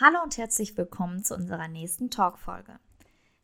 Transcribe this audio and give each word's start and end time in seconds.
Hallo 0.00 0.20
und 0.24 0.36
herzlich 0.38 0.76
willkommen 0.76 1.22
zu 1.22 1.36
unserer 1.36 1.68
nächsten 1.68 2.10
Talk-Folge. 2.10 2.80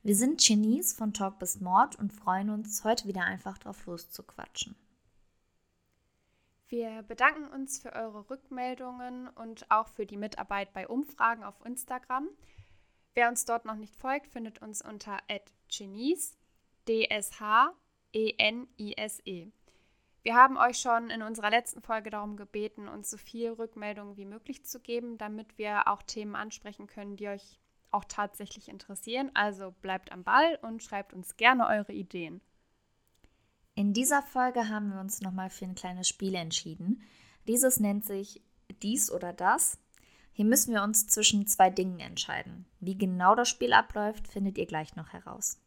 Wir 0.02 0.17
sind 0.17 0.45
Genies 0.45 0.92
von 0.92 1.15
Talk 1.15 1.38
bis 1.38 1.61
Mord 1.61 1.95
und 1.95 2.12
freuen 2.12 2.50
uns, 2.50 2.83
heute 2.83 3.07
wieder 3.07 3.23
einfach 3.23 3.57
drauf 3.57 3.87
loszuquatschen. 3.87 4.75
Wir 6.67 7.05
bedanken 7.05 7.47
uns 7.55 7.78
für 7.78 7.92
eure 7.92 8.29
Rückmeldungen 8.29 9.29
und 9.29 9.71
auch 9.71 9.86
für 9.86 10.07
die 10.07 10.16
Mitarbeit 10.16 10.73
bei 10.73 10.89
Umfragen 10.89 11.45
auf 11.45 11.64
Instagram. 11.64 12.29
Wer 13.14 13.29
uns 13.29 13.45
dort 13.45 13.64
noch 13.64 13.77
nicht 13.77 13.95
folgt, 13.95 14.27
findet 14.27 14.61
uns 14.61 14.82
unter 14.82 15.19
@genies, 15.69 16.37
D-S-H-E-N-I-S-E. 16.89 17.73
Wir 20.23 20.34
haben 20.34 20.59
euch 20.59 20.79
schon 20.79 21.09
in 21.09 21.23
unserer 21.23 21.50
letzten 21.50 21.80
Folge 21.80 22.11
darum 22.11 22.36
gebeten, 22.36 22.89
uns 22.89 23.11
so 23.11 23.16
viel 23.16 23.50
Rückmeldungen 23.53 24.16
wie 24.16 24.27
möglich 24.27 24.64
zu 24.64 24.79
geben, 24.79 25.16
damit 25.16 25.57
wir 25.57 25.89
auch 25.89 26.03
Themen 26.03 26.36
ansprechen 26.36 26.86
können, 26.86 27.16
die 27.16 27.29
euch 27.29 27.59
auch 27.91 28.04
tatsächlich 28.04 28.68
interessieren. 28.68 29.31
Also 29.35 29.75
bleibt 29.81 30.12
am 30.12 30.22
Ball 30.22 30.59
und 30.62 30.82
schreibt 30.82 31.14
uns 31.14 31.36
gerne 31.36 31.67
eure 31.67 31.93
Ideen. 31.93 32.40
In 33.74 33.95
dieser 33.95 34.22
Folge 34.22 34.68
haben 34.68 34.92
wir 34.92 35.00
uns 35.00 35.22
nochmal 35.22 35.48
für 35.48 35.64
ein 35.64 35.74
kleines 35.74 36.06
Spiel 36.06 36.34
entschieden. 36.34 37.02
Dieses 37.48 37.80
nennt 37.80 38.04
sich 38.04 38.42
dies 38.82 39.10
oder 39.10 39.32
das. 39.32 39.78
Hier 40.32 40.45
müssen 40.45 40.74
wir 40.74 40.82
uns 40.82 41.06
zwischen 41.06 41.46
zwei 41.46 41.70
Dingen 41.70 41.98
entscheiden. 41.98 42.66
Wie 42.78 42.96
genau 42.96 43.34
das 43.34 43.48
Spiel 43.48 43.73
abläuft, 43.73 44.28
findet 44.28 44.59
ihr 44.59 44.66
gleich 44.66 44.96
noch 44.96 45.12
heraus. 45.14 45.59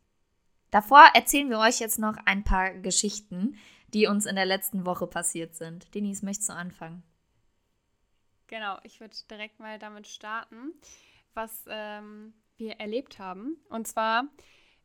Davor 0.72 1.04
erzählen 1.14 1.50
wir 1.50 1.60
euch 1.60 1.80
jetzt 1.80 2.00
noch 2.00 2.18
ein 2.26 2.44
paar 2.44 2.72
Geschichten, 2.72 3.56
die 3.94 4.08
uns 4.08 4.26
in 4.26 4.36
der 4.36 4.46
letzten 4.46 4.86
Woche 4.86 5.08
passiert 5.08 5.56
sind. 5.56 5.94
Denise, 5.94 6.26
möchtest 6.26 6.50
du 6.50 6.54
anfangen? 6.54 7.04
Genau, 8.48 8.78
ich 8.84 9.00
würde 9.00 9.16
direkt 9.30 9.60
mal 9.60 9.80
damit 9.80 10.08
starten, 10.08 10.74
was 11.34 11.66
ähm, 11.68 12.34
wir 12.58 12.74
erlebt 12.74 13.20
haben. 13.20 13.58
Und 13.70 13.88
zwar 13.88 14.26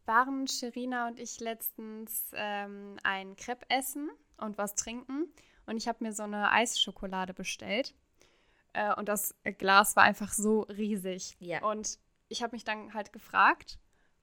waren 0.07 0.47
Sherina 0.47 1.09
und 1.09 1.19
ich 1.21 1.39
letztens 1.41 2.31
ähm, 2.35 2.97
ein 3.03 3.37
Crepe 3.37 3.69
essen 3.69 4.11
und 4.39 4.57
was 4.59 4.75
trinken. 4.75 5.27
Und 5.67 5.77
ich 5.77 5.87
habe 5.87 6.03
mir 6.03 6.13
so 6.13 6.23
eine 6.23 6.51
Eisschokolade 6.51 7.35
bestellt. 7.35 7.95
Äh, 8.73 8.95
und 8.95 9.09
das 9.09 9.35
Glas 9.59 9.97
war 9.97 10.05
einfach 10.05 10.33
so 10.33 10.63
riesig. 10.63 11.37
Ja. 11.41 11.63
Und 11.63 11.99
ich 12.29 12.43
habe 12.43 12.57
mich 12.57 12.65
dann 12.65 12.95
halt 12.95 13.13
gefragt, 13.13 13.79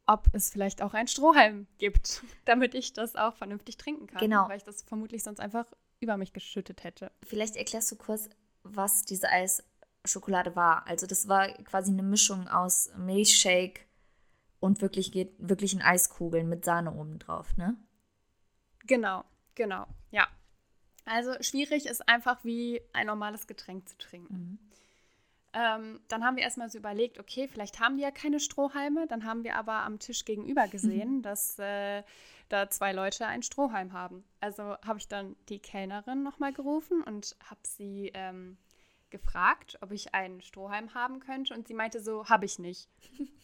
ob 0.08 0.28
es 0.34 0.50
vielleicht 0.50 0.82
auch 0.82 0.94
ein 0.94 1.08
Strohhalm 1.08 1.68
gibt, 1.78 2.24
damit 2.46 2.76
ich 2.76 2.94
das 2.94 3.16
auch 3.16 3.36
vernünftig 3.36 3.78
trinken 3.78 4.08
kann. 4.08 4.20
Genau. 4.20 4.48
Weil 4.48 4.58
ich 4.58 4.64
das 4.64 4.82
vermutlich 4.84 5.24
sonst 5.24 5.40
einfach 5.40 5.66
über 6.00 6.18
mich 6.18 6.34
geschüttet 6.34 6.84
hätte. 6.84 7.12
Vielleicht 7.24 7.56
erklärst 7.56 7.92
du 7.92 7.96
kurz, 7.96 8.30
was 8.64 9.04
diese 9.04 9.28
Eisschokolade 9.30 10.56
war. 10.56 10.86
Also 10.88 11.08
das 11.08 11.28
war 11.28 11.48
quasi 11.64 11.92
eine 11.92 12.04
Mischung 12.04 12.48
aus 12.48 12.92
Milchshake 12.98 13.82
und 14.60 14.82
wirklich 14.82 15.14
wirklichen 15.38 15.82
Eiskugeln 15.82 16.50
mit 16.50 16.66
Sahne 16.66 16.94
oben 16.94 17.20
drauf, 17.20 17.56
ne? 17.58 17.76
Genau, 18.88 19.24
genau, 19.56 19.88
ja. 20.12 20.28
Also 21.06 21.32
schwierig 21.42 21.86
ist 21.86 22.08
einfach 22.08 22.44
wie 22.44 22.82
ein 22.94 23.08
normales 23.08 23.48
Getränk 23.48 23.88
zu 23.88 23.98
trinken. 23.98 24.34
Mhm. 24.34 24.60
Ähm, 25.58 26.02
dann 26.10 26.26
haben 26.26 26.36
wir 26.36 26.44
erstmal 26.44 26.70
so 26.70 26.78
überlegt, 26.78 27.18
okay, 27.18 27.48
vielleicht 27.48 27.80
haben 27.80 27.96
die 27.96 28.04
ja 28.04 28.12
keine 28.12 28.42
Strohhalme. 28.42 29.08
Dann 29.08 29.24
haben 29.24 29.46
wir 29.46 29.56
aber 29.56 29.84
am 29.84 30.00
Tisch 30.00 30.26
gegenüber 30.26 30.68
gesehen, 30.68 31.22
dass 31.22 31.58
äh, 31.60 32.04
da 32.50 32.70
zwei 32.70 32.92
Leute 32.92 33.26
einen 33.26 33.42
Strohhalm 33.42 33.94
haben. 33.94 34.26
Also 34.42 34.76
habe 34.86 35.00
ich 35.00 35.08
dann 35.08 35.38
die 35.48 35.60
Kellnerin 35.60 36.24
nochmal 36.24 36.52
gerufen 36.52 37.02
und 37.02 37.38
habe 37.50 37.62
sie 37.64 38.12
ähm, 38.14 38.58
gefragt, 39.12 39.78
ob 39.80 39.92
ich 39.92 40.14
einen 40.14 40.42
Strohhalm 40.42 40.94
haben 40.94 41.22
könnte. 41.22 41.54
Und 41.54 41.70
sie 41.70 41.74
meinte 41.74 42.02
so, 42.02 42.26
habe 42.26 42.44
ich 42.44 42.60
nicht. 42.60 42.90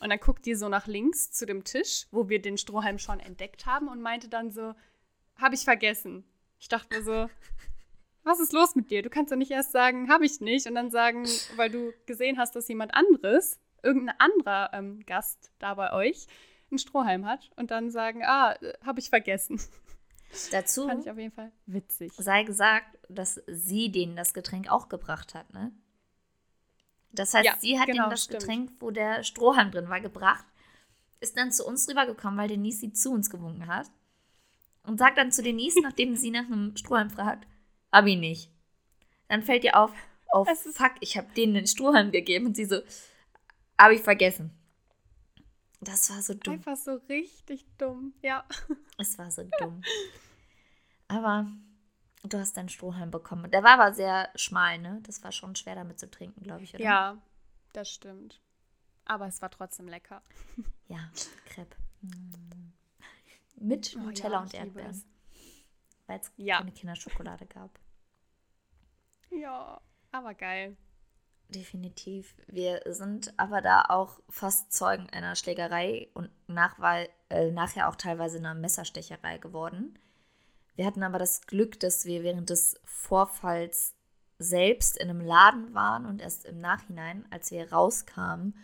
Und 0.02 0.10
dann 0.10 0.20
guckt 0.20 0.46
die 0.46 0.56
so 0.56 0.68
nach 0.68 0.88
links 0.88 1.32
zu 1.32 1.46
dem 1.46 1.64
Tisch, 1.64 2.08
wo 2.12 2.28
wir 2.28 2.42
den 2.42 2.58
Strohhalm 2.58 3.00
schon 3.00 3.22
entdeckt 3.22 3.66
haben 3.66 3.88
und 3.88 4.02
meinte 4.02 4.28
dann 4.28 4.52
so, 4.52 4.76
habe 5.38 5.56
ich 5.56 5.64
vergessen. 5.64 6.26
Ich 6.60 6.68
dachte 6.68 6.98
mir 6.98 7.04
so, 7.04 7.30
was 8.24 8.40
ist 8.40 8.54
los 8.54 8.76
mit 8.76 8.92
dir? 8.92 9.02
Du 9.02 9.10
kannst 9.10 9.32
doch 9.32 9.38
nicht 9.38 9.52
erst 9.52 9.72
sagen, 9.72 10.10
habe 10.10 10.26
ich 10.26 10.42
nicht, 10.42 10.68
und 10.68 10.76
dann 10.76 10.92
sagen, 10.92 11.26
weil 11.56 11.70
du 11.70 11.92
gesehen 12.06 12.38
hast, 12.38 12.56
dass 12.56 12.68
jemand 12.68 12.94
anderes, 12.94 13.60
irgendein 13.84 14.20
anderer 14.20 14.70
ähm, 14.74 15.04
Gast 15.06 15.52
da 15.60 15.74
bei 15.74 15.92
euch, 15.94 16.28
einen 16.70 16.80
Strohhalm 16.80 17.26
hat 17.26 17.52
und 17.56 17.72
dann 17.72 17.92
sagen, 17.92 18.24
ah, 18.24 18.56
habe 18.86 19.00
ich 19.00 19.10
vergessen. 19.10 19.60
Dazu 20.52 20.88
fand 20.88 21.04
ich 21.04 21.12
auf 21.12 21.18
jeden 21.18 21.34
Fall 21.34 21.52
witzig. 21.66 22.14
Sei 22.18 22.44
gesagt, 22.44 22.98
dass 23.10 23.42
sie 23.48 23.92
denen 23.92 24.16
das 24.16 24.34
Getränk 24.34 24.72
auch 24.72 24.88
gebracht 24.88 25.36
hat, 25.36 25.54
ne? 25.54 25.72
Das 27.12 27.34
heißt, 27.34 27.46
ja, 27.46 27.58
sie 27.60 27.78
hat 27.78 27.88
genau, 27.88 28.04
ihnen 28.04 28.12
das 28.12 28.24
stimmt. 28.24 28.40
Getränk, 28.40 28.72
wo 28.80 28.92
der 28.92 29.24
Strohhalm 29.24 29.72
drin 29.72 29.90
war, 29.90 30.00
gebracht, 30.00 30.46
ist 31.20 31.38
dann 31.38 31.52
zu 31.52 31.66
uns 31.66 31.90
rübergekommen, 31.90 32.40
weil 32.40 32.48
Denise 32.48 32.80
sie 32.80 32.94
zu 32.94 33.12
uns 33.12 33.30
gewunken 33.30 33.68
hat 33.68 33.88
und 34.84 34.98
sagt 34.98 35.18
dann 35.18 35.32
zu 35.32 35.44
Denise, 35.44 35.82
nachdem 35.82 36.16
sie 36.16 36.32
nach 36.32 36.46
einem 36.46 36.78
Strohhalm 36.78 37.10
fragt, 37.10 37.46
Abi 37.92 38.16
nicht. 38.16 38.50
Dann 39.28 39.44
fällt 39.44 39.64
ihr 39.64 39.78
auf, 39.78 39.92
oh 40.34 40.46
fuck, 40.46 40.94
ich 41.02 41.18
habe 41.18 41.32
denen 41.36 41.54
den 41.54 41.68
Strohhalm 41.68 42.12
gegeben 42.12 42.48
und 42.48 42.56
sie 42.56 42.66
so, 42.66 42.82
habe 43.78 43.96
ich 43.96 44.02
vergessen. 44.02 44.52
Das 45.82 46.10
war 46.10 46.22
so 46.22 46.34
dumm. 46.34 46.56
Einfach 46.56 46.78
so 46.78 46.94
richtig 47.10 47.66
dumm, 47.78 48.14
ja. 48.22 48.46
Es 48.98 49.18
war 49.18 49.32
so 49.32 49.44
dumm. 49.60 49.82
Aber 51.08 51.48
du 52.24 52.38
hast 52.38 52.56
deinen 52.56 52.70
Strohhalm 52.70 53.10
bekommen. 53.10 53.50
Der 53.50 53.64
war 53.64 53.80
aber 53.80 53.94
sehr 53.94 54.30
schmal, 54.36 54.78
ne? 54.78 55.00
Das 55.04 55.24
war 55.24 55.32
schon 55.32 55.56
schwer 55.56 55.76
damit 55.76 56.00
zu 56.00 56.10
trinken, 56.10 56.44
glaube 56.44 56.64
ich, 56.64 56.76
oder? 56.76 56.84
Ja, 56.84 57.18
das 57.74 57.90
stimmt. 57.90 58.40
Aber 59.06 59.28
es 59.28 59.42
war 59.42 59.50
trotzdem 59.50 59.88
lecker. 59.88 60.22
Ja, 60.88 61.10
Crepe. 61.46 61.76
Mm. 62.02 62.72
Mit 63.56 63.96
oh, 63.96 64.02
Nutella 64.02 64.36
ja, 64.36 64.42
und 64.42 64.54
Erdbeeren 64.54 65.04
weil 66.12 66.20
es 66.20 66.32
ja. 66.36 66.58
keine 66.58 66.72
Kinderschokolade 66.72 67.46
gab. 67.46 67.80
Ja, 69.30 69.80
aber 70.12 70.34
geil. 70.34 70.76
Definitiv. 71.48 72.36
Wir 72.48 72.82
sind 72.86 73.34
aber 73.38 73.62
da 73.62 73.86
auch 73.88 74.20
fast 74.30 74.74
Zeugen 74.74 75.10
einer 75.10 75.36
Schlägerei 75.36 76.10
und 76.14 76.30
nachwahl, 76.48 77.10
äh, 77.30 77.52
nachher 77.52 77.88
auch 77.88 77.96
teilweise 77.96 78.38
einer 78.38 78.54
Messerstecherei 78.54 79.38
geworden. 79.38 79.98
Wir 80.76 80.86
hatten 80.86 81.04
aber 81.04 81.18
das 81.18 81.42
Glück, 81.42 81.80
dass 81.80 82.06
wir 82.06 82.24
während 82.24 82.50
des 82.50 82.80
Vorfalls 82.84 83.96
selbst 84.38 84.98
in 84.98 85.10
einem 85.10 85.22
Laden 85.22 85.74
waren 85.74 86.06
und 86.06 86.22
erst 86.22 86.46
im 86.46 86.60
Nachhinein, 86.60 87.26
als 87.30 87.52
wir 87.52 87.72
rauskamen, 87.72 88.58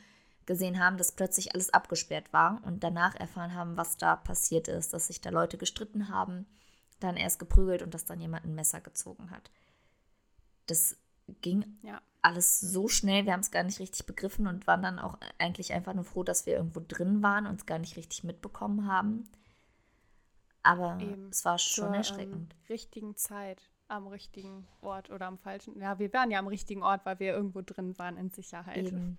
gesehen 0.46 0.80
haben, 0.80 0.98
dass 0.98 1.12
plötzlich 1.12 1.54
alles 1.54 1.74
abgesperrt 1.74 2.32
war 2.34 2.62
und 2.66 2.84
danach 2.84 3.16
erfahren 3.16 3.54
haben, 3.54 3.78
was 3.78 3.98
da 3.98 4.16
passiert 4.16 4.70
ist, 4.70 4.94
dass 4.94 5.08
sich 5.08 5.22
da 5.22 5.30
Leute 5.30 5.58
gestritten 5.58 6.10
haben, 6.10 6.46
dann 7.00 7.18
erst 7.18 7.40
geprügelt 7.40 7.82
und 7.82 7.94
dass 7.94 8.06
dann 8.06 8.20
jemand 8.20 8.46
ein 8.46 8.56
Messer 8.56 8.82
gezogen 8.82 9.32
hat. 9.32 9.52
Das 10.66 10.98
ging 11.42 11.78
ja. 11.84 12.02
alles 12.22 12.60
so 12.60 12.88
schnell, 12.88 13.26
wir 13.26 13.34
haben 13.34 13.42
es 13.42 13.52
gar 13.52 13.64
nicht 13.64 13.80
richtig 13.80 14.06
begriffen 14.06 14.48
und 14.48 14.68
waren 14.68 14.82
dann 14.82 15.00
auch 15.00 15.18
eigentlich 15.38 15.74
einfach 15.74 15.94
nur 15.94 16.04
froh, 16.04 16.24
dass 16.24 16.46
wir 16.46 16.56
irgendwo 16.56 16.82
drin 16.86 17.22
waren 17.22 17.46
und 17.48 17.60
es 17.60 17.66
gar 17.66 17.80
nicht 17.80 17.98
richtig 17.98 18.24
mitbekommen 18.24 18.88
haben. 18.88 19.30
Aber 20.64 20.98
Eben. 21.00 21.30
es 21.30 21.46
war 21.46 21.58
schon 21.58 21.86
Zur, 21.86 21.96
erschreckend. 21.96 22.54
Ähm, 22.54 22.60
richtigen 22.70 23.16
Zeit 23.16 23.70
am 23.88 24.08
richtigen 24.08 24.68
Ort 24.82 25.10
oder 25.10 25.28
am 25.28 25.38
falschen. 25.38 25.80
Ja, 25.80 25.98
wir 26.00 26.12
waren 26.12 26.32
ja 26.32 26.40
am 26.40 26.48
richtigen 26.48 26.84
Ort, 26.84 27.06
weil 27.06 27.20
wir 27.20 27.34
irgendwo 27.34 27.62
drin 27.62 27.98
waren 27.98 28.18
in 28.18 28.32
Sicherheit. 28.32 28.78
Eben. 28.78 29.18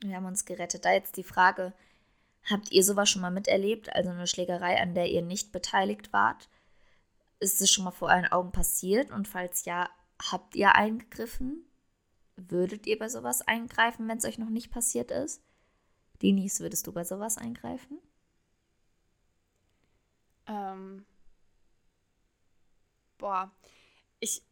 Wir 0.00 0.16
haben 0.16 0.26
uns 0.26 0.44
gerettet. 0.44 0.84
Da 0.84 0.92
jetzt 0.92 1.16
die 1.16 1.24
Frage, 1.24 1.72
habt 2.44 2.70
ihr 2.70 2.84
sowas 2.84 3.10
schon 3.10 3.22
mal 3.22 3.30
miterlebt? 3.30 3.92
Also 3.94 4.10
eine 4.10 4.26
Schlägerei, 4.26 4.80
an 4.80 4.94
der 4.94 5.08
ihr 5.10 5.22
nicht 5.22 5.50
beteiligt 5.50 6.12
wart? 6.12 6.48
Ist 7.40 7.60
es 7.60 7.70
schon 7.70 7.84
mal 7.84 7.90
vor 7.90 8.08
euren 8.08 8.26
Augen 8.26 8.52
passiert? 8.52 9.10
Und 9.10 9.28
falls 9.28 9.64
ja, 9.64 9.90
habt 10.30 10.54
ihr 10.56 10.74
eingegriffen? 10.74 11.64
Würdet 12.36 12.86
ihr 12.86 12.98
bei 12.98 13.08
sowas 13.08 13.42
eingreifen, 13.42 14.08
wenn 14.08 14.18
es 14.18 14.24
euch 14.24 14.38
noch 14.38 14.50
nicht 14.50 14.70
passiert 14.70 15.10
ist? 15.10 15.42
Denise, 16.22 16.60
würdest 16.60 16.86
du 16.86 16.92
bei 16.92 17.04
sowas 17.04 17.38
eingreifen? 17.38 17.98
Ähm. 20.46 21.04
Boah. 23.18 23.52
Ich 24.20 24.42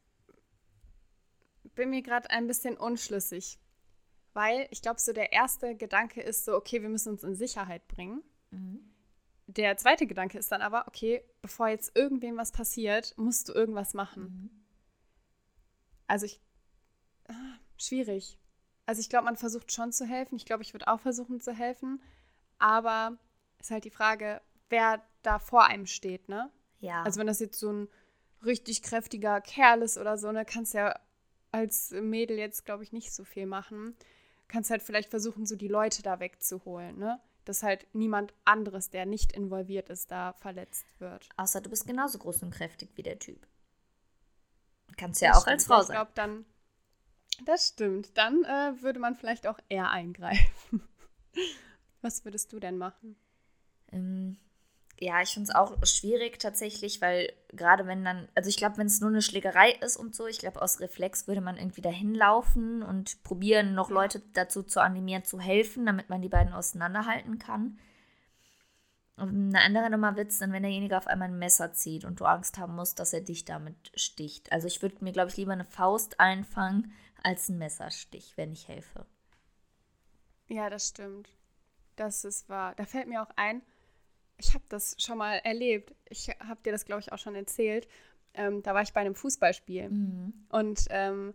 bin 1.74 1.90
mir 1.90 2.02
gerade 2.02 2.30
ein 2.30 2.46
bisschen 2.46 2.76
unschlüssig. 2.76 3.58
Weil 4.34 4.66
ich 4.70 4.80
glaube, 4.80 5.00
so 5.00 5.12
der 5.12 5.32
erste 5.32 5.76
Gedanke 5.76 6.22
ist 6.22 6.44
so, 6.44 6.54
okay, 6.54 6.80
wir 6.80 6.88
müssen 6.88 7.10
uns 7.10 7.22
in 7.22 7.34
Sicherheit 7.34 7.86
bringen. 7.88 8.22
Mhm. 8.50 8.91
Der 9.56 9.76
zweite 9.76 10.06
Gedanke 10.06 10.38
ist 10.38 10.50
dann 10.52 10.62
aber, 10.62 10.86
okay, 10.86 11.22
bevor 11.42 11.68
jetzt 11.68 11.96
irgendwem 11.96 12.36
was 12.36 12.52
passiert, 12.52 13.14
musst 13.16 13.48
du 13.48 13.52
irgendwas 13.52 13.94
machen. 13.94 14.22
Mhm. 14.22 14.50
Also 16.06 16.26
ich. 16.26 16.40
Ah, 17.28 17.58
schwierig. 17.76 18.38
Also 18.86 19.00
ich 19.00 19.08
glaube, 19.08 19.26
man 19.26 19.36
versucht 19.36 19.72
schon 19.72 19.92
zu 19.92 20.06
helfen. 20.06 20.36
Ich 20.36 20.46
glaube, 20.46 20.62
ich 20.62 20.72
würde 20.72 20.88
auch 20.88 21.00
versuchen 21.00 21.40
zu 21.40 21.52
helfen. 21.52 22.02
Aber 22.58 23.18
ist 23.60 23.70
halt 23.70 23.84
die 23.84 23.90
Frage, 23.90 24.40
wer 24.68 25.04
da 25.22 25.38
vor 25.38 25.64
einem 25.64 25.86
steht, 25.86 26.28
ne? 26.28 26.50
Ja. 26.80 27.02
Also 27.02 27.20
wenn 27.20 27.26
das 27.26 27.40
jetzt 27.40 27.58
so 27.58 27.72
ein 27.72 27.88
richtig 28.44 28.82
kräftiger 28.82 29.40
Kerl 29.40 29.82
ist 29.82 29.98
oder 29.98 30.18
so, 30.18 30.32
ne, 30.32 30.44
kannst 30.44 30.74
ja 30.74 30.98
als 31.52 31.90
Mädel 31.90 32.38
jetzt, 32.38 32.64
glaube 32.64 32.82
ich, 32.82 32.92
nicht 32.92 33.12
so 33.12 33.24
viel 33.24 33.46
machen 33.46 33.94
kannst 34.52 34.70
halt 34.70 34.82
vielleicht 34.82 35.08
versuchen, 35.08 35.46
so 35.46 35.56
die 35.56 35.68
Leute 35.68 36.02
da 36.02 36.20
wegzuholen, 36.20 36.98
ne? 36.98 37.18
Dass 37.44 37.62
halt 37.62 37.86
niemand 37.92 38.34
anderes, 38.44 38.90
der 38.90 39.06
nicht 39.06 39.32
involviert 39.32 39.90
ist, 39.90 40.10
da 40.10 40.32
verletzt 40.34 40.86
wird. 41.00 41.28
Außer 41.36 41.60
du 41.60 41.70
bist 41.70 41.86
genauso 41.86 42.18
groß 42.18 42.42
und 42.44 42.50
kräftig 42.50 42.90
wie 42.94 43.02
der 43.02 43.18
Typ. 43.18 43.46
Kannst 44.96 45.20
ja 45.20 45.28
das 45.28 45.38
auch 45.38 45.42
stimmt. 45.42 45.52
als 45.54 45.66
Frau 45.66 45.82
sein. 45.82 45.94
Ich 45.96 46.00
glaube, 46.00 46.12
dann. 46.14 46.44
Das 47.44 47.68
stimmt. 47.68 48.16
Dann 48.16 48.44
äh, 48.44 48.82
würde 48.82 49.00
man 49.00 49.16
vielleicht 49.16 49.46
auch 49.46 49.58
eher 49.68 49.90
eingreifen. 49.90 50.86
Was 52.02 52.24
würdest 52.24 52.52
du 52.52 52.60
denn 52.60 52.78
machen? 52.78 53.16
Ähm, 53.90 54.38
ja, 55.02 55.20
ich 55.20 55.30
finde 55.30 55.48
es 55.48 55.54
auch 55.54 55.76
schwierig 55.84 56.38
tatsächlich, 56.38 57.00
weil 57.00 57.32
gerade 57.48 57.88
wenn 57.88 58.04
dann, 58.04 58.28
also 58.36 58.48
ich 58.48 58.56
glaube, 58.56 58.78
wenn 58.78 58.86
es 58.86 59.00
nur 59.00 59.10
eine 59.10 59.20
Schlägerei 59.20 59.72
ist 59.80 59.96
und 59.96 60.14
so, 60.14 60.28
ich 60.28 60.38
glaube, 60.38 60.62
aus 60.62 60.78
Reflex 60.78 61.26
würde 61.26 61.40
man 61.40 61.56
irgendwie 61.56 61.80
dahin 61.80 62.14
laufen 62.14 62.84
und 62.84 63.20
probieren, 63.24 63.74
noch 63.74 63.90
Leute 63.90 64.22
dazu 64.32 64.62
zu 64.62 64.80
animieren, 64.80 65.24
zu 65.24 65.40
helfen, 65.40 65.86
damit 65.86 66.08
man 66.08 66.22
die 66.22 66.28
beiden 66.28 66.52
auseinanderhalten 66.52 67.40
kann. 67.40 67.80
Und 69.16 69.48
eine 69.48 69.60
andere 69.62 69.90
Nummer 69.90 70.14
wird 70.14 70.30
es 70.30 70.38
dann, 70.38 70.52
wenn 70.52 70.62
derjenige 70.62 70.96
auf 70.96 71.08
einmal 71.08 71.28
ein 71.28 71.38
Messer 71.38 71.72
zieht 71.72 72.04
und 72.04 72.20
du 72.20 72.24
Angst 72.24 72.58
haben 72.58 72.76
musst, 72.76 73.00
dass 73.00 73.12
er 73.12 73.22
dich 73.22 73.44
damit 73.44 73.90
sticht. 73.96 74.52
Also 74.52 74.68
ich 74.68 74.82
würde 74.82 75.02
mir, 75.02 75.12
glaube 75.12 75.30
ich, 75.30 75.36
lieber 75.36 75.52
eine 75.52 75.64
Faust 75.64 76.20
einfangen 76.20 76.92
als 77.24 77.48
ein 77.48 77.58
Messerstich, 77.58 78.34
wenn 78.36 78.52
ich 78.52 78.68
helfe. 78.68 79.04
Ja, 80.46 80.70
das 80.70 80.88
stimmt. 80.88 81.28
Das 81.96 82.24
ist 82.24 82.48
wahr. 82.48 82.74
Da 82.76 82.84
fällt 82.84 83.08
mir 83.08 83.20
auch 83.20 83.30
ein, 83.34 83.62
ich 84.38 84.54
habe 84.54 84.64
das 84.68 84.96
schon 84.98 85.18
mal 85.18 85.36
erlebt. 85.36 85.94
Ich 86.08 86.28
habe 86.28 86.60
dir 86.64 86.72
das, 86.72 86.84
glaube 86.84 87.00
ich, 87.00 87.12
auch 87.12 87.18
schon 87.18 87.34
erzählt. 87.34 87.88
Ähm, 88.34 88.62
da 88.62 88.74
war 88.74 88.82
ich 88.82 88.92
bei 88.92 89.00
einem 89.00 89.14
Fußballspiel. 89.14 89.88
Mhm. 89.88 90.32
Und 90.48 90.86
ähm, 90.90 91.34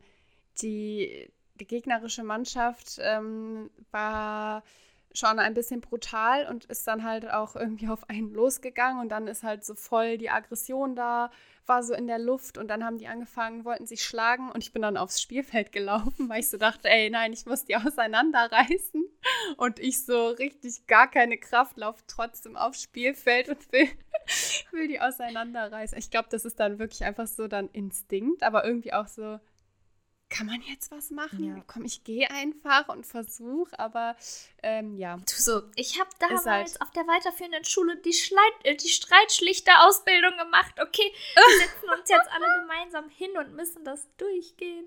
die, 0.62 1.32
die 1.56 1.68
gegnerische 1.68 2.24
Mannschaft 2.24 3.00
ähm, 3.02 3.70
war 3.92 4.64
schon 5.14 5.40
ein 5.40 5.54
bisschen 5.54 5.82
brutal 5.82 6.48
und 6.48 6.66
ist 6.66 6.88
dann 6.88 7.04
halt 7.04 7.30
auch 7.30 7.56
irgendwie 7.56 7.88
auf 7.88 8.10
einen 8.10 8.34
losgegangen 8.34 9.02
und 9.02 9.10
dann 9.10 9.28
ist 9.28 9.44
halt 9.44 9.66
so 9.66 9.74
voll 9.74 10.18
die 10.18 10.30
Aggression 10.30 10.96
da, 10.96 11.32
war 11.66 11.84
so 11.84 11.94
in 11.94 12.08
der 12.08 12.20
Luft 12.20 12.58
und 12.58 12.68
dann 12.70 12.84
haben 12.84 12.98
die 12.98 13.08
angefangen, 13.08 13.66
wollten 13.66 13.86
sich 13.86 14.04
schlagen 14.04 14.52
und 14.52 14.64
ich 14.64 14.74
bin 14.74 14.82
dann 14.82 14.98
aufs 14.98 15.22
Spielfeld 15.22 15.72
gelaufen, 15.72 16.30
weil 16.30 16.40
ich 16.40 16.50
so 16.50 16.58
dachte, 16.58 16.90
ey, 16.90 17.10
nein, 17.10 17.34
ich 17.34 17.46
muss 17.46 17.66
die 17.66 17.76
auseinanderreißen 17.76 19.04
und 19.58 19.80
ich 19.80 20.06
so 20.06 20.30
richtig 20.30 20.88
gar 20.88 21.10
keine 21.10 21.38
Kraft 21.38 21.78
laufe 21.78 22.04
trotzdem 22.08 22.56
aufs 22.56 22.84
Spielfeld 22.84 23.50
und 23.50 23.72
will, 23.72 23.88
will 24.72 24.88
die 24.88 25.02
auseinanderreißen. 25.02 25.98
Ich 25.98 26.12
glaube, 26.12 26.30
das 26.32 26.46
ist 26.46 26.60
dann 26.60 26.80
wirklich 26.80 27.04
einfach 27.04 27.28
so 27.28 27.48
dann 27.48 27.70
Instinkt, 27.70 28.44
aber 28.44 28.66
irgendwie 28.66 28.94
auch 28.94 29.08
so, 29.08 29.40
kann 30.30 30.48
man 30.48 30.62
jetzt 30.62 30.92
was 30.92 31.10
machen? 31.10 31.44
Ja. 31.44 31.64
Komm, 31.68 31.86
ich 31.86 32.04
gehe 32.04 32.30
einfach 32.30 32.90
und 32.90 33.06
versuche, 33.06 33.78
aber 33.80 34.16
ähm, 34.62 34.98
ja. 34.98 35.18
Du 35.18 35.24
so, 35.36 35.64
ich 35.76 36.00
habe 36.00 36.10
damals 36.20 36.46
halt 36.46 36.82
auf 36.82 36.92
der 36.92 37.08
weiterführenden 37.08 37.64
Schule 37.64 37.98
die, 37.98 38.14
Schleit 38.14 38.54
äh, 38.64 38.76
die 38.76 38.90
Streitschlichter-Ausbildung 38.90 40.38
gemacht. 40.38 40.74
Okay, 40.82 41.14
wir 41.36 41.60
setzen 41.60 41.90
uns 41.98 42.10
jetzt 42.10 42.30
alle 42.32 42.46
gemeinsam 42.62 43.10
hin 43.10 43.32
und 43.38 43.56
müssen 43.56 43.86
das 43.86 44.08
durchgehen. 44.18 44.86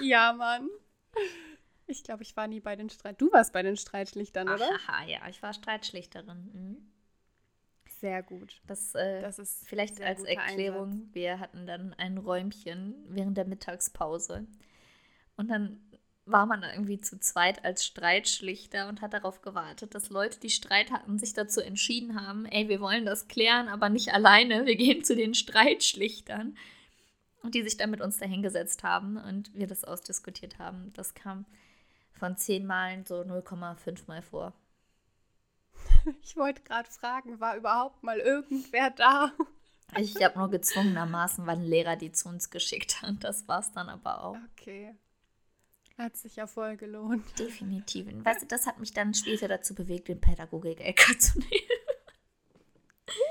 Ja, 0.00 0.32
Mann. 0.32 0.70
Ich 1.86 2.04
glaube, 2.04 2.22
ich 2.22 2.36
war 2.36 2.46
nie 2.46 2.60
bei 2.60 2.76
den 2.76 2.88
Streit. 2.88 3.20
Du 3.20 3.30
warst 3.32 3.52
bei 3.52 3.62
den 3.62 3.76
Streitschlichtern, 3.76 4.48
oder? 4.48 4.66
Haha, 4.86 5.04
ja, 5.04 5.20
ich 5.28 5.42
war 5.42 5.52
Streitschlichterin. 5.52 6.50
Mhm. 6.52 6.91
Sehr 8.02 8.24
gut. 8.24 8.60
Das, 8.66 8.96
äh, 8.96 9.22
das 9.22 9.38
ist 9.38 9.64
vielleicht 9.68 10.02
als 10.02 10.24
Erklärung. 10.24 10.90
Einsatz. 10.90 11.14
Wir 11.14 11.38
hatten 11.38 11.68
dann 11.68 11.94
ein 11.94 12.18
Räumchen 12.18 12.96
während 13.08 13.36
der 13.36 13.44
Mittagspause. 13.44 14.44
Und 15.36 15.48
dann 15.48 15.80
war 16.24 16.46
man 16.46 16.64
irgendwie 16.64 17.00
zu 17.00 17.20
zweit 17.20 17.64
als 17.64 17.86
Streitschlichter 17.86 18.88
und 18.88 19.02
hat 19.02 19.12
darauf 19.12 19.40
gewartet, 19.40 19.94
dass 19.94 20.10
Leute, 20.10 20.40
die 20.40 20.50
Streit 20.50 20.90
hatten, 20.90 21.16
sich 21.20 21.32
dazu 21.32 21.60
entschieden 21.60 22.20
haben, 22.20 22.44
ey, 22.46 22.68
wir 22.68 22.80
wollen 22.80 23.06
das 23.06 23.28
klären, 23.28 23.68
aber 23.68 23.88
nicht 23.88 24.12
alleine, 24.12 24.66
wir 24.66 24.74
gehen 24.74 25.04
zu 25.04 25.14
den 25.14 25.34
Streitschlichtern. 25.34 26.56
Und 27.44 27.54
die 27.54 27.62
sich 27.62 27.76
dann 27.76 27.90
mit 27.90 28.00
uns 28.00 28.18
dahingesetzt 28.18 28.82
haben 28.82 29.16
und 29.16 29.54
wir 29.54 29.68
das 29.68 29.84
ausdiskutiert 29.84 30.58
haben. 30.58 30.92
Das 30.94 31.14
kam 31.14 31.44
von 32.10 32.36
zehn 32.36 32.66
Malen 32.66 33.04
so 33.06 33.20
0,5 33.20 34.08
Mal 34.08 34.22
vor. 34.22 34.54
Ich 36.22 36.36
wollte 36.36 36.62
gerade 36.62 36.90
fragen, 36.90 37.40
war 37.40 37.56
überhaupt 37.56 38.02
mal 38.02 38.18
irgendwer 38.18 38.90
da? 38.90 39.32
Ich 39.98 40.22
habe 40.22 40.38
nur 40.38 40.50
gezwungenermaßen, 40.50 41.46
weil 41.46 41.56
ein 41.56 41.64
Lehrer 41.64 41.96
die 41.96 42.12
zu 42.12 42.28
uns 42.28 42.50
geschickt 42.50 43.02
hat. 43.02 43.16
Das 43.20 43.46
war 43.46 43.60
es 43.60 43.72
dann 43.72 43.88
aber 43.88 44.24
auch. 44.24 44.36
Okay. 44.52 44.94
Hat 45.98 46.16
sich 46.16 46.36
ja 46.36 46.46
voll 46.46 46.76
gelohnt. 46.76 47.38
Definitiv. 47.38 48.06
weißt 48.24 48.42
du, 48.42 48.46
das 48.46 48.66
hat 48.66 48.78
mich 48.78 48.92
dann 48.92 49.12
später 49.12 49.48
dazu 49.48 49.74
bewegt, 49.74 50.08
den 50.08 50.20
Pädagogik-LK 50.20 51.20
zu 51.20 51.38
nehmen. 51.38 51.52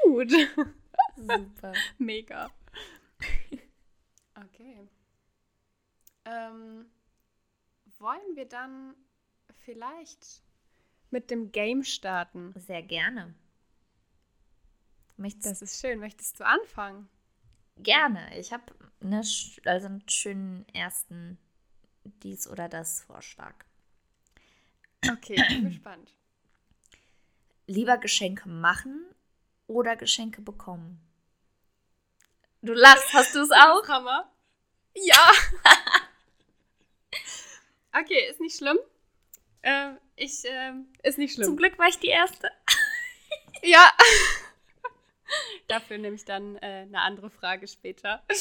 Gut. 0.03 0.31
Super. 1.17 1.73
Mega. 1.97 2.51
Okay. 4.35 4.87
Ähm, 6.25 6.85
wollen 7.97 8.35
wir 8.35 8.45
dann 8.45 8.95
vielleicht 9.65 10.43
mit 11.11 11.29
dem 11.29 11.51
Game 11.51 11.83
starten? 11.83 12.53
Sehr 12.55 12.81
gerne. 12.81 13.33
Möchtest 15.17 15.45
das 15.45 15.61
ist 15.61 15.81
schön. 15.81 15.99
Möchtest 15.99 16.39
du 16.39 16.45
anfangen? 16.45 17.09
Gerne. 17.77 18.37
Ich 18.37 18.51
habe 18.51 18.63
eine, 19.01 19.19
also 19.19 19.87
einen 19.87 20.07
schönen 20.07 20.67
ersten 20.69 21.37
dies 22.03 22.47
oder 22.47 22.67
das 22.67 23.01
Vorschlag. 23.01 23.53
Okay, 25.09 25.35
ich 25.35 25.47
bin 25.47 25.65
gespannt. 25.69 26.13
Lieber 27.67 27.97
Geschenke 27.97 28.49
machen 28.49 29.05
oder 29.67 29.95
Geschenke 29.95 30.41
bekommen? 30.41 30.99
Du 32.61 32.73
lachst, 32.73 33.13
hast 33.13 33.33
du 33.33 33.39
es 33.39 33.51
auch? 33.51 33.87
Hammer. 33.87 34.31
Ja. 34.93 35.31
okay, 37.99 38.29
ist 38.29 38.39
nicht 38.39 38.57
schlimm. 38.57 38.77
Äh, 39.61 39.93
ich, 40.15 40.45
äh, 40.45 40.73
ist 41.03 41.17
nicht 41.17 41.33
schlimm. 41.33 41.45
Zum 41.45 41.57
Glück 41.57 41.77
war 41.77 41.87
ich 41.87 41.99
die 41.99 42.07
Erste. 42.07 42.51
ja. 43.63 43.91
Dafür 45.67 45.97
nehme 45.97 46.15
ich 46.15 46.25
dann 46.25 46.57
äh, 46.57 46.85
eine 46.87 47.01
andere 47.01 47.29
Frage 47.29 47.67
später. 47.67 48.23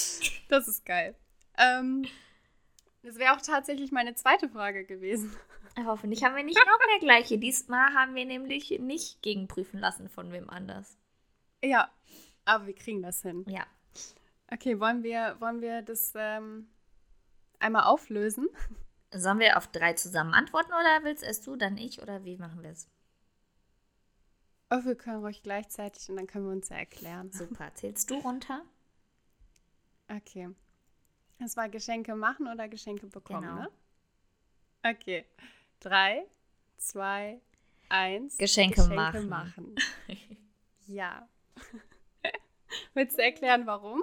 Das 0.48 0.66
ist 0.66 0.84
geil. 0.84 1.14
Ähm, 1.56 2.08
das 3.02 3.18
wäre 3.18 3.36
auch 3.36 3.40
tatsächlich 3.40 3.92
meine 3.92 4.16
zweite 4.16 4.48
Frage 4.48 4.84
gewesen. 4.84 5.36
Hoffentlich 5.86 6.24
haben 6.24 6.34
wir 6.34 6.42
nicht 6.42 6.58
noch 6.58 6.86
mehr 6.88 6.98
gleiche. 6.98 7.38
Diesmal 7.38 7.94
haben 7.94 8.16
wir 8.16 8.24
nämlich 8.24 8.70
nicht 8.80 9.22
gegenprüfen 9.22 9.78
lassen 9.78 10.08
von 10.08 10.32
wem 10.32 10.50
anders. 10.50 10.98
Ja, 11.62 11.88
aber 12.44 12.66
wir 12.66 12.74
kriegen 12.74 13.00
das 13.00 13.22
hin. 13.22 13.44
Ja. 13.48 13.64
Okay, 14.52 14.80
wollen 14.80 15.04
wir, 15.04 15.36
wollen 15.38 15.60
wir 15.60 15.82
das 15.82 16.12
ähm, 16.16 16.68
einmal 17.60 17.84
auflösen? 17.84 18.48
Sollen 19.12 19.40
wir 19.40 19.56
auf 19.56 19.66
drei 19.66 19.94
zusammen 19.94 20.34
antworten 20.34 20.72
oder 20.72 21.02
willst 21.02 21.22
erst 21.22 21.46
du, 21.46 21.56
dann 21.56 21.76
ich 21.76 22.00
oder 22.00 22.24
wie 22.24 22.36
machen 22.36 22.62
wir 22.62 22.70
es? 22.70 22.88
Oh, 24.70 24.84
wir 24.84 24.94
können 24.94 25.24
ruhig 25.24 25.42
gleichzeitig 25.42 26.08
und 26.08 26.16
dann 26.16 26.28
können 26.28 26.46
wir 26.46 26.52
uns 26.52 26.68
ja 26.68 26.76
erklären. 26.76 27.32
Super. 27.32 27.74
Zählst 27.74 28.08
du 28.08 28.18
runter? 28.18 28.62
Okay. 30.08 30.48
Das 31.40 31.56
war 31.56 31.68
Geschenke 31.68 32.14
machen 32.14 32.46
oder 32.46 32.68
Geschenke 32.68 33.06
bekommen, 33.08 33.42
genau. 33.42 33.54
ne? 33.62 33.70
Okay. 34.84 35.24
Drei, 35.80 36.24
zwei, 36.76 37.40
eins. 37.88 38.38
Geschenke, 38.38 38.76
Geschenke 38.76 38.94
machen. 38.94 39.28
machen. 39.28 39.74
ja. 40.86 41.28
Willst 42.94 43.18
du 43.18 43.22
erklären, 43.22 43.66
warum? 43.66 44.02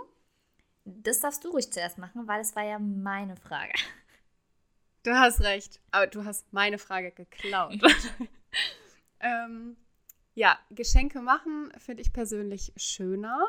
Das 0.84 1.20
darfst 1.22 1.46
du 1.46 1.50
ruhig 1.50 1.72
zuerst 1.72 1.98
machen, 1.98 2.28
weil 2.28 2.42
es 2.42 2.56
war 2.56 2.64
ja 2.64 2.80
meine 2.80 3.38
Frage. 3.38 3.74
Du 5.08 5.18
hast 5.18 5.40
recht, 5.40 5.80
aber 5.92 6.08
du 6.08 6.26
hast 6.26 6.52
meine 6.52 6.78
Frage 6.78 7.14
geklaut. 7.14 7.80
ähm, 9.22 9.78
ja, 10.34 10.60
Geschenke 10.70 11.22
machen 11.22 11.72
finde 11.78 12.02
ich 12.02 12.12
persönlich 12.12 12.74
schöner, 12.76 13.40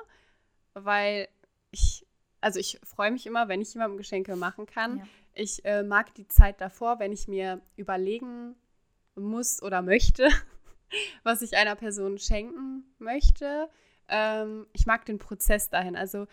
weil 0.74 1.26
ich, 1.72 2.06
also 2.40 2.60
ich 2.60 2.78
freue 2.84 3.10
mich 3.10 3.26
immer, 3.26 3.48
wenn 3.48 3.60
ich 3.60 3.74
jemandem 3.74 3.98
Geschenke 3.98 4.36
machen 4.36 4.66
kann. 4.66 4.98
Ja. 4.98 5.08
Ich 5.34 5.64
äh, 5.64 5.82
mag 5.82 6.14
die 6.14 6.28
Zeit 6.28 6.60
davor, 6.60 7.00
wenn 7.00 7.10
ich 7.10 7.26
mir 7.26 7.60
überlegen 7.74 8.54
muss 9.16 9.60
oder 9.60 9.82
möchte, 9.82 10.28
was 11.24 11.42
ich 11.42 11.56
einer 11.56 11.74
Person 11.74 12.18
schenken 12.18 12.84
möchte. 13.00 13.68
Ähm, 14.06 14.68
ich 14.74 14.86
mag 14.86 15.04
den 15.06 15.18
Prozess 15.18 15.70
dahin. 15.70 15.96
Also 15.96 16.28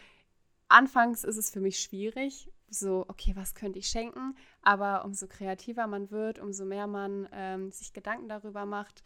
anfangs 0.68 1.24
ist 1.24 1.38
es 1.38 1.50
für 1.50 1.62
mich 1.62 1.80
schwierig, 1.80 2.52
so, 2.70 3.06
okay, 3.08 3.36
was 3.36 3.54
könnte 3.54 3.80
ich 3.80 3.88
schenken? 3.88 4.36
Aber 4.62 5.06
umso 5.06 5.28
kreativer 5.28 5.88
man 5.88 6.12
wird, 6.12 6.40
umso 6.40 6.66
mehr 6.66 6.88
man 6.88 7.28
ähm, 7.32 7.72
sich 7.72 7.94
Gedanken 7.94 8.28
darüber 8.28 8.66
macht, 8.66 9.04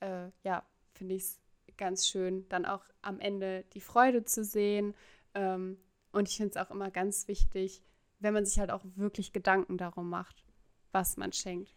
äh, 0.00 0.28
ja, 0.42 0.64
finde 0.92 1.14
ich 1.14 1.22
es 1.22 1.40
ganz 1.76 2.06
schön, 2.06 2.48
dann 2.48 2.64
auch 2.64 2.84
am 3.00 3.20
Ende 3.20 3.64
die 3.74 3.80
Freude 3.80 4.24
zu 4.24 4.44
sehen. 4.44 4.94
Ähm, 5.34 5.78
und 6.12 6.28
ich 6.28 6.36
finde 6.36 6.50
es 6.50 6.56
auch 6.56 6.70
immer 6.70 6.90
ganz 6.90 7.28
wichtig, 7.28 7.82
wenn 8.18 8.34
man 8.34 8.44
sich 8.44 8.58
halt 8.58 8.70
auch 8.70 8.84
wirklich 8.94 9.32
Gedanken 9.32 9.78
darum 9.78 10.08
macht, 10.08 10.44
was 10.92 11.16
man 11.16 11.32
schenkt. 11.32 11.74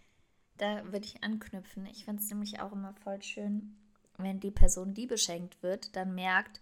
da 0.58 0.84
würde 0.86 1.06
ich 1.06 1.24
anknüpfen. 1.24 1.86
Ich 1.88 2.06
finde 2.06 2.22
es 2.22 2.30
nämlich 2.30 2.60
auch 2.60 2.72
immer 2.72 2.94
voll 3.04 3.22
schön, 3.22 3.76
wenn 4.18 4.40
die 4.40 4.52
Person, 4.52 4.94
die 4.94 5.08
beschenkt 5.08 5.62
wird, 5.64 5.96
dann 5.96 6.16
merkt, 6.16 6.62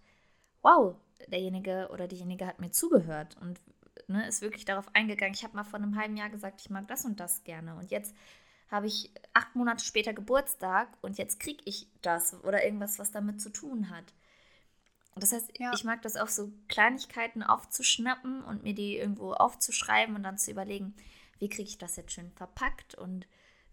wow, 0.62 0.96
derjenige 1.28 1.88
oder 1.92 2.08
diejenige 2.08 2.46
hat 2.46 2.60
mir 2.60 2.70
zugehört 2.70 3.36
und 3.40 3.60
ne, 4.08 4.26
ist 4.26 4.42
wirklich 4.42 4.64
darauf 4.64 4.94
eingegangen. 4.94 5.34
Ich 5.34 5.44
habe 5.44 5.56
mal 5.56 5.64
vor 5.64 5.78
einem 5.78 5.96
halben 5.96 6.16
Jahr 6.16 6.30
gesagt, 6.30 6.60
ich 6.60 6.70
mag 6.70 6.88
das 6.88 7.04
und 7.04 7.20
das 7.20 7.44
gerne. 7.44 7.74
Und 7.76 7.90
jetzt 7.90 8.14
habe 8.70 8.86
ich 8.86 9.10
acht 9.34 9.54
Monate 9.54 9.84
später 9.84 10.12
Geburtstag 10.12 10.88
und 11.02 11.18
jetzt 11.18 11.38
kriege 11.40 11.62
ich 11.64 11.86
das 12.02 12.34
oder 12.42 12.64
irgendwas, 12.64 12.98
was 12.98 13.10
damit 13.10 13.40
zu 13.40 13.50
tun 13.50 13.90
hat. 13.90 14.12
Das 15.16 15.32
heißt, 15.32 15.58
ja. 15.58 15.72
ich 15.74 15.84
mag 15.84 16.02
das 16.02 16.16
auch 16.16 16.28
so 16.28 16.50
Kleinigkeiten 16.68 17.42
aufzuschnappen 17.42 18.42
und 18.42 18.64
mir 18.64 18.74
die 18.74 18.96
irgendwo 18.96 19.32
aufzuschreiben 19.32 20.16
und 20.16 20.24
dann 20.24 20.38
zu 20.38 20.50
überlegen, 20.50 20.94
wie 21.38 21.48
kriege 21.48 21.68
ich 21.68 21.78
das 21.78 21.96
jetzt 21.96 22.12
schön 22.12 22.32
verpackt 22.32 22.96
und 22.96 23.26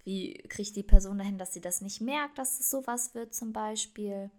wie 0.03 0.33
kriege 0.49 0.63
ich 0.63 0.73
die 0.73 0.83
Person 0.83 1.17
dahin, 1.17 1.37
dass 1.37 1.53
sie 1.53 1.61
das 1.61 1.81
nicht 1.81 2.01
merkt, 2.01 2.37
dass 2.37 2.59
es 2.59 2.69
sowas 2.69 3.15
wird 3.15 3.33
zum 3.33 3.53
Beispiel. 3.53 4.29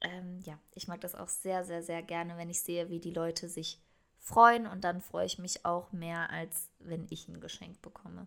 Ähm, 0.00 0.40
ja, 0.44 0.58
ich 0.74 0.88
mag 0.88 1.00
das 1.00 1.14
auch 1.14 1.28
sehr, 1.28 1.64
sehr, 1.64 1.82
sehr 1.82 2.02
gerne, 2.02 2.36
wenn 2.36 2.50
ich 2.50 2.62
sehe, 2.62 2.88
wie 2.88 3.00
die 3.00 3.12
Leute 3.12 3.48
sich 3.48 3.80
freuen 4.28 4.66
und 4.66 4.84
dann 4.84 5.00
freue 5.00 5.26
ich 5.26 5.38
mich 5.38 5.64
auch 5.64 5.92
mehr, 5.92 6.30
als 6.30 6.68
wenn 6.78 7.06
ich 7.10 7.28
ein 7.28 7.40
Geschenk 7.40 7.80
bekomme. 7.82 8.26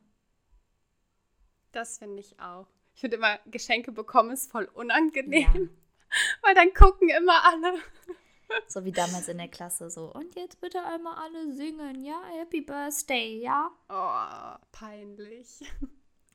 Das 1.71 1.99
finde 1.99 2.19
ich 2.19 2.39
auch. 2.39 2.67
Ich 2.93 3.01
finde 3.01 3.17
immer, 3.17 3.39
Geschenke 3.45 3.91
bekommen 3.91 4.31
ist 4.31 4.51
voll 4.51 4.65
unangenehm, 4.73 5.41
ja. 5.41 5.53
weil 6.41 6.55
dann 6.55 6.73
gucken 6.73 7.09
immer 7.09 7.45
alle. 7.45 7.79
So 8.67 8.83
wie 8.83 8.91
damals 8.91 9.29
in 9.29 9.37
der 9.37 9.47
Klasse 9.47 9.89
so. 9.89 10.11
Und 10.13 10.35
jetzt 10.35 10.59
bitte 10.59 10.83
einmal 10.83 11.15
alle 11.15 11.53
singen, 11.53 12.03
ja? 12.03 12.21
Happy 12.37 12.59
Birthday, 12.59 13.39
ja? 13.41 13.71
Oh, 13.87 14.65
peinlich. 14.73 15.61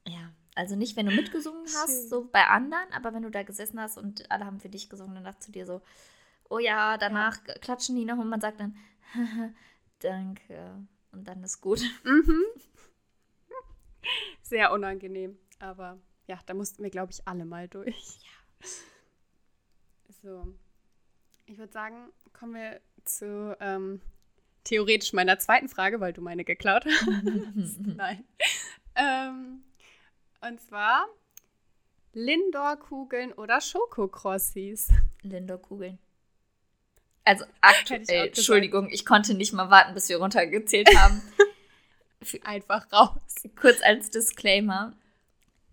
Ja, 0.06 0.32
also 0.54 0.76
nicht, 0.76 0.96
wenn 0.96 1.06
du 1.06 1.12
mitgesungen 1.12 1.66
hast, 1.66 2.02
Schön. 2.02 2.08
so 2.08 2.28
bei 2.30 2.46
anderen, 2.46 2.90
aber 2.92 3.12
wenn 3.12 3.24
du 3.24 3.30
da 3.30 3.42
gesessen 3.42 3.80
hast 3.80 3.98
und 3.98 4.30
alle 4.30 4.46
haben 4.46 4.60
für 4.60 4.68
dich 4.68 4.88
gesungen, 4.88 5.16
dann 5.16 5.24
dachtest 5.24 5.48
du 5.48 5.52
dir 5.52 5.66
so, 5.66 5.82
oh 6.48 6.58
ja, 6.58 6.96
danach 6.96 7.38
ja. 7.46 7.54
klatschen 7.54 7.96
die 7.96 8.04
noch 8.04 8.16
und 8.18 8.28
man 8.28 8.40
sagt 8.40 8.60
dann, 8.60 8.76
danke. 10.00 10.86
Und 11.12 11.24
dann 11.24 11.42
ist 11.42 11.60
gut. 11.60 11.82
Mhm. 12.04 12.42
Sehr 14.42 14.70
unangenehm, 14.70 15.36
aber 15.58 15.98
ja, 16.28 16.38
da 16.46 16.54
mussten 16.54 16.82
wir, 16.84 16.90
glaube 16.90 17.10
ich, 17.10 17.26
alle 17.26 17.44
mal 17.44 17.66
durch. 17.66 18.20
Ja. 18.22 18.68
So, 20.22 20.54
ich 21.46 21.58
würde 21.58 21.72
sagen, 21.72 22.12
kommen 22.32 22.54
wir 22.54 22.80
zu 23.04 23.56
ähm, 23.60 24.00
theoretisch 24.64 25.12
meiner 25.12 25.38
zweiten 25.38 25.68
Frage, 25.68 26.00
weil 26.00 26.12
du 26.12 26.20
meine 26.20 26.44
geklaut 26.44 26.84
hast. 26.84 27.06
Nein. 27.80 28.24
Ähm, 28.94 29.64
und 30.40 30.60
zwar 30.60 31.06
Lindor-Kugeln 32.12 33.32
oder 33.32 33.60
Schokokrossis? 33.60 34.88
Lindor-Kugeln. 35.22 35.98
Also 37.26 37.44
aktuell, 37.60 38.28
Entschuldigung, 38.28 38.88
ich 38.88 39.04
konnte 39.04 39.34
nicht 39.34 39.52
mal 39.52 39.68
warten, 39.68 39.92
bis 39.92 40.08
wir 40.08 40.18
runtergezählt 40.18 40.88
haben. 40.96 41.20
Einfach 42.44 42.90
raus. 42.92 43.20
Kurz 43.56 43.82
als 43.82 44.10
Disclaimer. 44.10 44.94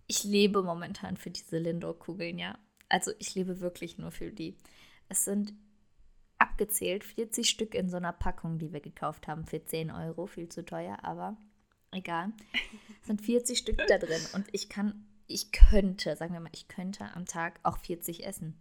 Ich 0.08 0.24
lebe 0.24 0.62
momentan 0.62 1.16
für 1.16 1.30
diese 1.30 1.60
Lindor-Kugeln, 1.60 2.38
ja. 2.38 2.58
Also 2.90 3.12
ich 3.20 3.34
lebe 3.34 3.62
wirklich 3.62 3.98
nur 3.98 4.12
für 4.12 4.32
die. 4.32 4.58
Es 5.10 5.26
sind 5.26 5.54
abgezählt 6.38 7.04
40 7.04 7.50
Stück 7.50 7.74
in 7.74 7.90
so 7.90 7.98
einer 7.98 8.12
Packung, 8.12 8.60
die 8.60 8.74
wir 8.74 8.82
gekauft 8.82 9.28
haben 9.28 9.46
für 9.46 9.64
10 9.64 9.92
Euro. 9.92 10.28
Viel 10.28 10.50
zu 10.50 10.66
teuer, 10.66 10.98
aber 11.04 11.38
egal. 11.92 12.34
Es 13.02 13.08
sind 13.08 13.22
40 13.22 13.58
Stück 13.58 13.82
da 13.88 13.98
drin 13.98 14.22
und 14.34 14.46
ich 14.52 14.70
kann, 14.70 15.06
ich 15.28 15.52
könnte, 15.52 16.16
sagen 16.16 16.34
wir 16.34 16.42
mal, 16.42 16.50
ich 16.52 16.68
könnte 16.68 17.06
am 17.16 17.26
Tag 17.26 17.60
auch 17.64 17.78
40 17.78 18.26
essen. 18.26 18.60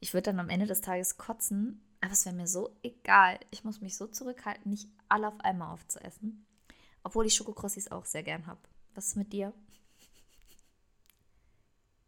Ich 0.00 0.14
würde 0.14 0.30
dann 0.30 0.40
am 0.40 0.50
Ende 0.50 0.66
des 0.66 0.80
Tages 0.80 1.16
kotzen, 1.16 1.82
aber 2.00 2.12
es 2.12 2.24
wäre 2.24 2.34
mir 2.34 2.46
so 2.46 2.76
egal. 2.82 3.38
Ich 3.50 3.64
muss 3.64 3.80
mich 3.80 3.96
so 3.96 4.06
zurückhalten, 4.06 4.70
nicht 4.70 4.88
alle 5.08 5.28
auf 5.28 5.40
einmal 5.40 5.72
aufzuessen. 5.72 6.46
Obwohl 7.02 7.26
ich 7.26 7.34
Schokokrossis 7.34 7.90
auch 7.90 8.04
sehr 8.04 8.22
gern 8.22 8.46
habe. 8.46 8.60
Was 8.94 9.08
ist 9.08 9.16
mit 9.16 9.32
dir? 9.32 9.52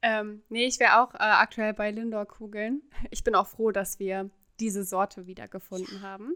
Ähm, 0.03 0.43
nee, 0.49 0.67
ich 0.67 0.79
wäre 0.79 1.01
auch 1.03 1.15
äh, 1.15 1.19
aktuell 1.19 1.75
bei 1.75 1.91
Lindor-Kugeln. 1.91 2.83
Ich 3.11 3.25
bin 3.25 3.35
auch 3.35 3.47
froh, 3.47 3.71
dass 3.71 3.99
wir 3.99 4.31
diese 4.61 4.85
Sorte 4.85 5.27
wiedergefunden 5.27 5.97
ja. 5.97 6.03
haben. 6.03 6.35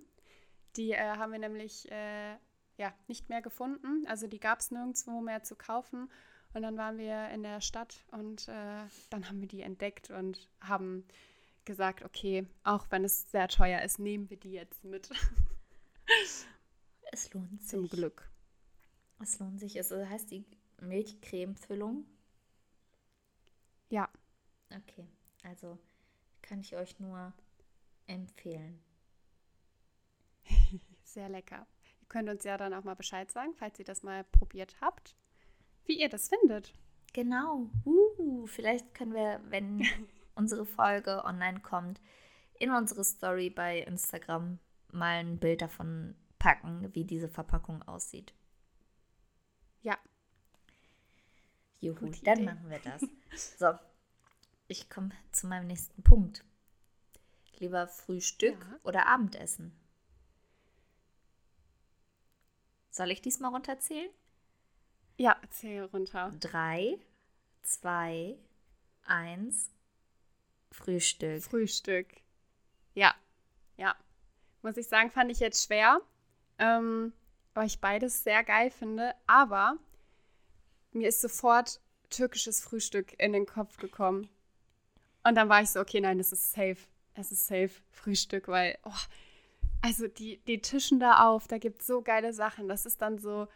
Die 0.77 0.93
äh, 0.93 1.17
haben 1.17 1.33
wir 1.33 1.39
nämlich 1.39 1.91
äh, 1.91 2.37
ja, 2.77 2.93
nicht 3.07 3.29
mehr 3.29 3.43
gefunden. 3.43 4.07
Also 4.07 4.27
die 4.27 4.41
gab 4.41 4.61
es 4.61 4.71
nirgendwo 4.71 5.21
mehr 5.21 5.43
zu 5.43 5.55
kaufen. 5.55 6.11
Und 6.55 6.63
dann 6.63 6.77
waren 6.77 6.99
wir 6.99 7.29
in 7.31 7.43
der 7.43 7.61
Stadt 7.61 8.05
und 8.11 8.49
äh, 8.49 8.85
dann 9.11 9.29
haben 9.29 9.41
wir 9.41 9.49
die 9.49 9.63
entdeckt 9.63 10.11
und 10.11 10.51
haben 10.61 11.07
gesagt, 11.65 12.03
okay, 12.03 12.47
auch 12.65 12.87
wenn 12.91 13.05
es 13.05 13.31
sehr 13.31 13.49
teuer 13.49 13.83
ist, 13.83 13.99
nehmen 13.99 14.29
wir 14.31 14.37
die 14.37 14.53
jetzt 14.53 14.85
mit. 14.85 15.11
Es 17.13 17.33
lohnt 17.33 17.61
sich. 17.61 17.71
Zum 17.71 17.89
Glück. 17.89 18.31
Es 19.21 19.39
lohnt 19.39 19.61
sich. 19.61 19.77
Es 19.77 19.91
heißt 19.91 20.31
die 20.31 20.45
Milchcreme-Füllung. 20.81 22.05
Ja. 23.89 24.09
Okay, 24.71 25.07
also 25.45 25.79
kann 26.41 26.61
ich 26.61 26.75
euch 26.77 26.99
nur 26.99 27.33
empfehlen. 28.07 28.83
Sehr 31.05 31.29
lecker 31.29 31.67
könnt 32.13 32.29
uns 32.29 32.45
ja 32.45 32.59
dann 32.59 32.75
auch 32.75 32.85
mal 32.85 32.95
Bescheid 32.95 33.33
sagen, 33.33 33.55
falls 33.57 33.79
ihr 33.79 33.87
das 33.87 34.03
mal 34.03 34.23
probiert 34.25 34.77
habt, 34.81 35.17
wie 35.87 35.99
ihr 35.99 36.11
das 36.11 36.29
findet. 36.29 36.75
Genau. 37.15 37.71
Uh, 37.85 38.47
vielleicht 38.47 38.95
können 38.95 39.15
wir, 39.15 39.41
wenn 39.49 39.81
unsere 40.35 40.67
Folge 40.67 41.25
online 41.25 41.61
kommt, 41.61 42.01
in 42.59 42.71
unsere 42.71 43.05
Story 43.05 43.51
bei 43.51 43.81
Instagram 43.81 44.59
mal 44.93 45.19
ein 45.19 45.39
Bild 45.39 45.63
davon 45.63 46.15
packen, 46.39 46.95
wie 46.95 47.05
diese 47.05 47.29
Verpackung 47.29 47.83
aussieht. 47.83 48.33
Ja. 49.83 49.99
Juhu, 51.81 52.11
dann 52.23 52.39
Idee. 52.39 52.45
machen 52.45 52.71
wir 52.71 52.79
das. 52.85 53.59
So, 53.59 53.73
ich 54.69 54.89
komme 54.89 55.11
zu 55.33 55.47
meinem 55.47 55.67
nächsten 55.67 56.03
Punkt. 56.03 56.45
Lieber 57.59 57.89
Frühstück 57.89 58.59
ja. 58.59 58.79
oder 58.85 59.07
Abendessen? 59.07 59.77
Soll 62.91 63.11
ich 63.11 63.23
diesmal 63.23 63.53
runterzählen? 63.53 64.11
Ja, 65.17 65.41
zähl 65.51 65.85
runter. 65.85 66.31
Drei, 66.41 66.99
zwei, 67.63 68.39
eins, 69.05 69.72
Frühstück. 70.73 71.43
Frühstück. 71.43 72.09
Ja, 72.95 73.15
ja. 73.77 73.95
Muss 74.63 74.77
ich 74.77 74.89
sagen, 74.89 75.11
fand 75.11 75.31
ich 75.31 75.41
jetzt 75.41 75.67
schwer, 75.67 76.01
ähm, 76.59 77.13
weil 77.55 77.67
ich 77.67 77.81
beides 77.81 78.25
sehr 78.25 78.45
geil 78.45 78.71
finde. 78.71 79.15
Aber 79.27 79.77
mir 80.93 81.09
ist 81.09 81.21
sofort 81.21 81.81
türkisches 82.11 82.61
Frühstück 82.61 83.19
in 83.19 83.33
den 83.33 83.47
Kopf 83.47 83.77
gekommen. 83.79 84.29
Und 85.25 85.35
dann 85.37 85.49
war 85.49 85.63
ich 85.63 85.71
so, 85.71 85.81
okay, 85.81 86.01
nein, 86.01 86.21
es 86.21 86.33
ist 86.33 86.53
safe. 86.53 86.79
Es 87.15 87.31
ist 87.33 87.47
safe 87.47 87.71
Frühstück, 87.91 88.49
weil 88.49 88.79
oh, 88.85 88.91
also 89.83 90.09
die, 90.09 90.39
die 90.45 90.61
tischen 90.61 91.01
da 91.01 91.29
auf, 91.29 91.47
da 91.49 91.59
gibt 91.59 91.81
es 91.81 91.87
so 91.87 92.03
geile 92.03 92.33
Sachen. 92.33 92.69
Das 92.69 92.87
ist 92.87 93.03
dann 93.03 93.19
so 93.19 93.49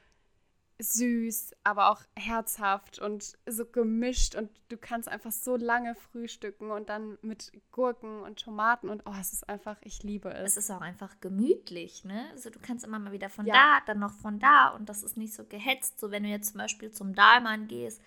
süß, 0.79 1.55
aber 1.65 1.91
auch 1.91 2.03
herzhaft 2.15 2.99
und 2.99 3.39
so 3.47 3.65
gemischt 3.65 4.35
und 4.35 4.51
du 4.69 4.77
kannst 4.77 5.09
einfach 5.09 5.33
so 5.33 5.57
lange 5.57 5.95
frühstücken 5.95 6.71
und 6.71 6.91
dann 6.91 7.17
mit 7.23 7.51
Gurken 7.73 8.21
und 8.21 8.39
Tomaten 8.39 8.91
und 8.91 9.03
oh, 9.07 9.15
es 9.19 9.33
ist 9.33 9.49
einfach, 9.49 9.77
ich 9.83 10.03
liebe 10.03 10.33
es. 10.35 10.53
Es 10.53 10.65
ist 10.65 10.71
auch 10.71 10.83
einfach 10.83 11.19
gemütlich, 11.21 12.05
ne? 12.05 12.27
Also 12.33 12.51
du 12.51 12.59
kannst 12.61 12.85
immer 12.85 12.99
mal 12.99 13.13
wieder 13.13 13.31
von 13.31 13.47
ja. 13.47 13.55
da, 13.55 13.81
dann 13.87 14.01
noch 14.01 14.13
von 14.13 14.39
da 14.39 14.69
und 14.69 14.89
das 14.89 15.03
ist 15.03 15.17
nicht 15.17 15.33
so 15.33 15.45
gehetzt, 15.45 15.99
so 15.99 16.11
wenn 16.11 16.25
du 16.25 16.29
jetzt 16.29 16.51
zum 16.51 16.59
Beispiel 16.59 16.91
zum 16.91 17.15
Dahlmann 17.15 17.69
gehst, 17.69 18.03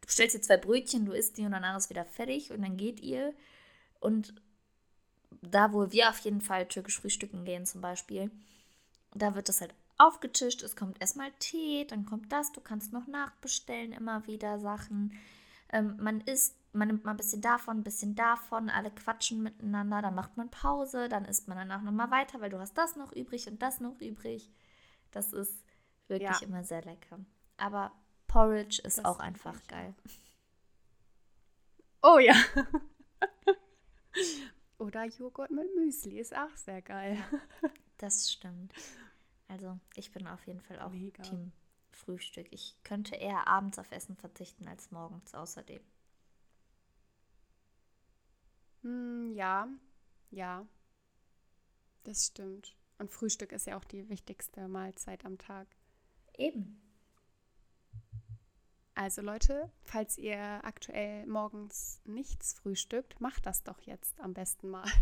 du 0.00 0.08
stellst 0.08 0.36
dir 0.36 0.42
zwei 0.42 0.58
Brötchen, 0.58 1.06
du 1.06 1.12
isst 1.12 1.38
die 1.38 1.44
und 1.44 1.52
danach 1.52 1.76
ist 1.76 1.90
wieder 1.90 2.04
fertig 2.04 2.52
und 2.52 2.62
dann 2.62 2.76
geht 2.76 3.00
ihr 3.00 3.34
und 3.98 4.34
da, 5.40 5.72
wo 5.72 5.90
wir 5.90 6.08
auf 6.08 6.18
jeden 6.18 6.40
Fall 6.40 6.66
türkisch 6.66 7.00
frühstücken 7.00 7.44
gehen 7.44 7.66
zum 7.66 7.80
Beispiel, 7.80 8.30
da 9.14 9.34
wird 9.34 9.48
das 9.48 9.60
halt 9.60 9.74
aufgetischt. 9.98 10.62
Es 10.62 10.76
kommt 10.76 11.00
erstmal 11.00 11.32
Tee, 11.38 11.86
dann 11.86 12.06
kommt 12.06 12.32
das. 12.32 12.52
Du 12.52 12.60
kannst 12.60 12.92
noch 12.92 13.06
nachbestellen, 13.06 13.92
immer 13.92 14.26
wieder 14.26 14.58
Sachen. 14.58 15.18
Ähm, 15.70 15.96
man 16.00 16.20
isst, 16.22 16.56
man 16.72 16.88
nimmt 16.88 17.04
mal 17.04 17.12
ein 17.12 17.16
bisschen 17.16 17.42
davon, 17.42 17.78
ein 17.78 17.84
bisschen 17.84 18.14
davon. 18.14 18.70
Alle 18.70 18.90
quatschen 18.90 19.42
miteinander. 19.42 20.02
Dann 20.02 20.14
macht 20.14 20.36
man 20.36 20.50
Pause. 20.50 21.08
Dann 21.08 21.24
isst 21.24 21.48
man 21.48 21.58
danach 21.58 21.82
nochmal 21.82 22.10
weiter, 22.10 22.40
weil 22.40 22.50
du 22.50 22.58
hast 22.58 22.76
das 22.76 22.96
noch 22.96 23.12
übrig 23.12 23.46
und 23.48 23.60
das 23.62 23.80
noch 23.80 24.00
übrig. 24.00 24.50
Das 25.10 25.32
ist 25.32 25.64
wirklich 26.08 26.40
ja. 26.40 26.46
immer 26.46 26.64
sehr 26.64 26.82
lecker. 26.82 27.18
Aber 27.56 27.92
Porridge 28.26 28.80
ist 28.82 28.98
das 28.98 29.04
auch 29.04 29.18
einfach 29.18 29.66
geil. 29.66 29.94
Oh 32.02 32.18
ja. 32.18 32.34
Oder 34.78 35.04
Joghurt 35.04 35.50
mit 35.50 35.74
Müsli 35.76 36.18
ist 36.18 36.36
auch 36.36 36.54
sehr 36.56 36.82
geil. 36.82 37.18
Das 37.98 38.32
stimmt. 38.32 38.72
Also 39.52 39.78
ich 39.96 40.10
bin 40.12 40.26
auf 40.26 40.46
jeden 40.46 40.62
Fall 40.62 40.80
auch 40.80 40.92
Mega. 40.92 41.22
Team 41.22 41.52
Frühstück. 41.90 42.46
Ich 42.50 42.74
könnte 42.84 43.16
eher 43.16 43.46
abends 43.46 43.78
auf 43.78 43.92
Essen 43.92 44.16
verzichten 44.16 44.66
als 44.66 44.90
morgens 44.90 45.34
außerdem. 45.34 45.82
Hm, 48.80 49.34
ja, 49.34 49.68
ja. 50.30 50.66
Das 52.04 52.26
stimmt. 52.26 52.74
Und 52.98 53.10
Frühstück 53.10 53.52
ist 53.52 53.66
ja 53.66 53.76
auch 53.76 53.84
die 53.84 54.08
wichtigste 54.08 54.68
Mahlzeit 54.68 55.26
am 55.26 55.36
Tag. 55.36 55.68
Eben. 56.38 56.80
Also 58.94 59.20
Leute, 59.20 59.70
falls 59.82 60.16
ihr 60.16 60.64
aktuell 60.64 61.26
morgens 61.26 62.00
nichts 62.04 62.54
frühstückt, 62.54 63.20
macht 63.20 63.44
das 63.44 63.64
doch 63.64 63.80
jetzt 63.82 64.18
am 64.20 64.32
besten 64.32 64.70
mal. 64.70 64.88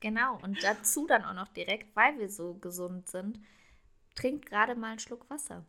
Genau, 0.00 0.36
und 0.42 0.60
dazu 0.64 1.06
dann 1.06 1.24
auch 1.24 1.34
noch 1.34 1.46
direkt, 1.46 1.94
weil 1.94 2.18
wir 2.18 2.28
so 2.28 2.54
gesund 2.54 3.08
sind, 3.08 3.38
trinkt 4.14 4.46
gerade 4.46 4.74
mal 4.74 4.90
einen 4.90 4.98
Schluck 4.98 5.28
Wasser. 5.30 5.64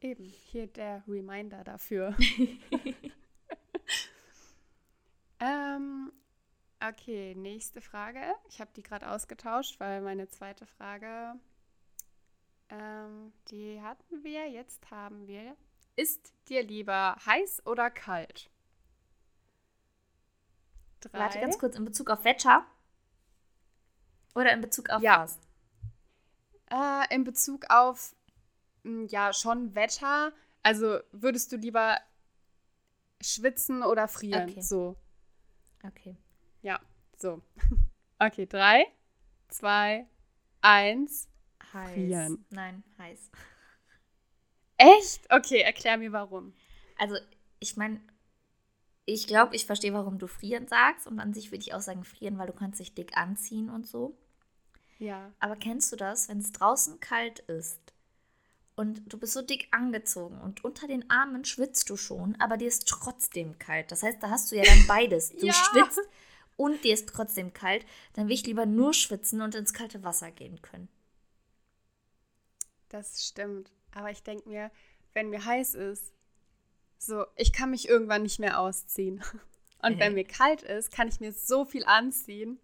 Eben, 0.00 0.24
hier 0.24 0.66
der 0.66 1.04
Reminder 1.06 1.62
dafür. 1.64 2.16
ähm, 5.40 6.12
okay, 6.86 7.34
nächste 7.36 7.80
Frage. 7.80 8.20
Ich 8.48 8.60
habe 8.60 8.70
die 8.74 8.82
gerade 8.82 9.08
ausgetauscht, 9.08 9.78
weil 9.78 10.00
meine 10.00 10.28
zweite 10.28 10.66
Frage 10.66 11.38
ähm, 12.72 13.32
die 13.48 13.82
hatten 13.82 14.24
wir, 14.24 14.48
jetzt 14.48 14.90
haben 14.90 15.26
wir. 15.26 15.56
Ist 15.94 16.32
dir 16.48 16.62
lieber 16.62 17.16
heiß 17.26 17.66
oder 17.66 17.90
kalt? 17.90 18.50
Drei. 21.00 21.18
Warte 21.18 21.40
ganz 21.40 21.58
kurz, 21.58 21.76
in 21.76 21.84
Bezug 21.84 22.08
auf 22.08 22.24
Wetter? 22.24 22.64
Oder 24.34 24.52
in 24.52 24.62
Bezug 24.62 24.88
auf 24.88 25.02
ja. 25.02 25.20
was? 25.20 25.38
Äh, 26.72 27.14
in 27.14 27.24
Bezug 27.24 27.66
auf, 27.68 28.16
hm, 28.82 29.06
ja, 29.08 29.32
schon 29.32 29.74
Wetter. 29.74 30.32
Also 30.62 31.00
würdest 31.12 31.52
du 31.52 31.56
lieber 31.56 31.98
schwitzen 33.20 33.82
oder 33.82 34.08
frieren? 34.08 34.50
Okay. 34.50 34.62
So. 34.62 34.96
Okay. 35.84 36.16
Ja, 36.62 36.80
so. 37.16 37.42
Okay, 38.18 38.46
drei, 38.46 38.86
zwei, 39.48 40.06
eins. 40.60 41.28
Heiß. 41.72 41.92
Frieren. 41.92 42.44
Nein, 42.50 42.84
heiß. 42.96 43.32
Echt? 44.76 45.28
Okay, 45.28 45.60
erklär 45.62 45.98
mir 45.98 46.12
warum. 46.12 46.54
Also, 46.98 47.16
ich 47.58 47.76
meine, 47.76 48.00
ich 49.06 49.26
glaube, 49.26 49.56
ich 49.56 49.66
verstehe, 49.66 49.92
warum 49.92 50.20
du 50.20 50.28
frieren 50.28 50.68
sagst. 50.68 51.08
Und 51.08 51.18
an 51.18 51.34
sich 51.34 51.50
würde 51.50 51.62
ich 51.62 51.74
auch 51.74 51.80
sagen 51.80 52.04
frieren, 52.04 52.38
weil 52.38 52.46
du 52.46 52.52
kannst 52.52 52.78
dich 52.78 52.94
dick 52.94 53.16
anziehen 53.16 53.70
und 53.70 53.88
so. 53.88 54.16
Ja. 55.02 55.32
Aber 55.40 55.56
kennst 55.56 55.90
du 55.90 55.96
das, 55.96 56.28
wenn 56.28 56.38
es 56.38 56.52
draußen 56.52 57.00
kalt 57.00 57.40
ist 57.40 57.80
und 58.76 59.12
du 59.12 59.18
bist 59.18 59.32
so 59.32 59.42
dick 59.42 59.66
angezogen 59.72 60.40
und 60.40 60.64
unter 60.64 60.86
den 60.86 61.10
Armen 61.10 61.44
schwitzt 61.44 61.90
du 61.90 61.96
schon, 61.96 62.36
aber 62.40 62.56
dir 62.56 62.68
ist 62.68 62.86
trotzdem 62.86 63.58
kalt. 63.58 63.90
Das 63.90 64.04
heißt, 64.04 64.22
da 64.22 64.30
hast 64.30 64.52
du 64.52 64.56
ja 64.56 64.62
dann 64.62 64.86
beides. 64.86 65.30
Du 65.30 65.46
ja. 65.46 65.52
schwitzt 65.52 66.00
und 66.56 66.84
dir 66.84 66.94
ist 66.94 67.08
trotzdem 67.08 67.52
kalt. 67.52 67.84
Dann 68.12 68.28
will 68.28 68.34
ich 68.34 68.46
lieber 68.46 68.64
nur 68.64 68.94
schwitzen 68.94 69.40
und 69.40 69.56
ins 69.56 69.74
kalte 69.74 70.04
Wasser 70.04 70.30
gehen 70.30 70.62
können. 70.62 70.88
Das 72.88 73.26
stimmt. 73.26 73.72
Aber 73.96 74.12
ich 74.12 74.22
denke 74.22 74.48
mir, 74.48 74.70
wenn 75.14 75.30
mir 75.30 75.44
heiß 75.44 75.74
ist, 75.74 76.12
so, 76.96 77.26
ich 77.34 77.52
kann 77.52 77.72
mich 77.72 77.88
irgendwann 77.88 78.22
nicht 78.22 78.38
mehr 78.38 78.60
ausziehen. 78.60 79.20
Und 79.82 79.98
wenn 79.98 80.14
mir 80.14 80.22
kalt 80.22 80.62
ist, 80.62 80.92
kann 80.92 81.08
ich 81.08 81.18
mir 81.18 81.32
so 81.32 81.64
viel 81.64 81.84
anziehen, 81.84 82.60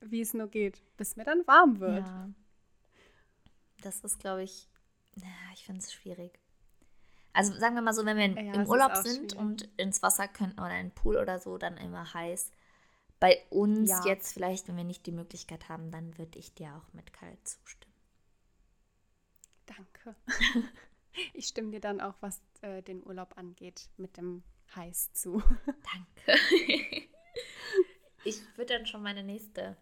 wie 0.00 0.20
es 0.20 0.34
nur 0.34 0.48
geht, 0.48 0.82
bis 0.96 1.16
mir 1.16 1.24
dann 1.24 1.46
warm 1.46 1.80
wird. 1.80 2.06
Ja. 2.06 2.28
Das 3.82 4.00
ist, 4.00 4.18
glaube 4.18 4.42
ich, 4.42 4.68
ich 5.54 5.64
finde 5.64 5.80
es 5.80 5.92
schwierig. 5.92 6.38
Also 7.32 7.52
sagen 7.58 7.74
wir 7.74 7.82
mal 7.82 7.92
so, 7.92 8.04
wenn 8.04 8.16
wir 8.16 8.42
ja, 8.42 8.54
im 8.54 8.66
Urlaub 8.66 8.96
sind 8.96 9.32
schwierig. 9.32 9.38
und 9.38 9.68
ins 9.76 10.02
Wasser 10.02 10.26
könnten 10.26 10.60
oder 10.60 10.78
in 10.78 10.88
den 10.88 10.94
Pool 10.94 11.16
oder 11.16 11.38
so, 11.38 11.58
dann 11.58 11.76
immer 11.76 12.12
heiß. 12.12 12.50
Bei 13.20 13.38
uns 13.50 13.90
ja. 13.90 14.04
jetzt 14.06 14.32
vielleicht, 14.32 14.66
wenn 14.68 14.76
wir 14.76 14.84
nicht 14.84 15.06
die 15.06 15.12
Möglichkeit 15.12 15.68
haben, 15.68 15.90
dann 15.90 16.16
würde 16.18 16.38
ich 16.38 16.54
dir 16.54 16.74
auch 16.74 16.92
mit 16.92 17.12
kalt 17.12 17.46
zustimmen. 17.46 17.94
Danke. 19.66 20.16
Ich 21.34 21.48
stimme 21.48 21.72
dir 21.72 21.80
dann 21.80 22.00
auch, 22.00 22.14
was 22.20 22.40
äh, 22.60 22.82
den 22.82 23.04
Urlaub 23.04 23.36
angeht, 23.36 23.90
mit 23.96 24.16
dem 24.16 24.44
Heiß 24.76 25.12
zu. 25.12 25.42
Danke. 25.66 26.40
Ich 28.22 28.38
würde 28.58 28.74
dann 28.74 28.86
schon 28.86 29.02
meine 29.02 29.22
nächste, 29.22 29.78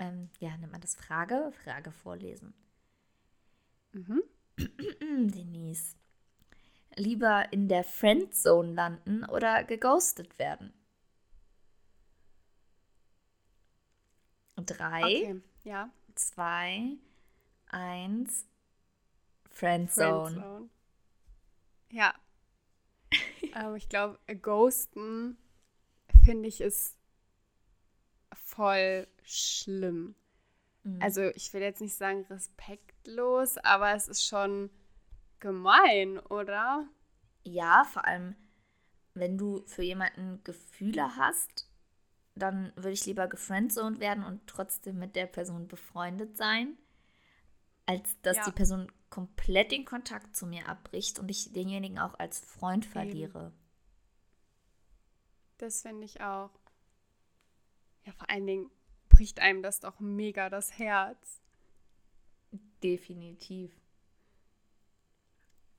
ähm, 0.00 0.30
ja, 0.40 0.56
nennt 0.56 0.72
man 0.72 0.80
das 0.80 0.96
Frage, 0.96 1.52
Frage 1.62 1.92
vorlesen. 1.92 2.54
Mhm. 3.92 4.22
Denise, 5.30 5.94
lieber 6.96 7.52
in 7.52 7.68
der 7.68 7.84
Friendzone 7.84 8.72
landen 8.72 9.24
oder 9.24 9.62
geghostet 9.62 10.38
werden? 10.38 10.72
Drei, 14.56 15.02
okay. 15.02 15.42
ja. 15.64 15.90
zwei, 16.14 16.96
eins. 17.66 18.46
Friendzone. 19.48 20.32
Friendzone. 20.32 20.70
Ja. 21.90 22.14
ähm, 23.54 23.74
ich 23.74 23.88
glaube, 23.88 24.18
Ghosten 24.40 25.38
finde 26.24 26.48
ich 26.48 26.60
ist 26.60 26.99
voll 28.60 29.08
schlimm. 29.22 30.14
Mhm. 30.82 31.00
Also 31.00 31.22
ich 31.34 31.52
will 31.54 31.62
jetzt 31.62 31.80
nicht 31.80 31.96
sagen 31.96 32.26
respektlos, 32.28 33.56
aber 33.56 33.94
es 33.94 34.06
ist 34.06 34.26
schon 34.26 34.68
gemein, 35.38 36.18
oder? 36.18 36.86
Ja, 37.42 37.84
vor 37.84 38.04
allem, 38.04 38.36
wenn 39.14 39.38
du 39.38 39.62
für 39.66 39.82
jemanden 39.82 40.44
Gefühle 40.44 41.16
hast, 41.16 41.70
dann 42.34 42.72
würde 42.76 42.92
ich 42.92 43.06
lieber 43.06 43.28
gefriendzoned 43.28 43.98
werden 43.98 44.24
und 44.24 44.46
trotzdem 44.46 44.98
mit 44.98 45.16
der 45.16 45.26
Person 45.26 45.66
befreundet 45.66 46.36
sein, 46.36 46.76
als 47.86 48.20
dass 48.20 48.36
ja. 48.36 48.44
die 48.44 48.52
Person 48.52 48.92
komplett 49.08 49.72
den 49.72 49.86
Kontakt 49.86 50.36
zu 50.36 50.46
mir 50.46 50.68
abbricht 50.68 51.18
und 51.18 51.30
ich 51.30 51.52
denjenigen 51.54 51.98
auch 51.98 52.18
als 52.18 52.40
Freund 52.40 52.84
verliere. 52.84 53.52
Das 55.56 55.80
finde 55.80 56.04
ich 56.04 56.20
auch. 56.20 56.59
Ja, 58.04 58.12
vor 58.12 58.30
allen 58.30 58.46
Dingen 58.46 58.70
bricht 59.08 59.40
einem 59.40 59.62
das 59.62 59.80
doch 59.80 60.00
mega 60.00 60.48
das 60.50 60.78
Herz. 60.78 61.40
Definitiv. 62.82 63.72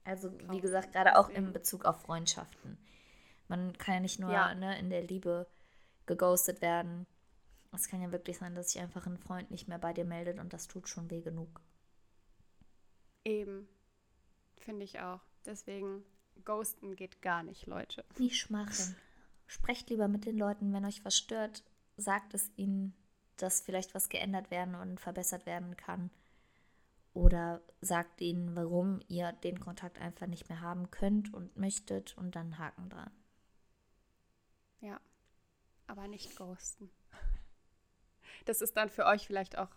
Also, 0.04 0.32
wie 0.50 0.60
gesagt, 0.60 0.92
gerade 0.92 1.16
auch 1.16 1.28
in 1.28 1.52
Bezug 1.52 1.84
auf 1.84 2.02
Freundschaften. 2.02 2.78
Man 3.48 3.76
kann 3.78 3.94
ja 3.94 4.00
nicht 4.00 4.18
nur 4.18 4.32
ja. 4.32 4.54
Ne, 4.54 4.78
in 4.78 4.90
der 4.90 5.02
Liebe 5.02 5.46
geghostet 6.06 6.62
werden. 6.62 7.06
Es 7.72 7.88
kann 7.88 8.02
ja 8.02 8.12
wirklich 8.12 8.38
sein, 8.38 8.54
dass 8.54 8.72
sich 8.72 8.82
einfach 8.82 9.06
ein 9.06 9.18
Freund 9.18 9.50
nicht 9.50 9.68
mehr 9.68 9.78
bei 9.78 9.92
dir 9.92 10.04
meldet 10.04 10.38
und 10.38 10.52
das 10.52 10.68
tut 10.68 10.88
schon 10.88 11.10
weh 11.10 11.22
genug. 11.22 11.60
Eben. 13.24 13.68
Finde 14.58 14.84
ich 14.84 15.00
auch. 15.00 15.20
Deswegen, 15.44 16.04
ghosten 16.44 16.96
geht 16.96 17.22
gar 17.22 17.42
nicht, 17.42 17.66
Leute. 17.66 18.04
Nicht 18.18 18.50
machen. 18.50 18.96
Sprecht 19.46 19.90
lieber 19.90 20.08
mit 20.08 20.26
den 20.26 20.36
Leuten, 20.36 20.72
wenn 20.72 20.84
euch 20.84 21.04
was 21.04 21.16
stört, 21.16 21.64
sagt 22.02 22.34
es 22.34 22.50
ihnen, 22.56 22.94
dass 23.36 23.60
vielleicht 23.60 23.94
was 23.94 24.08
geändert 24.08 24.50
werden 24.50 24.74
und 24.74 25.00
verbessert 25.00 25.46
werden 25.46 25.76
kann. 25.76 26.10
Oder 27.14 27.60
sagt 27.80 28.20
ihnen, 28.20 28.56
warum 28.56 29.00
ihr 29.08 29.32
den 29.32 29.60
Kontakt 29.60 30.00
einfach 30.00 30.26
nicht 30.26 30.48
mehr 30.48 30.60
haben 30.60 30.90
könnt 30.90 31.32
und 31.34 31.56
möchtet 31.56 32.16
und 32.16 32.34
dann 32.36 32.58
Haken 32.58 32.88
dran. 32.88 33.10
Ja, 34.80 35.00
aber 35.86 36.08
nicht 36.08 36.36
ghosten. 36.36 36.90
Das 38.44 38.60
ist 38.60 38.76
dann 38.76 38.88
für 38.88 39.06
euch 39.06 39.24
vielleicht 39.24 39.56
auch 39.56 39.68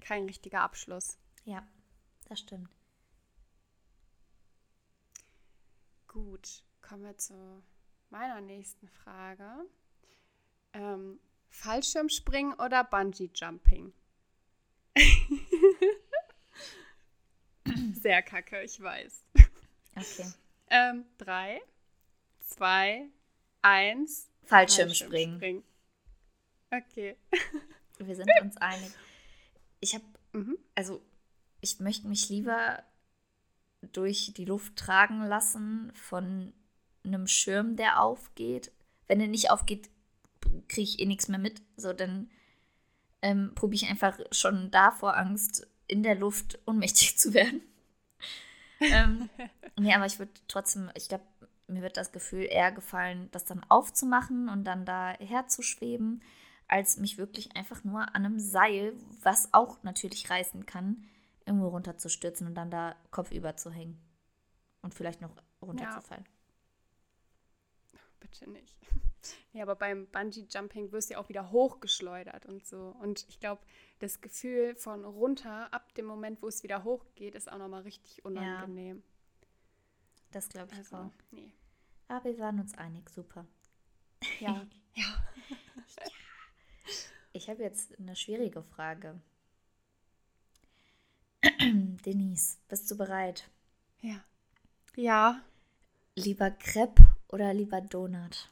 kein 0.00 0.26
richtiger 0.26 0.60
Abschluss. 0.60 1.18
Ja, 1.44 1.66
das 2.28 2.38
stimmt. 2.38 2.70
Gut, 6.06 6.62
kommen 6.82 7.02
wir 7.02 7.18
zu 7.18 7.64
meiner 8.10 8.40
nächsten 8.40 8.86
Frage. 8.86 9.66
Ähm, 10.72 11.18
Fallschirmspringen 11.52 12.54
oder 12.54 12.82
Bungee 12.82 13.30
Jumping? 13.34 13.92
Sehr 18.02 18.22
kacke, 18.22 18.62
ich 18.62 18.80
weiß. 18.80 19.24
Okay. 19.94 20.32
Ähm, 20.70 21.04
drei, 21.18 21.60
zwei, 22.40 23.08
eins. 23.60 24.30
Fallschirmspringen. 24.44 25.38
Fallschirmspringen. 25.38 25.62
Okay. 26.70 27.16
Wir 27.98 28.16
sind 28.16 28.30
uns 28.40 28.56
einig. 28.56 28.90
Ich 29.80 29.94
habe, 29.94 30.04
mhm. 30.32 30.58
also 30.74 31.02
ich 31.60 31.78
möchte 31.80 32.08
mich 32.08 32.30
lieber 32.30 32.82
durch 33.92 34.32
die 34.34 34.46
Luft 34.46 34.76
tragen 34.76 35.22
lassen 35.26 35.92
von 35.94 36.54
einem 37.04 37.26
Schirm, 37.26 37.76
der 37.76 38.00
aufgeht. 38.00 38.72
Wenn 39.06 39.20
er 39.20 39.28
nicht 39.28 39.50
aufgeht, 39.50 39.90
kriege 40.68 40.82
ich 40.82 41.00
eh 41.00 41.06
nichts 41.06 41.28
mehr 41.28 41.38
mit. 41.38 41.62
So, 41.76 41.92
dann 41.92 42.30
ähm, 43.22 43.52
probiere 43.54 43.84
ich 43.84 43.90
einfach 43.90 44.18
schon 44.30 44.70
davor 44.70 45.16
Angst, 45.16 45.66
in 45.86 46.02
der 46.02 46.14
Luft 46.14 46.58
ohnmächtig 46.66 47.18
zu 47.18 47.34
werden. 47.34 47.62
ähm, 48.80 49.30
nee, 49.78 49.94
aber 49.94 50.06
ich 50.06 50.18
würde 50.18 50.32
trotzdem, 50.48 50.90
ich 50.94 51.08
glaube, 51.08 51.24
mir 51.68 51.82
wird 51.82 51.96
das 51.96 52.12
Gefühl 52.12 52.44
eher 52.44 52.72
gefallen, 52.72 53.28
das 53.30 53.44
dann 53.44 53.64
aufzumachen 53.68 54.48
und 54.48 54.64
dann 54.64 54.84
da 54.84 55.12
herzuschweben, 55.18 56.22
als 56.68 56.96
mich 56.96 57.18
wirklich 57.18 57.56
einfach 57.56 57.84
nur 57.84 58.00
an 58.14 58.26
einem 58.26 58.38
Seil, 58.38 58.94
was 59.22 59.52
auch 59.52 59.82
natürlich 59.82 60.28
reißen 60.30 60.66
kann, 60.66 61.04
irgendwo 61.46 61.68
runterzustürzen 61.68 62.46
und 62.46 62.54
dann 62.54 62.70
da 62.70 62.96
kopfüber 63.10 63.56
zu 63.56 63.70
hängen. 63.70 64.00
Und 64.82 64.94
vielleicht 64.94 65.20
noch 65.20 65.30
runterzufallen. 65.60 66.24
Ja. 67.92 67.98
Bitte 68.20 68.50
nicht. 68.50 68.76
Ja, 69.52 69.62
aber 69.62 69.76
beim 69.76 70.06
Bungee-Jumping 70.06 70.92
wirst 70.92 71.10
du 71.10 71.14
ja 71.14 71.20
auch 71.20 71.28
wieder 71.28 71.50
hochgeschleudert 71.50 72.46
und 72.46 72.66
so. 72.66 72.94
Und 73.00 73.26
ich 73.28 73.40
glaube, 73.40 73.62
das 73.98 74.20
Gefühl 74.20 74.74
von 74.74 75.04
runter 75.04 75.72
ab 75.72 75.94
dem 75.94 76.06
Moment, 76.06 76.42
wo 76.42 76.48
es 76.48 76.62
wieder 76.62 76.84
hochgeht, 76.84 77.34
ist 77.34 77.50
auch 77.50 77.58
nochmal 77.58 77.82
richtig 77.82 78.24
unangenehm. 78.24 78.96
Ja. 78.96 79.46
Das 80.32 80.48
glaube 80.48 80.70
ich 80.72 80.78
also, 80.78 80.96
auch. 80.96 81.12
Nee. 81.30 81.52
Aber 82.08 82.24
wir 82.24 82.38
waren 82.38 82.58
uns 82.60 82.76
einig, 82.76 83.08
super. 83.10 83.46
Ja. 84.40 84.66
ja. 84.94 85.04
ja. 85.04 85.24
Ich 87.34 87.48
habe 87.48 87.62
jetzt 87.62 87.98
eine 87.98 88.14
schwierige 88.14 88.62
Frage. 88.62 89.20
Denise, 92.04 92.58
bist 92.68 92.90
du 92.90 92.96
bereit? 92.96 93.48
Ja. 94.00 94.22
Ja. 94.96 95.42
Lieber 96.14 96.50
Crepe 96.50 97.06
oder 97.28 97.54
lieber 97.54 97.80
Donut? 97.80 98.50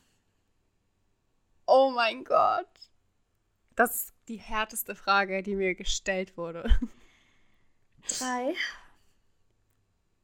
Oh 1.73 1.91
mein 1.91 2.25
Gott. 2.25 2.67
Das 3.77 3.95
ist 3.95 4.15
die 4.27 4.39
härteste 4.39 4.97
Frage, 4.97 5.41
die 5.45 5.55
mir 5.55 5.77
gestellt 5.77 6.37
wurde. 6.37 6.69
Drei. 8.19 8.55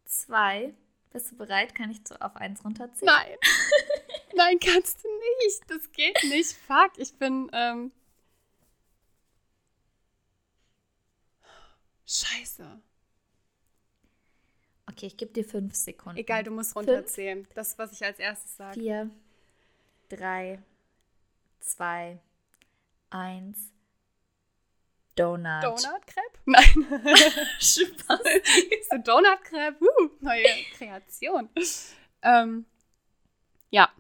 Zwei. 0.04 0.74
Bist 1.12 1.30
du 1.30 1.36
bereit? 1.36 1.72
Kann 1.72 1.92
ich 1.92 2.00
so 2.04 2.16
auf 2.16 2.34
eins 2.34 2.64
runterziehen? 2.64 3.06
Nein. 3.06 3.36
Nein, 4.34 4.58
kannst 4.58 5.04
du 5.04 5.08
nicht. 5.44 5.70
Das 5.70 5.92
geht 5.92 6.20
nicht. 6.24 6.52
Fuck, 6.52 6.98
ich 6.98 7.14
bin. 7.14 7.48
Ähm 7.52 7.92
Scheiße. 12.06 12.80
Okay, 14.90 15.06
ich 15.06 15.16
gebe 15.16 15.32
dir 15.32 15.44
fünf 15.44 15.76
Sekunden. 15.76 16.18
Egal, 16.18 16.42
du 16.42 16.50
musst 16.50 16.74
runterzählen. 16.74 17.44
Fünf, 17.44 17.54
das, 17.54 17.78
was 17.78 17.92
ich 17.92 18.04
als 18.04 18.18
erstes 18.18 18.56
sage. 18.56 18.80
Vier, 18.80 19.10
drei, 20.08 20.60
zwei, 21.66 22.20
eins. 23.10 23.72
Donut. 25.16 25.62
Donut 25.62 26.06
Crepe? 26.06 26.38
Nein. 26.44 26.86
Spaß. 27.58 28.20
so 28.90 28.98
Donut 28.98 29.42
Crepe. 29.44 29.82
Uh, 29.82 30.10
neue 30.20 30.44
Kreation. 30.74 31.48
Ähm, 32.22 32.66
ja. 33.70 33.90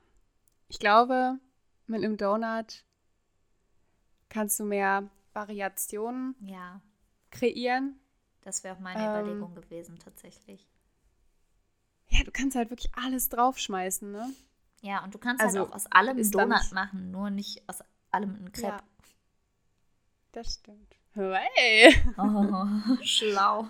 Ich 0.68 0.78
glaube, 0.78 1.38
mit 1.86 2.04
einem 2.04 2.16
Donut 2.16 2.84
kannst 4.28 4.60
du 4.60 4.64
mehr 4.64 5.08
Variationen 5.32 6.34
ja. 6.40 6.80
kreieren. 7.30 7.98
Das 8.42 8.62
wäre 8.62 8.76
auch 8.76 8.80
meine 8.80 9.02
ähm, 9.02 9.10
Überlegung 9.10 9.54
gewesen, 9.54 9.98
tatsächlich. 9.98 10.68
Ja, 12.08 12.22
du 12.24 12.30
kannst 12.30 12.56
halt 12.56 12.70
wirklich 12.70 12.92
alles 12.94 13.28
draufschmeißen, 13.28 14.10
ne? 14.10 14.32
Ja, 14.82 15.02
und 15.04 15.14
du 15.14 15.18
kannst 15.18 15.40
halt 15.40 15.48
also, 15.48 15.60
halt 15.60 15.70
auch 15.70 15.74
aus 15.74 15.86
allem 15.86 16.16
einen 16.16 16.30
Donut 16.30 16.72
machen, 16.72 17.10
nur 17.10 17.30
nicht 17.30 17.68
aus 17.68 17.80
allem 18.10 18.36
einen 18.36 18.52
Crepe. 18.52 18.68
Ja. 18.68 18.84
Das 20.32 20.54
stimmt. 20.54 20.96
Hey. 21.14 21.94
Oh, 22.18 22.96
schlau. 23.02 23.68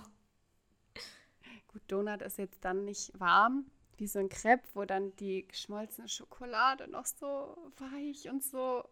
Gut, 1.69 1.83
Donut 1.87 2.23
ist 2.23 2.39
jetzt 2.39 2.65
dann 2.65 2.85
nicht 2.85 3.13
warm, 3.21 3.71
wie 3.99 4.09
so 4.09 4.19
ein 4.19 4.29
Crepe, 4.29 4.67
wo 4.75 4.85
dann 4.85 5.15
die 5.17 5.47
geschmolzene 5.47 6.09
Schokolade 6.09 6.89
noch 6.91 7.07
so 7.07 7.57
weich 7.77 8.29
und 8.29 8.43
so 8.43 8.89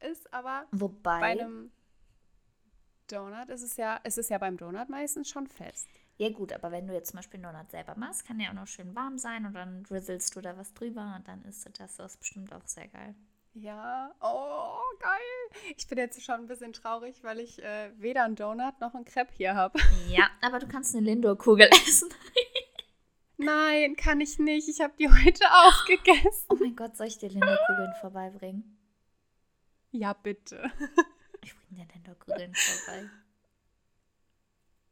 ist, 0.00 0.32
aber 0.32 0.66
Wobei, 0.72 1.20
bei 1.20 1.26
einem 1.40 1.70
Donut 3.06 3.48
ist 3.50 3.62
es 3.62 3.76
ja, 3.76 3.96
ist 3.98 4.18
es 4.18 4.28
ja 4.28 4.38
beim 4.38 4.56
Donut 4.56 4.88
meistens 4.88 5.28
schon 5.28 5.46
fest. 5.46 5.88
Ja 6.18 6.30
gut, 6.30 6.52
aber 6.52 6.72
wenn 6.72 6.86
du 6.86 6.94
jetzt 6.94 7.10
zum 7.10 7.18
Beispiel 7.18 7.44
einen 7.44 7.52
Donut 7.52 7.70
selber 7.70 7.94
machst, 7.96 8.26
kann 8.26 8.38
der 8.38 8.50
auch 8.50 8.54
noch 8.54 8.66
schön 8.66 8.94
warm 8.94 9.18
sein 9.18 9.44
und 9.44 9.52
dann 9.54 9.82
drizzlest 9.82 10.34
du 10.34 10.40
da 10.40 10.56
was 10.56 10.72
drüber 10.72 11.14
und 11.16 11.28
dann 11.28 11.44
ist 11.44 11.68
das, 11.78 11.96
das 11.96 12.16
bestimmt 12.16 12.52
auch 12.54 12.66
sehr 12.66 12.88
geil. 12.88 13.14
Ja, 13.52 14.14
oh, 14.20 14.78
geil. 14.98 15.62
Ich 15.76 15.86
bin 15.88 15.96
jetzt 15.96 16.22
schon 16.22 16.34
ein 16.34 16.46
bisschen 16.46 16.74
traurig, 16.74 17.22
weil 17.22 17.40
ich 17.40 17.62
äh, 17.62 17.90
weder 17.96 18.24
einen 18.24 18.36
Donut 18.36 18.80
noch 18.80 18.94
einen 18.94 19.04
Crepe 19.04 19.32
hier 19.34 19.54
habe. 19.54 19.78
Ja, 20.08 20.28
aber 20.40 20.58
du 20.58 20.68
kannst 20.68 20.94
eine 20.94 21.04
Lindor-Kugel 21.06 21.68
essen. 21.86 22.08
Nein, 23.38 23.96
kann 23.96 24.20
ich 24.20 24.38
nicht. 24.38 24.68
Ich 24.68 24.80
habe 24.80 24.94
die 24.98 25.08
heute 25.08 25.44
aufgegessen. 25.66 26.46
Oh 26.48 26.56
mein 26.58 26.76
Gott, 26.76 26.96
soll 26.96 27.08
ich 27.08 27.18
dir 27.18 27.28
Lindor-Kugeln 27.28 27.92
vorbeibringen? 28.00 28.78
Ja, 29.90 30.12
bitte. 30.12 30.70
Ich 31.42 31.54
bringe 31.56 31.84
dir 31.84 31.94
Lindor-Kugeln 31.94 32.54
vorbei. 32.54 33.10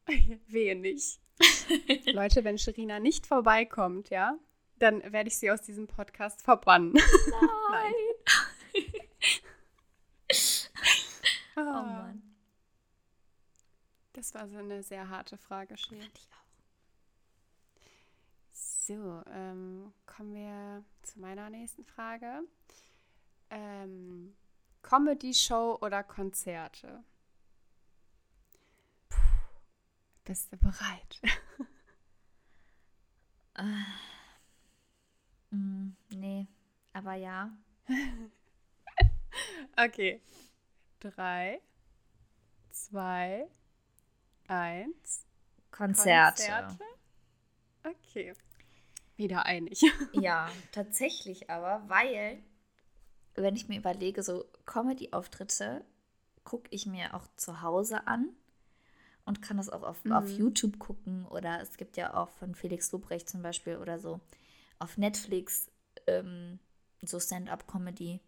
Wehe 0.47 0.77
nicht. 0.77 1.21
Leute, 2.07 2.45
wenn 2.45 2.59
Sherina 2.59 3.01
nicht 3.01 3.27
vorbeikommt, 3.27 4.11
ja, 4.11 4.39
dann 4.79 5.03
werde 5.13 5.29
ich 5.29 5.39
sie 5.39 5.51
aus 5.51 5.63
diesem 5.63 5.87
Podcast 5.87 6.43
verbannen. 6.43 6.93
Nein. 7.71 7.93
Nein. 8.75 8.93
oh 11.57 11.61
ah. 11.61 11.83
Mann. 11.83 12.23
Das 14.13 14.35
war 14.35 14.49
so 14.49 14.59
eine 14.59 14.83
sehr 14.83 15.09
harte 15.09 15.37
Frage, 15.37 15.77
Sherina. 15.77 16.05
Ich 16.15 16.29
auch. 16.31 16.45
So, 18.53 19.23
ähm, 19.33 19.93
kommen 20.07 20.35
wir 20.35 20.85
zu 21.03 21.19
meiner 21.19 21.51
nächsten 21.51 21.85
Frage. 21.85 22.43
Ähm, 23.51 24.37
Comedy-Show 24.83 25.79
oder 25.81 26.05
Konzerte? 26.05 27.03
Bist 30.25 30.51
du 30.53 30.57
bereit? 30.57 31.21
äh, 33.59 33.63
mm, 35.55 35.95
nee, 36.11 36.47
aber 36.95 37.15
ja. 37.15 37.51
okay. 39.77 40.23
Drei, 41.01 41.61
zwei, 42.71 43.47
eins. 44.49 45.27
Konzerte. 45.71 46.43
Konzerte. 46.43 46.85
Okay. 47.83 48.33
Wieder 49.17 49.45
einig. 49.45 49.83
ja, 50.13 50.51
tatsächlich 50.73 51.51
aber, 51.51 51.87
weil, 51.89 52.43
wenn 53.35 53.57
ich 53.57 53.69
mir 53.69 53.79
überlege, 53.79 54.23
so 54.23 54.47
Comedy-Auftritte 54.65 55.85
gucke 56.45 56.69
ich 56.71 56.87
mir 56.87 57.15
auch 57.15 57.27
zu 57.37 57.61
Hause 57.61 58.07
an 58.07 58.35
und 59.25 59.43
kann 59.43 59.57
das 59.57 59.71
auch 59.71 59.83
auf, 59.83 60.05
mhm. 60.05 60.13
auf 60.13 60.29
YouTube 60.29 60.79
gucken 60.79 61.27
oder 61.27 61.61
es 61.61 61.77
gibt 61.77 61.97
ja 61.97 62.15
auch 62.15 62.31
von 62.31 62.55
Felix 62.55 62.93
Lobrecht 62.93 63.29
zum 63.29 63.43
Beispiel 63.43 63.77
oder 63.77 63.99
so 63.99 64.21
auf 64.79 64.99
Netflix 64.99 65.71
ähm, 66.07 66.59
so 67.03 67.21
Stand-up-Comedy. 67.21 68.21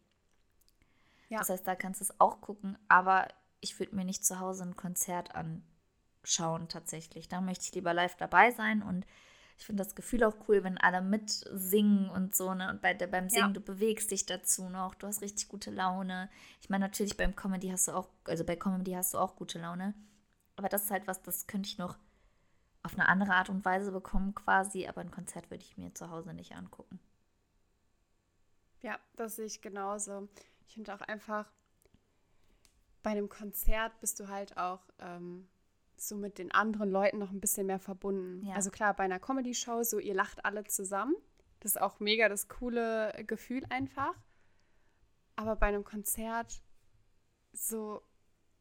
Ja. 1.29 1.39
Das 1.39 1.51
heißt, 1.51 1.67
da 1.67 1.75
kannst 1.75 2.01
du 2.01 2.05
es 2.05 2.21
auch 2.21 2.41
gucken, 2.41 2.79
aber 2.89 3.29
ich 3.61 3.79
würde 3.79 3.97
mir 3.97 4.05
nicht 4.05 4.25
zu 4.25 4.39
Hause 4.39 4.65
ein 4.65 4.77
Konzert 4.77 5.35
anschauen 5.35 6.69
tatsächlich. 6.69 7.29
Da 7.29 7.41
möchte 7.41 7.65
ich 7.65 7.75
lieber 7.75 7.95
live 7.95 8.17
dabei 8.17 8.53
sein 8.53 8.83
und 8.83 9.07
ich 9.59 9.65
finde 9.65 9.83
das 9.83 9.95
Gefühl 9.95 10.23
auch 10.23 10.35
cool, 10.49 10.65
wenn 10.65 10.77
alle 10.77 11.01
mitsingen 11.01 12.11
und 12.11 12.37
so, 12.37 12.53
ne? 12.53 12.69
Und 12.69 12.83
bei, 12.83 12.93
beim 12.95 13.31
Singen, 13.31 13.49
ja. 13.49 13.53
du 13.53 13.61
bewegst 13.61 14.11
dich 14.11 14.27
dazu 14.27 14.69
noch, 14.69 14.95
du 14.95 15.07
hast 15.07 15.23
richtig 15.23 15.49
gute 15.49 15.71
Laune. 15.71 16.29
Ich 16.61 16.69
meine, 16.69 16.85
natürlich 16.85 17.17
beim 17.17 17.35
Comedy 17.35 17.69
hast 17.69 17.89
du 17.89 17.93
auch, 17.93 18.09
also 18.25 18.45
bei 18.45 18.57
Comedy 18.57 18.93
hast 18.93 19.15
du 19.15 19.19
auch 19.19 19.35
gute 19.35 19.59
Laune. 19.59 19.95
Aber 20.57 20.69
das 20.69 20.85
ist 20.85 20.91
halt 20.91 21.07
was, 21.07 21.23
das 21.23 21.47
könnte 21.47 21.69
ich 21.69 21.79
noch 21.79 21.99
auf 22.83 22.95
eine 22.95 23.09
andere 23.09 23.33
Art 23.35 23.51
und 23.51 23.65
Weise 23.65 23.93
bekommen 23.93 24.35
quasi, 24.35 24.87
aber 24.87 25.01
ein 25.01 25.11
Konzert 25.11 25.51
würde 25.51 25.65
ich 25.65 25.77
mir 25.77 25.95
zu 25.95 26.11
Hause 26.11 26.33
nicht 26.33 26.55
angucken. 26.55 27.01
Ja, 28.81 28.99
das 29.17 29.37
sehe 29.37 29.47
ich 29.47 29.61
genauso. 29.61 30.29
Ich 30.67 30.75
finde 30.75 30.95
auch 30.95 31.01
einfach, 31.01 31.51
bei 33.03 33.11
einem 33.11 33.29
Konzert 33.29 33.99
bist 34.01 34.21
du 34.21 34.29
halt 34.29 34.57
auch 34.57 34.81
ähm, 35.01 35.49
so 35.97 36.17
mit 36.17 36.39
den 36.39 36.53
anderen 36.53 36.91
Leuten 36.91 37.19
noch 37.19 37.31
ein 37.31 37.41
bisschen 37.41 37.67
mehr 37.67 37.79
verbunden. 37.79 38.45
Ja. 38.47 38.55
Also 38.55 38.71
klar, 38.71 38.95
bei 38.95 39.05
einer 39.05 39.19
Comedy-Show, 39.19 39.83
so 39.83 39.99
ihr 39.99 40.15
lacht 40.15 40.45
alle 40.45 40.65
zusammen. 40.65 41.17
Das 41.61 41.73
ist 41.73 41.81
auch 41.81 42.01
mega 42.01 42.29
das 42.29 42.49
coole 42.49 43.13
Gefühl 43.27 43.65
einfach. 43.71 44.15
Aber 45.35 45.57
bei 45.57 45.67
einem 45.67 45.85
Konzert, 45.85 46.63
so 47.53 48.03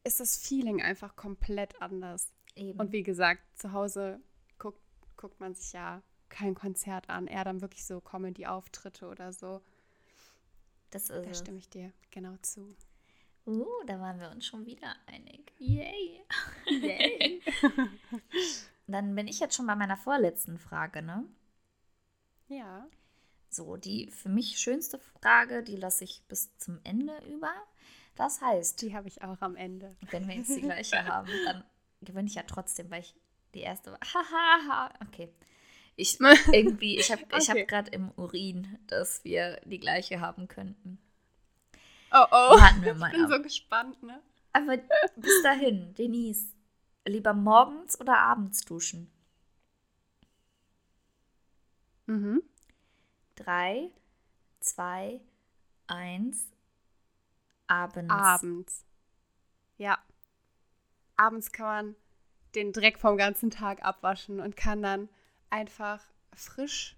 ist 0.05 0.19
das 0.19 0.37
Feeling 0.37 0.81
einfach 0.81 1.15
komplett 1.15 1.81
anders. 1.81 2.31
Eben. 2.55 2.79
Und 2.79 2.91
wie 2.91 3.03
gesagt, 3.03 3.41
zu 3.55 3.73
Hause 3.73 4.21
guckt, 4.57 4.79
guckt 5.17 5.39
man 5.39 5.55
sich 5.55 5.73
ja 5.73 6.01
kein 6.29 6.55
Konzert 6.55 7.09
an, 7.09 7.27
eher 7.27 7.43
dann 7.43 7.61
wirklich 7.61 7.85
so 7.85 7.99
Comedy-Auftritte 8.01 9.07
oder 9.07 9.33
so. 9.33 9.61
Das 10.91 11.09
ist 11.09 11.25
da 11.25 11.33
stimme 11.33 11.57
ich 11.57 11.69
dir 11.69 11.91
genau 12.11 12.35
zu. 12.41 12.75
Uh, 13.45 13.67
da 13.85 13.99
waren 13.99 14.19
wir 14.19 14.31
uns 14.31 14.45
schon 14.45 14.65
wieder 14.65 14.95
einig. 15.05 15.53
Yay! 15.59 16.23
Yay! 16.65 17.41
dann 18.87 19.13
bin 19.13 19.27
ich 19.27 19.39
jetzt 19.39 19.55
schon 19.55 19.67
bei 19.67 19.75
meiner 19.75 19.97
vorletzten 19.97 20.57
Frage, 20.57 21.01
ne? 21.01 21.25
Ja. 22.47 22.87
So, 23.49 23.77
die 23.77 24.09
für 24.11 24.29
mich 24.29 24.57
schönste 24.57 24.99
Frage, 24.99 25.63
die 25.63 25.75
lasse 25.75 26.03
ich 26.03 26.23
bis 26.27 26.57
zum 26.57 26.79
Ende 26.83 27.13
über. 27.27 27.53
Das 28.15 28.41
heißt, 28.41 28.81
Die 28.81 28.95
habe 28.95 29.07
ich 29.07 29.21
auch 29.23 29.41
am 29.41 29.55
Ende. 29.55 29.95
wenn 30.11 30.27
wir 30.27 30.35
jetzt 30.35 30.55
die 30.55 30.61
gleiche 30.61 31.03
haben, 31.05 31.29
dann 31.45 31.63
gewinne 32.01 32.27
ich 32.27 32.35
ja 32.35 32.43
trotzdem, 32.43 32.89
weil 32.91 33.01
ich 33.01 33.13
die 33.53 33.61
erste 33.61 33.91
war. 33.91 33.99
Hahaha. 34.01 34.93
okay. 35.07 35.29
Ich 35.97 36.19
irgendwie, 36.51 36.97
ich 36.99 37.11
habe 37.11 37.23
ich 37.37 37.49
hab 37.49 37.55
Okay. 37.55 37.65
gerade 37.65 37.91
im 37.91 38.11
Urin, 38.17 38.77
dass 38.87 39.23
wir 39.23 39.59
die 39.65 39.79
gleiche 39.79 40.19
haben 40.19 40.47
könnten. 40.47 40.97
Oh 42.11 42.25
oh. 42.31 42.59
Warten 42.59 42.81
wir 42.83 42.93
mal 42.95 43.07
ich 43.07 43.13
bin 43.15 43.25
ab. 43.25 43.31
so 43.31 43.41
gespannt, 43.41 44.01
ne? 44.03 44.21
Aber 44.53 44.77
bis 45.17 45.41
dahin, 45.43 45.93
Denise, 45.95 46.47
lieber 47.05 47.33
morgens 47.33 47.99
oder 47.99 48.17
abends 48.17 48.63
duschen? 48.63 49.11
Mhm. 52.05 52.41
Drei, 53.35 53.89
zwei, 54.59 55.19
eins, 55.87 56.47
abends. 57.67 58.13
Abends. 58.13 58.85
Ja. 59.77 59.97
Abends 61.17 61.51
kann 61.51 61.65
man 61.65 61.95
den 62.55 62.71
Dreck 62.71 62.99
vom 62.99 63.17
ganzen 63.17 63.49
Tag 63.49 63.83
abwaschen 63.83 64.39
und 64.39 64.55
kann 64.55 64.81
dann 64.81 65.09
einfach 65.49 66.03
frisch 66.33 66.97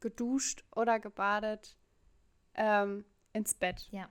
geduscht 0.00 0.64
oder 0.74 1.00
gebadet 1.00 1.76
ähm, 2.54 3.04
ins 3.32 3.54
Bett. 3.54 3.88
Ja, 3.90 4.08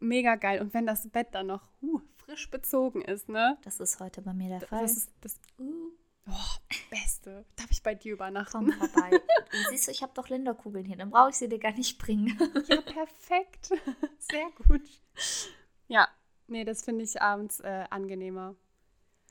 Mega 0.00 0.36
geil. 0.36 0.60
Und 0.60 0.74
wenn 0.74 0.86
das 0.86 1.08
Bett 1.08 1.28
dann 1.32 1.46
noch 1.46 1.68
uh, 1.82 2.00
frisch 2.16 2.50
bezogen 2.50 3.02
ist, 3.02 3.28
ne? 3.28 3.56
das 3.62 3.80
ist 3.80 4.00
heute 4.00 4.22
bei 4.22 4.34
mir 4.34 4.48
der 4.50 4.60
Fall. 4.60 4.82
Das 4.82 4.96
ist 4.96 5.10
das 5.20 5.40
Uh, 5.58 5.87
oh, 6.30 6.76
Beste. 6.90 7.44
Darf 7.56 7.70
ich 7.70 7.82
bei 7.82 7.94
dir 7.94 8.12
komm 8.16 8.16
übernachten? 8.16 8.72
vorbei. 8.72 9.10
Und 9.52 9.66
siehst 9.68 9.86
du, 9.88 9.90
ich 9.92 10.02
habe 10.02 10.12
doch 10.14 10.28
Linderkugeln 10.28 10.84
hier, 10.84 10.96
dann 10.96 11.10
brauche 11.10 11.30
ich 11.30 11.36
sie 11.36 11.48
dir 11.48 11.58
gar 11.58 11.72
nicht 11.72 11.98
bringen. 11.98 12.38
Ja, 12.66 12.80
perfekt. 12.80 13.70
Sehr 14.18 14.50
gut. 14.66 14.82
Ja, 15.88 16.08
nee, 16.46 16.64
das 16.64 16.82
finde 16.82 17.04
ich 17.04 17.20
abends 17.20 17.60
äh, 17.60 17.84
angenehmer. 17.90 18.54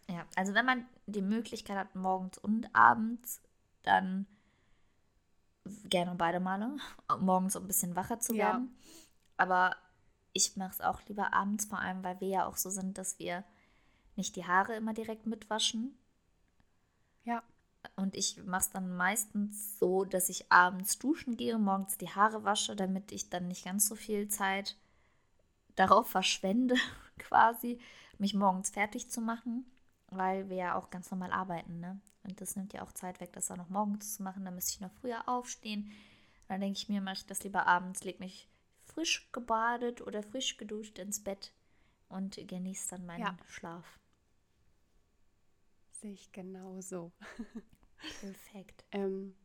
Ja, 0.10 0.26
also 0.36 0.54
wenn 0.54 0.66
man 0.66 0.86
die 1.06 1.22
Möglichkeit 1.22 1.78
hat, 1.78 1.96
morgens 1.96 2.38
und 2.38 2.74
abends, 2.74 3.42
dann 3.84 4.26
gerne 5.86 6.16
beide 6.16 6.40
Male. 6.40 6.78
Morgens, 7.20 7.56
um 7.56 7.64
ein 7.64 7.68
bisschen 7.68 7.96
wacher 7.96 8.20
zu 8.20 8.34
Ja. 8.34 8.54
werden. 8.54 8.78
Aber 9.38 9.76
ich 10.34 10.56
mache 10.56 10.72
es 10.72 10.82
auch 10.82 11.02
lieber 11.08 11.34
abends, 11.34 11.66
vor 11.66 11.80
allem, 11.80 12.04
weil 12.04 12.20
wir 12.22 12.28
ja 12.28 12.46
auch 12.46 12.58
so 12.58 12.70
sind, 12.70 12.98
dass 12.98 13.20
wir 13.20 13.44
nicht 14.16 14.36
die 14.36 14.46
Haare 14.46 14.76
immer 14.76 14.94
direkt 14.94 15.26
mitwaschen. 15.26 15.98
Ja. 17.28 17.44
Und 17.96 18.16
ich 18.16 18.44
mache 18.46 18.62
es 18.62 18.70
dann 18.70 18.96
meistens 18.96 19.78
so, 19.80 20.06
dass 20.06 20.30
ich 20.30 20.52
abends 20.52 20.98
duschen 20.98 21.36
gehe, 21.36 21.58
morgens 21.58 21.98
die 21.98 22.10
Haare 22.10 22.44
wasche, 22.46 22.76
damit 22.76 23.12
ich 23.12 23.30
dann 23.30 23.50
nicht 23.50 23.66
ganz 23.66 23.88
so 23.88 23.96
viel 23.96 24.30
Zeit 24.30 24.78
darauf 25.76 26.10
verschwende, 26.10 26.76
quasi, 27.20 27.80
mich 28.18 28.34
morgens 28.34 28.70
fertig 28.70 29.10
zu 29.10 29.22
machen, 29.22 29.66
weil 30.08 30.50
wir 30.50 30.58
ja 30.58 30.76
auch 30.76 30.90
ganz 30.90 31.12
normal 31.12 31.32
arbeiten, 31.32 31.80
ne? 31.80 32.00
Und 32.24 32.42
das 32.42 32.56
nimmt 32.56 32.74
ja 32.74 32.82
auch 32.82 32.92
Zeit 32.94 33.20
weg, 33.20 33.32
das 33.34 33.52
auch 33.52 33.58
noch 33.58 33.70
morgens 33.70 34.16
zu 34.16 34.24
machen. 34.24 34.44
Da 34.44 34.52
müsste 34.52 34.72
ich 34.72 34.82
noch 34.82 34.92
früher 35.00 35.30
aufstehen. 35.30 35.92
Dann 36.48 36.60
denke 36.60 36.78
ich 36.78 36.90
mir, 36.90 37.00
mache 37.02 37.16
ich 37.16 37.26
das 37.26 37.44
lieber 37.44 37.68
abends, 37.68 38.04
leg 38.04 38.20
mich 38.20 38.50
frisch 38.86 39.30
gebadet 39.32 40.02
oder 40.02 40.24
frisch 40.24 40.58
geduscht 40.58 41.00
ins 41.00 41.24
Bett 41.24 41.54
und 42.10 42.36
genieße 42.36 42.90
dann 42.90 43.06
meinen 43.06 43.22
Ja. 43.22 43.38
Schlaf. 43.48 43.98
Sehe 46.00 46.14
ich 46.14 46.32
genauso. 46.32 47.12
Perfekt. 48.22 48.86
Ähm, 48.92 49.36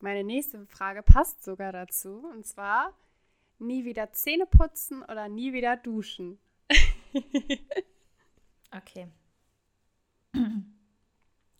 meine 0.00 0.24
nächste 0.24 0.66
Frage 0.66 1.02
passt 1.02 1.44
sogar 1.44 1.72
dazu. 1.72 2.26
Und 2.32 2.46
zwar, 2.46 2.96
nie 3.58 3.84
wieder 3.84 4.12
Zähne 4.12 4.46
putzen 4.46 5.02
oder 5.02 5.28
nie 5.28 5.52
wieder 5.52 5.76
duschen? 5.76 6.38
Okay. 8.72 9.08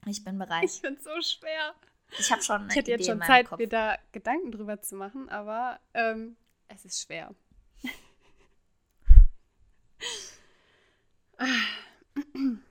Ich 0.07 0.23
bin 0.23 0.39
bereit. 0.39 0.63
Ich 0.63 0.81
finde 0.81 1.01
es 1.01 1.05
so 1.05 1.21
schwer. 1.21 1.75
Ich 2.19 2.31
habe 2.31 2.41
schon 2.41 2.69
Ich 2.69 2.77
hätte 2.77 2.93
jetzt 2.93 3.01
Idee 3.01 3.11
schon 3.11 3.23
Zeit, 3.23 3.49
Kopf. 3.49 3.59
mir 3.59 3.67
da 3.69 3.99
Gedanken 4.13 4.53
drüber 4.53 4.81
zu 4.81 4.95
machen, 4.95 5.29
aber 5.29 5.81
ähm, 5.93 6.37
es 6.69 6.85
ist 6.85 7.03
schwer. 7.03 7.35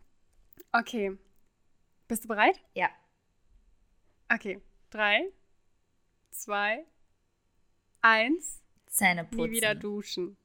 Okay. 0.71 1.17
Bist 2.07 2.23
du 2.23 2.27
bereit? 2.27 2.59
Ja. 2.73 2.89
Okay. 4.33 4.61
Drei, 4.89 5.31
zwei, 6.31 6.85
eins. 8.01 8.61
Zähne 8.87 9.23
putzen. 9.23 9.43
Nie 9.43 9.51
wieder 9.51 9.75
duschen. 9.75 10.37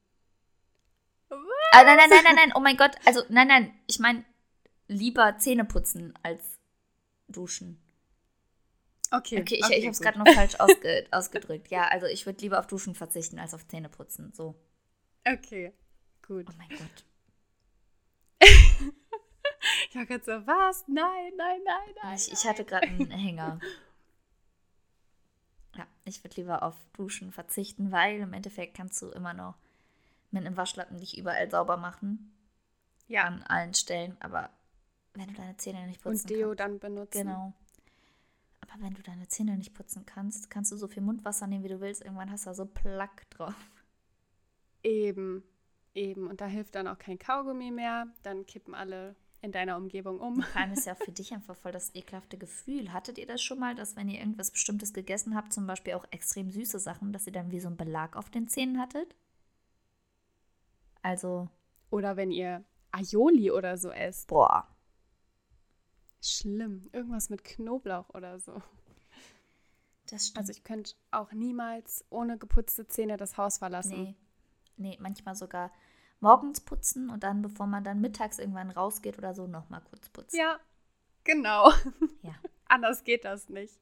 Ah, 1.29 1.83
nein, 1.83 1.97
nein, 1.97 2.09
nein, 2.09 2.23
nein, 2.23 2.35
nein. 2.35 2.51
Oh 2.55 2.59
mein 2.59 2.77
Gott. 2.77 2.95
Also, 3.05 3.23
nein, 3.29 3.47
nein. 3.47 3.73
Ich 3.87 3.99
meine, 3.99 4.23
lieber 4.87 5.37
Zähne 5.37 5.65
putzen 5.65 6.13
als 6.21 6.59
duschen. 7.27 7.81
Okay. 9.11 9.41
Okay, 9.41 9.55
ich, 9.55 9.69
ich 9.69 9.83
habe 9.83 9.91
es 9.91 9.99
gerade 9.99 10.19
noch 10.19 10.27
falsch 10.33 10.55
ausge 10.59 11.05
ausgedrückt. 11.11 11.69
Ja, 11.69 11.87
also 11.87 12.05
ich 12.05 12.25
würde 12.25 12.41
lieber 12.41 12.59
auf 12.59 12.67
Duschen 12.67 12.95
verzichten 12.95 13.39
als 13.39 13.53
auf 13.53 13.67
Zähne 13.67 13.89
putzen. 13.89 14.31
So. 14.33 14.55
Okay. 15.25 15.73
Gut. 16.25 16.47
Oh 16.49 16.53
mein 16.57 16.69
Gott. 16.69 17.05
Ich 19.95 19.99
war 19.99 20.05
gerade 20.07 20.25
so, 20.25 20.45
was? 20.45 20.85
Nein, 20.89 21.31
nein, 21.37 21.61
nein, 21.63 21.95
nein. 22.03 22.15
Ich, 22.17 22.29
ich 22.29 22.43
hatte 22.45 22.65
gerade 22.65 22.85
einen 22.85 23.11
Hänger. 23.11 23.61
Ja, 25.77 25.87
ich 26.03 26.21
würde 26.21 26.35
lieber 26.35 26.63
auf 26.63 26.75
Duschen 26.91 27.31
verzichten, 27.31 27.93
weil 27.93 28.19
im 28.19 28.33
Endeffekt 28.33 28.75
kannst 28.75 29.01
du 29.01 29.07
immer 29.11 29.33
noch 29.33 29.55
mit 30.31 30.45
einem 30.45 30.57
Waschlappen 30.57 30.99
dich 30.99 31.17
überall 31.17 31.49
sauber 31.49 31.77
machen. 31.77 32.35
Ja. 33.07 33.23
An 33.23 33.41
allen 33.43 33.73
Stellen. 33.73 34.17
Aber 34.19 34.49
wenn 35.13 35.27
du 35.27 35.33
deine 35.33 35.55
Zähne 35.55 35.87
nicht 35.87 36.01
putzen 36.01 36.23
Und 36.23 36.29
Deo 36.29 36.47
kannst. 36.49 36.59
dann 36.59 36.79
benutzen. 36.79 37.17
Genau. 37.19 37.53
Aber 38.59 38.83
wenn 38.83 38.95
du 38.95 39.01
deine 39.01 39.29
Zähne 39.29 39.55
nicht 39.55 39.73
putzen 39.73 40.05
kannst, 40.05 40.49
kannst 40.49 40.73
du 40.73 40.75
so 40.75 40.89
viel 40.89 41.03
Mundwasser 41.03 41.47
nehmen, 41.47 41.63
wie 41.63 41.69
du 41.69 41.79
willst. 41.79 42.03
Irgendwann 42.03 42.31
hast 42.31 42.45
du 42.45 42.49
da 42.49 42.53
so 42.53 42.65
Plack 42.65 43.29
drauf. 43.29 43.55
Eben, 44.83 45.41
eben. 45.93 46.27
Und 46.27 46.41
da 46.41 46.47
hilft 46.47 46.75
dann 46.75 46.89
auch 46.89 46.99
kein 46.99 47.17
Kaugummi 47.17 47.71
mehr. 47.71 48.07
Dann 48.23 48.45
kippen 48.45 48.75
alle 48.75 49.15
in 49.45 49.51
deiner 49.51 49.77
Umgebung 49.77 50.19
um. 50.19 50.41
Vor 50.41 50.61
allem 50.61 50.73
ist 50.73 50.85
ja 50.85 50.93
auch 50.93 50.97
für 50.97 51.11
dich 51.11 51.33
einfach 51.33 51.55
voll 51.55 51.71
das 51.71 51.93
ekelhafte 51.95 52.37
Gefühl. 52.37 52.91
Hattet 52.91 53.17
ihr 53.17 53.27
das 53.27 53.41
schon 53.41 53.59
mal, 53.59 53.75
dass 53.75 53.95
wenn 53.95 54.09
ihr 54.09 54.19
irgendwas 54.19 54.51
Bestimmtes 54.51 54.93
gegessen 54.93 55.35
habt, 55.35 55.53
zum 55.53 55.65
Beispiel 55.67 55.93
auch 55.93 56.05
extrem 56.11 56.49
süße 56.51 56.79
Sachen, 56.79 57.13
dass 57.13 57.25
ihr 57.27 57.33
dann 57.33 57.51
wie 57.51 57.59
so 57.59 57.67
einen 57.67 57.77
Belag 57.77 58.15
auf 58.17 58.29
den 58.29 58.47
Zähnen 58.47 58.79
hattet? 58.79 59.15
Also, 61.01 61.49
Oder 61.91 62.17
wenn 62.17 62.31
ihr 62.31 62.63
Aioli 62.91 63.51
oder 63.51 63.77
so 63.77 63.89
esst. 63.91 64.27
boah. 64.27 64.67
Schlimm. 66.21 66.89
Irgendwas 66.91 67.29
mit 67.29 67.43
Knoblauch 67.43 68.09
oder 68.09 68.39
so. 68.39 68.61
Das 70.07 70.27
stimmt. 70.27 70.37
Also 70.39 70.51
ich 70.51 70.63
könnte 70.63 70.93
auch 71.11 71.31
niemals 71.31 72.03
ohne 72.09 72.37
geputzte 72.37 72.87
Zähne 72.87 73.17
das 73.17 73.37
Haus 73.37 73.57
verlassen. 73.59 74.01
nee. 74.03 74.15
Nee, 74.77 74.97
manchmal 74.99 75.35
sogar 75.35 75.71
morgens 76.19 76.61
putzen 76.61 77.09
und 77.09 77.23
dann, 77.23 77.41
bevor 77.41 77.67
man 77.67 77.83
dann 77.83 78.01
mittags 78.01 78.39
irgendwann 78.39 78.71
rausgeht 78.71 79.17
oder 79.17 79.33
so, 79.33 79.47
nochmal 79.47 79.81
kurz 79.89 80.09
putzen. 80.09 80.37
Ja, 80.37 80.59
genau. 81.23 81.71
Ja, 82.21 82.33
Anders 82.67 83.03
geht 83.03 83.25
das 83.25 83.49
nicht. 83.49 83.79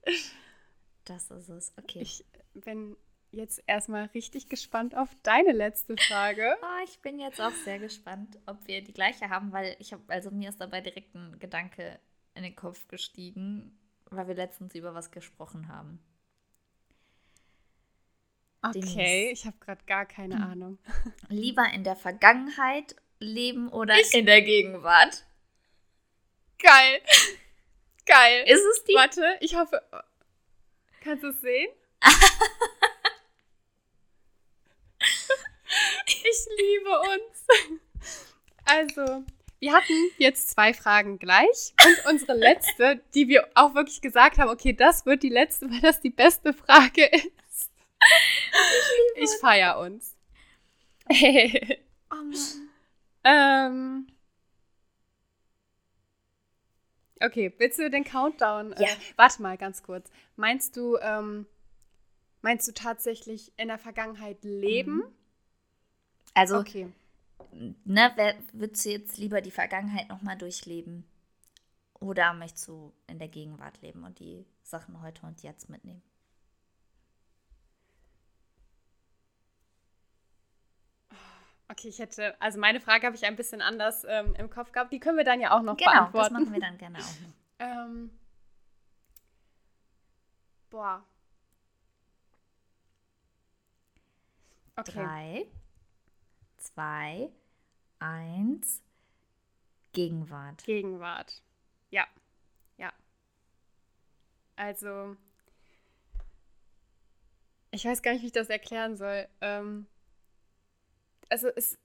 das 1.05 1.31
ist 1.31 1.49
es. 1.49 1.73
Okay. 1.77 1.99
Ich 2.01 2.25
bin 2.53 2.97
jetzt 3.31 3.63
erstmal 3.65 4.05
richtig 4.07 4.49
gespannt 4.49 4.95
auf 4.95 5.09
deine 5.23 5.51
letzte 5.51 5.95
Frage. 5.97 6.55
Ah, 6.61 6.83
ich 6.83 6.99
bin 6.99 7.19
jetzt 7.19 7.39
auch 7.41 7.51
sehr 7.63 7.79
gespannt, 7.79 8.37
ob 8.45 8.67
wir 8.67 8.83
die 8.83 8.93
gleiche 8.93 9.29
haben, 9.29 9.51
weil 9.51 9.75
ich 9.79 9.93
habe, 9.93 10.03
also 10.07 10.31
mir 10.31 10.49
ist 10.49 10.59
dabei 10.61 10.81
direkt 10.81 11.15
ein 11.15 11.39
Gedanke 11.39 11.99
in 12.35 12.43
den 12.43 12.55
Kopf 12.55 12.87
gestiegen, 12.87 13.77
weil 14.09 14.27
wir 14.27 14.35
letztens 14.35 14.75
über 14.75 14.93
was 14.93 15.11
gesprochen 15.11 15.67
haben. 15.69 15.99
Okay, 18.63 19.29
ich 19.31 19.45
habe 19.45 19.57
gerade 19.59 19.83
gar 19.85 20.05
keine 20.05 20.35
Ahnung. 20.45 20.77
Lieber 21.27 21.65
in 21.73 21.83
der 21.83 21.97
Vergangenheit 21.97 22.95
leben 23.19 23.67
oder 23.69 23.95
in 24.13 24.25
der 24.25 24.41
Gegenwart? 24.41 25.25
Geil. 26.59 27.01
Geil. 28.05 28.45
Ist 28.47 28.63
es 28.63 28.83
die? 28.85 28.93
Warte, 28.93 29.37
ich 29.41 29.55
hoffe. 29.55 29.81
Kannst 31.01 31.23
du 31.23 31.29
es 31.29 31.41
sehen? 31.41 31.69
ich 36.07 36.47
liebe 36.57 36.99
uns. 36.99 37.45
Also, 38.65 39.25
wir 39.59 39.73
hatten 39.73 40.11
jetzt 40.17 40.51
zwei 40.51 40.73
Fragen 40.73 41.19
gleich 41.19 41.73
und 41.85 42.05
unsere 42.11 42.33
letzte, 42.33 43.01
die 43.13 43.27
wir 43.27 43.47
auch 43.55 43.75
wirklich 43.75 44.01
gesagt 44.01 44.37
haben, 44.37 44.49
okay, 44.49 44.73
das 44.73 45.05
wird 45.05 45.23
die 45.23 45.29
letzte, 45.29 45.69
weil 45.69 45.81
das 45.81 45.99
die 46.01 46.09
beste 46.09 46.53
Frage 46.53 47.05
ist. 47.05 47.42
Ich 49.15 49.29
feiere 49.39 49.79
uns. 49.79 50.15
Oh 52.11 52.15
Mann. 52.15 52.69
ähm, 53.23 54.07
okay, 57.21 57.51
willst 57.57 57.79
du 57.79 57.89
den 57.89 58.03
Countdown? 58.03 58.75
Ja. 58.77 58.87
Äh, 58.87 58.95
warte 59.15 59.41
mal 59.41 59.57
ganz 59.57 59.81
kurz. 59.81 60.11
Meinst 60.35 60.77
du, 60.77 60.97
ähm, 60.97 61.47
meinst 62.43 62.67
du 62.67 62.71
tatsächlich 62.73 63.51
in 63.57 63.67
der 63.69 63.79
Vergangenheit 63.79 64.43
leben? 64.43 64.97
Mhm. 64.97 65.15
Also, 66.35 66.57
Okay. 66.59 66.91
ne, 67.51 68.11
wer, 68.15 68.35
würdest 68.51 68.85
du 68.85 68.89
jetzt 68.91 69.17
lieber 69.17 69.41
die 69.41 69.51
Vergangenheit 69.51 70.07
nochmal 70.09 70.37
durchleben? 70.37 71.03
Oder 71.99 72.33
möchtest 72.33 72.67
du 72.67 72.93
in 73.07 73.17
der 73.17 73.27
Gegenwart 73.29 73.81
leben 73.81 74.03
und 74.03 74.19
die 74.19 74.45
Sachen 74.61 75.01
heute 75.01 75.25
und 75.25 75.41
jetzt 75.41 75.69
mitnehmen? 75.69 76.03
Okay, 81.73 81.87
ich 81.87 81.97
hätte, 81.97 82.39
also 82.39 82.59
meine 82.59 82.79
Frage 82.79 83.07
habe 83.07 83.15
ich 83.15 83.25
ein 83.25 83.35
bisschen 83.35 83.59
anders 83.59 84.05
ähm, 84.07 84.35
im 84.35 84.47
Kopf 84.51 84.71
gehabt. 84.71 84.93
Die 84.93 84.99
können 84.99 85.17
wir 85.17 85.23
dann 85.23 85.41
ja 85.41 85.57
auch 85.57 85.63
noch 85.63 85.75
Genau, 85.75 85.89
das 85.89 86.11
beantworten. 86.11 86.33
machen 86.33 86.53
wir 86.53 86.59
dann 86.59 86.77
gerne 86.77 86.99
auch. 86.99 87.03
Ähm, 87.59 88.11
boah. 90.69 91.03
Okay. 94.75 94.91
Drei, 94.91 95.45
zwei, 96.57 97.29
eins, 97.99 98.81
Gegenwart. 99.93 100.63
Gegenwart. 100.65 101.41
Ja. 101.89 102.05
Ja. 102.77 102.91
Also, 104.57 105.15
ich 107.71 107.85
weiß 107.85 108.01
gar 108.01 108.11
nicht, 108.13 108.23
wie 108.23 108.27
ich 108.27 108.31
das 108.33 108.49
erklären 108.49 108.97
soll. 108.97 109.27
Ähm, 109.41 109.87
also, 111.33 111.49
es, 111.55 111.79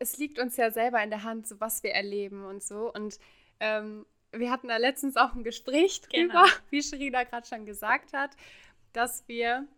es 0.00 0.18
liegt 0.18 0.40
uns 0.40 0.56
ja 0.56 0.72
selber 0.72 1.00
in 1.02 1.10
der 1.10 1.22
Hand, 1.22 1.46
so 1.46 1.60
was 1.60 1.84
wir 1.84 1.92
erleben 1.92 2.44
und 2.44 2.64
so. 2.64 2.92
Und 2.92 3.20
ähm, 3.60 4.04
wir 4.32 4.50
hatten 4.50 4.66
da 4.66 4.76
letztens 4.76 5.16
auch 5.16 5.34
ein 5.34 5.44
Gespräch 5.44 6.00
drüber, 6.00 6.10
Genau. 6.10 6.44
wie 6.70 6.82
Sherina 6.82 7.22
gerade 7.22 7.46
schon 7.46 7.64
gesagt 7.64 8.12
hat, 8.12 8.36
dass 8.92 9.28
wir 9.28 9.68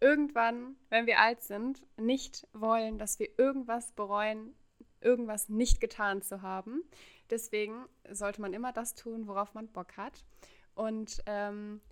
irgendwann, 0.00 0.76
wenn 0.88 1.06
wir 1.06 1.20
alt 1.20 1.42
sind, 1.42 1.82
nicht 1.98 2.46
wollen, 2.54 2.98
dass 2.98 3.18
wir 3.18 3.28
irgendwas 3.38 3.92
bereuen, 3.92 4.54
irgendwas 5.02 5.50
nicht 5.50 5.78
getan 5.82 6.22
zu 6.22 6.40
haben. 6.40 6.82
Deswegen 7.28 7.84
sollte 8.10 8.40
man 8.40 8.54
immer 8.54 8.72
das 8.72 8.94
tun, 8.94 9.26
worauf 9.26 9.52
man 9.52 9.68
Bock 9.68 9.98
hat. 9.98 10.24
Und 10.74 11.22
ähm, 11.26 11.82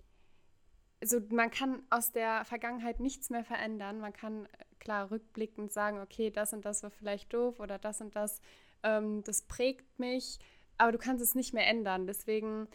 so, 1.03 1.19
man 1.29 1.51
kann 1.51 1.83
aus 1.91 2.11
der 2.11 2.43
Vergangenheit 2.45 2.99
nichts 2.99 3.29
mehr 3.29 3.43
verändern. 3.43 3.99
Man 3.99 4.13
kann 4.13 4.47
klar 4.79 5.11
rückblickend 5.11 5.71
sagen, 5.71 5.99
okay, 5.99 6.29
das 6.29 6.53
und 6.53 6.65
das 6.65 6.83
war 6.83 6.91
vielleicht 6.91 7.33
doof 7.33 7.59
oder 7.59 7.77
das 7.77 8.01
und 8.01 8.15
das, 8.15 8.41
ähm, 8.83 9.23
das 9.23 9.41
prägt 9.43 9.99
mich, 9.99 10.39
aber 10.77 10.91
du 10.91 10.97
kannst 10.97 11.23
es 11.23 11.35
nicht 11.35 11.53
mehr 11.53 11.67
ändern. 11.67 12.07
Deswegen 12.07 12.67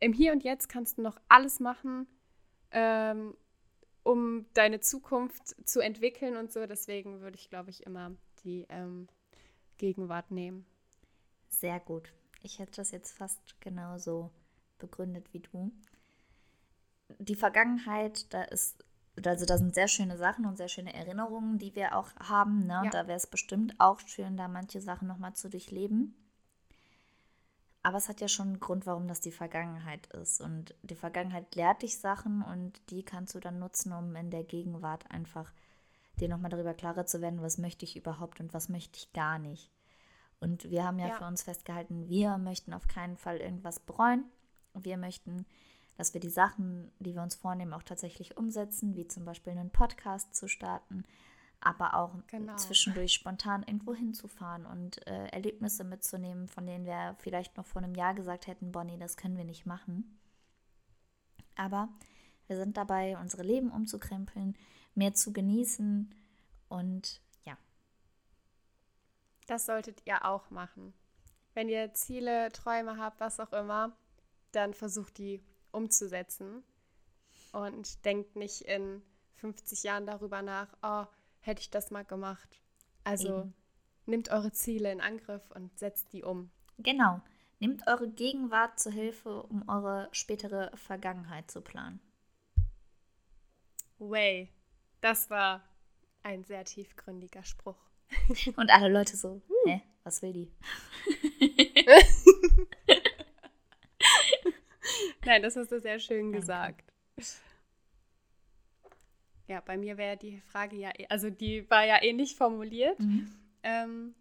im 0.00 0.12
Hier 0.12 0.32
und 0.32 0.42
Jetzt 0.42 0.68
kannst 0.68 0.98
du 0.98 1.02
noch 1.02 1.20
alles 1.28 1.60
machen, 1.60 2.06
ähm, 2.70 3.36
um 4.02 4.46
deine 4.54 4.80
Zukunft 4.80 5.68
zu 5.68 5.80
entwickeln 5.80 6.36
und 6.36 6.50
so. 6.52 6.66
Deswegen 6.66 7.20
würde 7.20 7.36
ich, 7.36 7.50
glaube 7.50 7.70
ich, 7.70 7.84
immer 7.84 8.12
die 8.44 8.66
ähm, 8.70 9.08
Gegenwart 9.76 10.30
nehmen. 10.30 10.66
Sehr 11.48 11.80
gut. 11.80 12.12
Ich 12.42 12.58
hätte 12.58 12.72
das 12.76 12.90
jetzt 12.90 13.12
fast 13.12 13.60
genauso 13.60 14.30
begründet 14.78 15.32
wie 15.32 15.40
du. 15.40 15.70
Die 17.18 17.34
Vergangenheit, 17.34 18.32
da 18.32 18.42
ist, 18.42 18.82
also 19.24 19.44
da 19.44 19.58
sind 19.58 19.74
sehr 19.74 19.88
schöne 19.88 20.16
Sachen 20.16 20.46
und 20.46 20.56
sehr 20.56 20.68
schöne 20.68 20.94
Erinnerungen, 20.94 21.58
die 21.58 21.74
wir 21.74 21.96
auch 21.96 22.08
haben. 22.16 22.66
Ne? 22.66 22.72
Ja. 22.74 22.80
Und 22.82 22.94
da 22.94 23.06
wäre 23.06 23.16
es 23.16 23.26
bestimmt 23.26 23.74
auch 23.78 24.00
schön, 24.00 24.36
da 24.36 24.48
manche 24.48 24.80
Sachen 24.80 25.08
nochmal 25.08 25.34
zu 25.34 25.48
durchleben. 25.50 26.14
Aber 27.82 27.96
es 27.96 28.08
hat 28.08 28.20
ja 28.20 28.28
schon 28.28 28.48
einen 28.48 28.60
Grund, 28.60 28.86
warum 28.86 29.08
das 29.08 29.20
die 29.20 29.32
Vergangenheit 29.32 30.06
ist. 30.08 30.40
Und 30.40 30.74
die 30.82 30.94
Vergangenheit 30.94 31.54
lehrt 31.54 31.82
dich 31.82 31.98
Sachen 31.98 32.42
und 32.42 32.80
die 32.90 33.02
kannst 33.02 33.34
du 33.34 33.40
dann 33.40 33.58
nutzen, 33.58 33.92
um 33.92 34.14
in 34.16 34.30
der 34.30 34.44
Gegenwart 34.44 35.10
einfach 35.10 35.52
dir 36.18 36.28
nochmal 36.28 36.50
darüber 36.50 36.74
klarer 36.74 37.06
zu 37.06 37.22
werden, 37.22 37.40
was 37.40 37.56
möchte 37.56 37.86
ich 37.86 37.96
überhaupt 37.96 38.40
und 38.40 38.52
was 38.52 38.68
möchte 38.68 38.98
ich 38.98 39.12
gar 39.14 39.38
nicht. 39.38 39.70
Und 40.40 40.70
wir 40.70 40.84
haben 40.84 40.98
ja, 40.98 41.08
Ja. 41.08 41.14
für 41.14 41.24
uns 41.24 41.42
festgehalten, 41.42 42.08
wir 42.08 42.36
möchten 42.38 42.74
auf 42.74 42.86
keinen 42.86 43.16
Fall 43.16 43.38
irgendwas 43.38 43.80
bereuen. 43.80 44.24
Wir 44.74 44.96
möchten, 44.98 45.46
dass 46.00 46.14
wir 46.14 46.20
die 46.22 46.30
Sachen, 46.30 46.90
die 46.98 47.14
wir 47.14 47.20
uns 47.22 47.34
vornehmen, 47.34 47.74
auch 47.74 47.82
tatsächlich 47.82 48.38
umsetzen, 48.38 48.96
wie 48.96 49.06
zum 49.06 49.26
Beispiel 49.26 49.52
einen 49.52 49.68
Podcast 49.68 50.34
zu 50.34 50.48
starten, 50.48 51.04
aber 51.60 51.92
auch 51.92 52.14
Genau. 52.28 52.56
zwischendurch 52.56 53.12
spontan 53.12 53.62
irgendwo 53.64 53.94
hinzufahren 53.94 54.64
und 54.64 55.06
äh, 55.06 55.26
Erlebnisse 55.26 55.84
mitzunehmen, 55.84 56.48
von 56.48 56.66
denen 56.66 56.86
wir 56.86 57.16
vielleicht 57.18 57.58
noch 57.58 57.66
vor 57.66 57.82
einem 57.82 57.94
Jahr 57.94 58.14
gesagt 58.14 58.46
hätten, 58.46 58.72
Bonnie, 58.72 58.96
das 58.96 59.18
können 59.18 59.36
wir 59.36 59.44
nicht 59.44 59.66
machen. 59.66 60.18
Aber 61.54 61.90
wir 62.46 62.56
sind 62.56 62.78
dabei, 62.78 63.18
unsere 63.18 63.42
Leben 63.42 63.70
umzukrempeln, 63.70 64.56
mehr 64.94 65.12
zu 65.12 65.34
genießen 65.34 66.14
und 66.70 67.20
ja, 67.44 67.58
Das 69.48 69.66
solltet 69.66 70.00
ihr 70.06 70.24
auch 70.24 70.48
machen. 70.48 70.94
Wenn 71.52 71.68
ihr 71.68 71.92
Ziele, 71.92 72.50
Träume 72.52 72.96
habt, 72.96 73.20
was 73.20 73.38
auch 73.38 73.52
immer, 73.52 73.92
dann 74.52 74.72
versucht 74.72 75.18
die 75.18 75.42
umzusetzen 75.72 76.62
und 77.52 78.04
denkt 78.04 78.36
nicht 78.36 78.62
in 78.62 79.02
50 79.36 79.82
Jahren 79.82 80.06
darüber 80.06 80.42
nach, 80.42 80.68
oh, 80.82 81.06
hätte 81.40 81.60
ich 81.60 81.70
das 81.70 81.90
mal 81.90 82.04
gemacht. 82.04 82.60
Also 83.04 83.40
Eben. 83.40 83.54
nehmt 84.06 84.30
eure 84.30 84.52
Ziele 84.52 84.92
in 84.92 85.00
Angriff 85.00 85.50
und 85.50 85.78
setzt 85.78 86.12
die 86.12 86.22
um. 86.22 86.50
genau. 86.78 87.20
Nehmt 87.62 87.86
eure 87.86 88.08
Gegenwart 88.08 88.80
zur 88.80 88.92
Hilfe, 88.92 89.42
um 89.42 89.68
eure 89.68 90.08
spätere 90.12 90.74
Vergangenheit 90.78 91.50
zu 91.50 91.60
planen. 91.60 92.00
Way. 93.98 94.48
Das 95.02 95.28
war 95.28 95.62
ein 96.22 96.42
sehr 96.44 96.64
tiefgründiger 96.64 97.44
Spruch. 97.44 97.76
Und 98.56 98.70
alle 98.70 98.88
Leute 98.88 99.14
so, 99.16 99.42
hä, 99.66 99.82
was 100.04 100.22
will 100.22 100.32
die? 100.32 100.52
Nein, 105.24 105.42
das 105.42 105.56
hast 105.56 105.70
du 105.70 105.80
sehr 105.80 105.98
schön 105.98 106.32
Danke. 106.32 106.38
gesagt. 106.40 106.92
Ja, 109.46 109.60
bei 109.60 109.76
mir 109.76 109.96
wäre 109.96 110.16
die 110.16 110.40
Frage 110.40 110.76
ja, 110.76 110.90
eh- 110.96 111.06
also 111.08 111.28
die 111.28 111.68
war 111.70 111.84
ja 111.84 112.02
ähnlich 112.02 112.36
formuliert. 112.36 112.98
Mhm. 113.00 113.32
Ähm, 113.62 114.14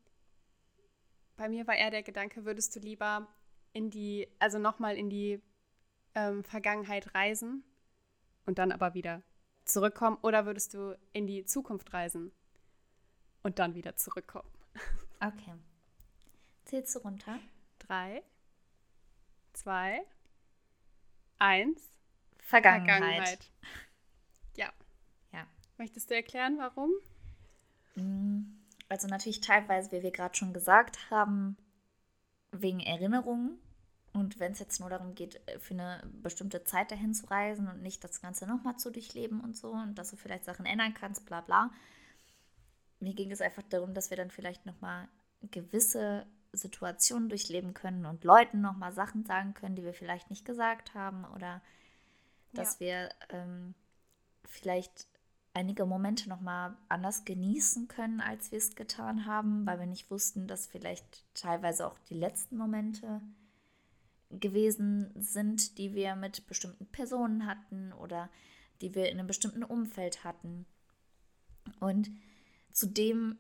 bei 1.38 1.48
mir 1.48 1.68
war 1.68 1.76
eher 1.76 1.92
der 1.92 2.04
Gedanke, 2.04 2.46
würdest 2.46 2.76
du 2.76 2.80
lieber 2.80 3.28
in 3.72 3.90
die, 3.92 4.28
also 4.40 4.58
nochmal 4.58 4.98
in 4.98 5.10
die 5.10 5.40
ähm, 6.16 6.44
Vergangenheit 6.44 7.14
reisen 7.14 7.64
und 8.46 8.58
dann 8.58 8.72
aber 8.72 8.94
wieder 8.96 9.22
zurückkommen 9.66 10.18
oder 10.24 10.46
würdest 10.46 10.74
du 10.74 10.98
in 11.14 11.28
die 11.28 11.46
Zukunft 11.46 11.94
reisen 11.94 12.32
und 13.44 13.60
dann 13.60 13.76
wieder 13.76 13.96
zurückkommen? 13.96 14.50
Okay. 15.22 15.54
Zählst 16.66 16.96
du 16.96 17.00
runter? 17.00 17.40
Drei, 17.78 18.24
zwei, 19.54 20.04
eins. 21.40 21.90
Vergangenheit. 22.38 23.52
Ja. 24.56 24.72
Ja. 25.32 25.46
Möchtest 25.78 26.10
du 26.10 26.16
erklären, 26.16 26.58
warum? 26.58 26.92
Mm, 27.96 28.60
Also 28.90 29.08
natürlich 29.08 29.42
teilweise, 29.42 29.92
wie 29.92 30.04
wir 30.04 30.12
gerade 30.12 30.36
schon 30.36 30.54
gesagt 30.54 31.12
haben, 31.12 31.58
wegen 32.52 32.80
Erinnerungen. 32.80 33.60
Und 34.14 34.40
wenn 34.40 34.54
es 34.54 34.60
jetzt 34.60 34.80
nur 34.80 34.90
darum 34.90 35.14
geht, 35.14 35.40
äh, 35.48 35.60
für 35.60 35.76
eine 35.76 36.02
bestimmte 36.24 36.64
Zeit 36.64 36.92
dahin 36.92 37.14
zu 37.14 37.28
reisen 37.28 37.68
und 37.68 37.82
nicht 37.84 38.04
das 38.04 38.22
Ganze 38.22 38.48
nochmal 38.48 38.78
zu 38.78 38.90
durchleben 38.90 39.40
und 39.42 39.56
so 39.56 39.72
und 39.72 39.96
dass 39.96 40.10
du 40.10 40.18
vielleicht 40.18 40.46
Sachen 40.46 40.66
ändern 40.66 40.96
kannst, 40.96 41.26
bla 41.26 41.42
bla. 41.42 41.72
Mir 43.00 43.14
ging 43.14 43.32
es 43.32 43.42
einfach 43.42 43.64
darum, 43.70 43.94
dass 43.94 44.10
wir 44.10 44.18
dann 44.18 44.32
vielleicht 44.32 44.66
nochmal 44.66 45.08
gewisse 45.52 46.26
Situationen 46.52 47.30
durchleben 47.30 47.74
können 47.74 48.06
und 48.06 48.24
Leuten 48.24 48.62
nochmal 48.62 48.92
Sachen 48.92 49.26
sagen 49.26 49.54
können, 49.54 49.76
die 49.76 49.84
wir 49.84 49.94
vielleicht 49.94 50.30
nicht 50.30 50.46
gesagt 50.46 50.94
haben 50.94 51.26
oder 51.36 51.62
dass 52.54 52.80
wir 52.80 53.10
ähm, 53.30 53.76
vielleicht 54.44 55.08
einige 55.54 55.86
Momente 55.86 56.30
nochmal 56.30 56.76
anders 56.88 57.26
genießen 57.26 57.88
können, 57.88 58.22
als 58.22 58.52
wir 58.52 58.58
es 58.58 58.76
getan 58.76 59.26
haben, 59.26 59.66
weil 59.66 59.80
wir 59.80 59.86
nicht 59.86 60.10
wussten, 60.10 60.48
dass 60.48 60.68
vielleicht 60.68 61.26
teilweise 61.34 61.86
auch 61.86 62.00
die 62.10 62.16
letzten 62.16 62.58
Momente 62.58 63.22
gewesen 64.30 65.12
sind, 65.16 65.78
die 65.78 65.94
wir 65.94 66.16
mit 66.16 66.48
bestimmten 66.48 66.86
Personen 66.88 67.46
hatten 67.46 67.94
oder 67.94 68.30
die 68.82 68.96
wir 68.96 69.10
in 69.10 69.20
einem 69.20 69.28
bestimmten 69.28 69.64
Umfeld 69.64 70.24
hatten. 70.24 70.66
Und 71.80 72.10
zudem 72.72 73.38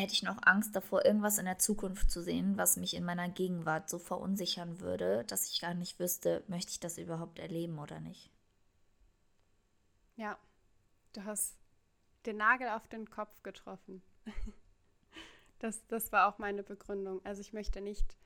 hätte 0.00 0.14
ich 0.14 0.22
noch 0.22 0.38
Angst 0.42 0.74
davor, 0.74 1.04
irgendwas 1.04 1.38
in 1.38 1.44
der 1.44 1.58
Zukunft 1.58 2.10
zu 2.10 2.22
sehen, 2.22 2.56
was 2.56 2.76
mich 2.76 2.94
in 2.94 3.04
meiner 3.04 3.28
Gegenwart 3.28 3.88
so 3.88 3.98
verunsichern 3.98 4.80
würde, 4.80 5.24
dass 5.24 5.50
ich 5.50 5.60
gar 5.60 5.74
nicht 5.74 5.98
wüsste, 5.98 6.42
möchte 6.48 6.70
ich 6.70 6.80
das 6.80 6.98
überhaupt 6.98 7.38
erleben 7.38 7.78
oder 7.78 8.00
nicht. 8.00 8.30
Ja, 10.16 10.38
du 11.12 11.24
hast 11.24 11.56
den 12.26 12.36
Nagel 12.36 12.68
auf 12.68 12.88
den 12.88 13.08
Kopf 13.10 13.42
getroffen. 13.42 14.02
Das, 15.60 15.84
das 15.88 16.12
war 16.12 16.28
auch 16.28 16.38
meine 16.38 16.62
Begründung. 16.62 17.20
Also 17.24 17.40
ich 17.40 17.52
möchte 17.52 17.80
nicht 17.80 18.16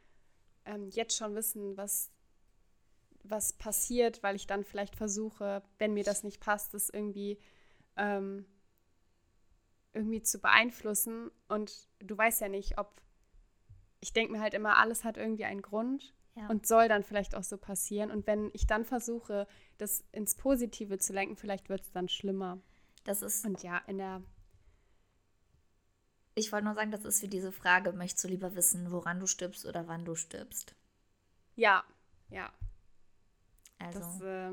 ähm, 0.67 0.91
jetzt 0.91 1.17
schon 1.17 1.35
wissen, 1.35 1.79
was, 1.79 2.11
was 3.25 3.55
passiert, 3.55 4.23
weil 4.23 4.37
ich 4.37 4.47
dann 4.47 4.65
vielleicht 4.65 4.97
versuche, 4.97 5.63
wenn 5.79 5.95
mir 5.95 6.05
das 6.05 6.25
nicht 6.25 6.41
passt, 6.41 6.75
das 6.75 6.91
irgendwie, 6.91 7.39
ähm, 7.97 8.45
irgendwie 9.93 10.23
zu 10.23 10.39
beeinflussen. 10.39 11.31
Und 11.49 11.89
du 12.01 12.17
weißt 12.17 12.41
ja 12.41 12.49
nicht, 12.49 12.79
ob 12.79 13.01
ich 14.01 14.13
denke 14.13 14.33
mir 14.33 14.41
halt 14.41 14.55
immer, 14.55 14.79
alles 14.79 15.05
hat 15.05 15.17
irgendwie 15.17 15.45
einen 15.45 15.63
Grund 15.63 16.13
ja. 16.35 16.49
und 16.49 16.67
soll 16.67 16.89
dann 16.89 17.05
vielleicht 17.05 17.35
auch 17.35 17.45
so 17.45 17.57
passieren. 17.57 18.11
Und 18.11 18.27
wenn 18.27 18.51
ich 18.53 18.67
dann 18.67 18.85
versuche, 18.85 19.47
das 19.79 20.05
ins 20.13 20.35
Positive 20.35 20.99
zu 20.99 21.13
lenken, 21.13 21.37
vielleicht 21.37 21.69
wird 21.69 21.83
es 21.83 21.93
dann 21.93 22.09
schlimmer. 22.09 22.59
Das 23.05 23.23
ist. 23.23 23.47
Und 23.47 23.63
ja, 23.63 23.79
in 23.87 23.99
der. 23.99 24.23
Ich 26.35 26.51
wollte 26.51 26.65
nur 26.65 26.75
sagen, 26.75 26.91
das 26.91 27.05
ist 27.05 27.23
wie 27.23 27.29
diese 27.29 27.53
Frage: 27.53 27.93
Möchtest 27.93 28.25
du 28.25 28.29
lieber 28.29 28.55
wissen, 28.55 28.91
woran 28.91 29.21
du 29.21 29.27
stirbst 29.27 29.67
oder 29.67 29.87
wann 29.87 30.05
du 30.05 30.15
stirbst? 30.15 30.75
Ja, 31.55 31.85
ja. 32.31 32.53
Also. 33.79 34.01
Das, 34.01 34.21
äh, 34.21 34.53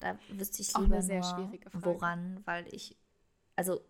da 0.00 0.18
wüsste 0.28 0.60
ich 0.60 0.76
lieber 0.76 1.00
nur, 1.00 1.82
woran, 1.82 2.42
weil 2.44 2.66
ich. 2.74 2.96
Also, 3.56 3.80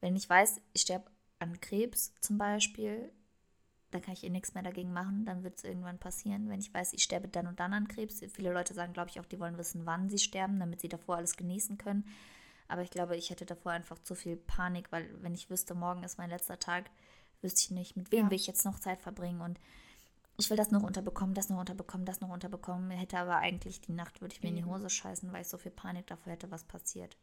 wenn 0.00 0.16
ich 0.16 0.28
weiß, 0.28 0.60
ich 0.72 0.82
sterbe 0.82 1.10
an 1.38 1.60
Krebs 1.60 2.14
zum 2.20 2.38
Beispiel, 2.38 3.12
dann 3.90 4.02
kann 4.02 4.14
ich 4.14 4.24
eh 4.24 4.30
nichts 4.30 4.54
mehr 4.54 4.62
dagegen 4.62 4.92
machen. 4.92 5.24
Dann 5.24 5.42
wird 5.44 5.58
es 5.58 5.64
irgendwann 5.64 5.98
passieren, 5.98 6.48
wenn 6.48 6.60
ich 6.60 6.72
weiß, 6.72 6.92
ich 6.92 7.02
sterbe 7.02 7.28
dann 7.28 7.46
und 7.46 7.58
dann 7.58 7.72
an 7.72 7.88
Krebs. 7.88 8.20
Viele 8.32 8.52
Leute 8.52 8.74
sagen, 8.74 8.92
glaube 8.92 9.10
ich, 9.10 9.18
auch, 9.20 9.26
die 9.26 9.40
wollen 9.40 9.58
wissen, 9.58 9.86
wann 9.86 10.10
sie 10.10 10.18
sterben, 10.18 10.60
damit 10.60 10.80
sie 10.80 10.88
davor 10.88 11.16
alles 11.16 11.36
genießen 11.36 11.78
können. 11.78 12.04
Aber 12.68 12.82
ich 12.82 12.90
glaube, 12.90 13.16
ich 13.16 13.30
hätte 13.30 13.46
davor 13.46 13.72
einfach 13.72 13.98
zu 13.98 14.14
viel 14.14 14.36
Panik, 14.36 14.92
weil 14.92 15.10
wenn 15.22 15.34
ich 15.34 15.48
wüsste, 15.48 15.74
morgen 15.74 16.02
ist 16.04 16.18
mein 16.18 16.28
letzter 16.28 16.58
Tag, 16.58 16.90
wüsste 17.40 17.62
ich 17.62 17.70
nicht, 17.70 17.96
mit 17.96 18.12
wem 18.12 18.26
ja. 18.26 18.30
will 18.30 18.36
ich 18.36 18.46
jetzt 18.46 18.64
noch 18.66 18.78
Zeit 18.78 19.00
verbringen 19.00 19.40
und 19.40 19.58
ich 20.36 20.50
will 20.50 20.56
das 20.56 20.70
noch 20.70 20.82
unterbekommen, 20.82 21.34
das 21.34 21.48
noch 21.48 21.58
unterbekommen, 21.58 22.04
das 22.04 22.20
noch 22.20 22.28
unterbekommen. 22.28 22.90
Hätte 22.90 23.18
aber 23.18 23.38
eigentlich 23.38 23.80
die 23.80 23.92
Nacht, 23.92 24.20
würde 24.20 24.34
ich 24.34 24.42
mir 24.42 24.50
in 24.50 24.56
die 24.56 24.64
Hose 24.64 24.88
scheißen, 24.88 25.32
weil 25.32 25.42
ich 25.42 25.48
so 25.48 25.58
viel 25.58 25.72
Panik 25.72 26.06
davor 26.06 26.32
hätte, 26.32 26.50
was 26.50 26.62
passiert. 26.62 27.16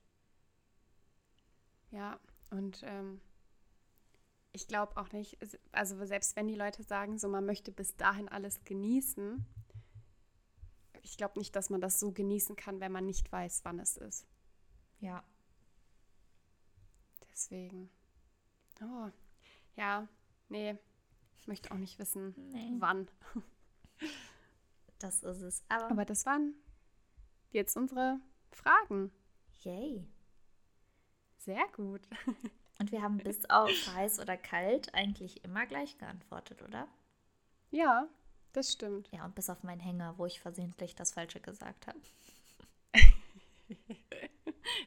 Ja, 1.92 2.20
und 2.56 2.82
ähm, 2.84 3.22
ich 4.52 4.68
glaube 4.68 4.96
auch 4.98 5.12
nicht, 5.12 5.38
also 5.72 6.06
selbst 6.06 6.36
wenn 6.36 6.48
die 6.48 6.56
Leute 6.56 6.84
sagen, 6.84 7.18
so 7.18 7.28
man 7.28 7.46
möchte 7.46 7.72
bis 7.72 7.96
dahin 7.98 8.30
alles 8.30 8.64
genießen, 8.64 9.46
ich 11.02 11.18
glaube 11.18 11.38
nicht, 11.38 11.56
dass 11.56 11.70
man 11.70 11.82
das 11.82 12.00
so 12.00 12.12
genießen 12.12 12.56
kann, 12.56 12.80
wenn 12.80 12.92
man 12.92 13.06
nicht 13.06 13.32
weiß, 13.32 13.66
wann 13.66 13.80
es 13.80 13.98
ist. 13.98 14.26
Ja. 15.00 15.24
Deswegen. 17.32 17.90
Oh, 18.82 19.10
ja, 19.76 20.08
nee, 20.50 20.78
ich 21.36 21.48
möchte 21.48 21.72
auch 21.72 21.78
nicht 21.78 22.00
wissen, 22.00 22.34
nee. 22.52 22.74
wann. 22.80 23.08
Das 25.00 25.24
ist 25.24 25.42
es. 25.42 25.64
Aber, 25.68 25.92
Aber 25.92 26.06
das 26.06 26.26
waren 26.26 26.56
jetzt 27.52 27.76
unsere 27.76 28.20
Fragen. 28.52 29.12
Yay. 29.62 30.08
Sehr 31.46 31.68
gut. 31.76 32.02
Und 32.80 32.92
wir 32.92 33.02
haben 33.04 33.18
bis 33.18 33.48
auf 33.50 33.70
heiß 33.94 34.20
oder 34.20 34.36
kalt 34.36 34.94
eigentlich 34.96 35.44
immer 35.44 35.66
gleich 35.68 35.98
geantwortet, 35.98 36.62
oder? 36.64 36.88
Ja, 37.70 38.10
das 38.52 38.74
stimmt. 38.74 39.10
Ja, 39.12 39.24
und 39.24 39.34
bis 39.34 39.50
auf 39.50 39.64
meinen 39.64 39.80
Hänger, 39.80 40.18
wo 40.18 40.26
ich 40.26 40.42
versehentlich 40.42 40.94
das 40.94 41.14
Falsche 41.14 41.40
gesagt 41.40 41.88
habe. 41.88 42.00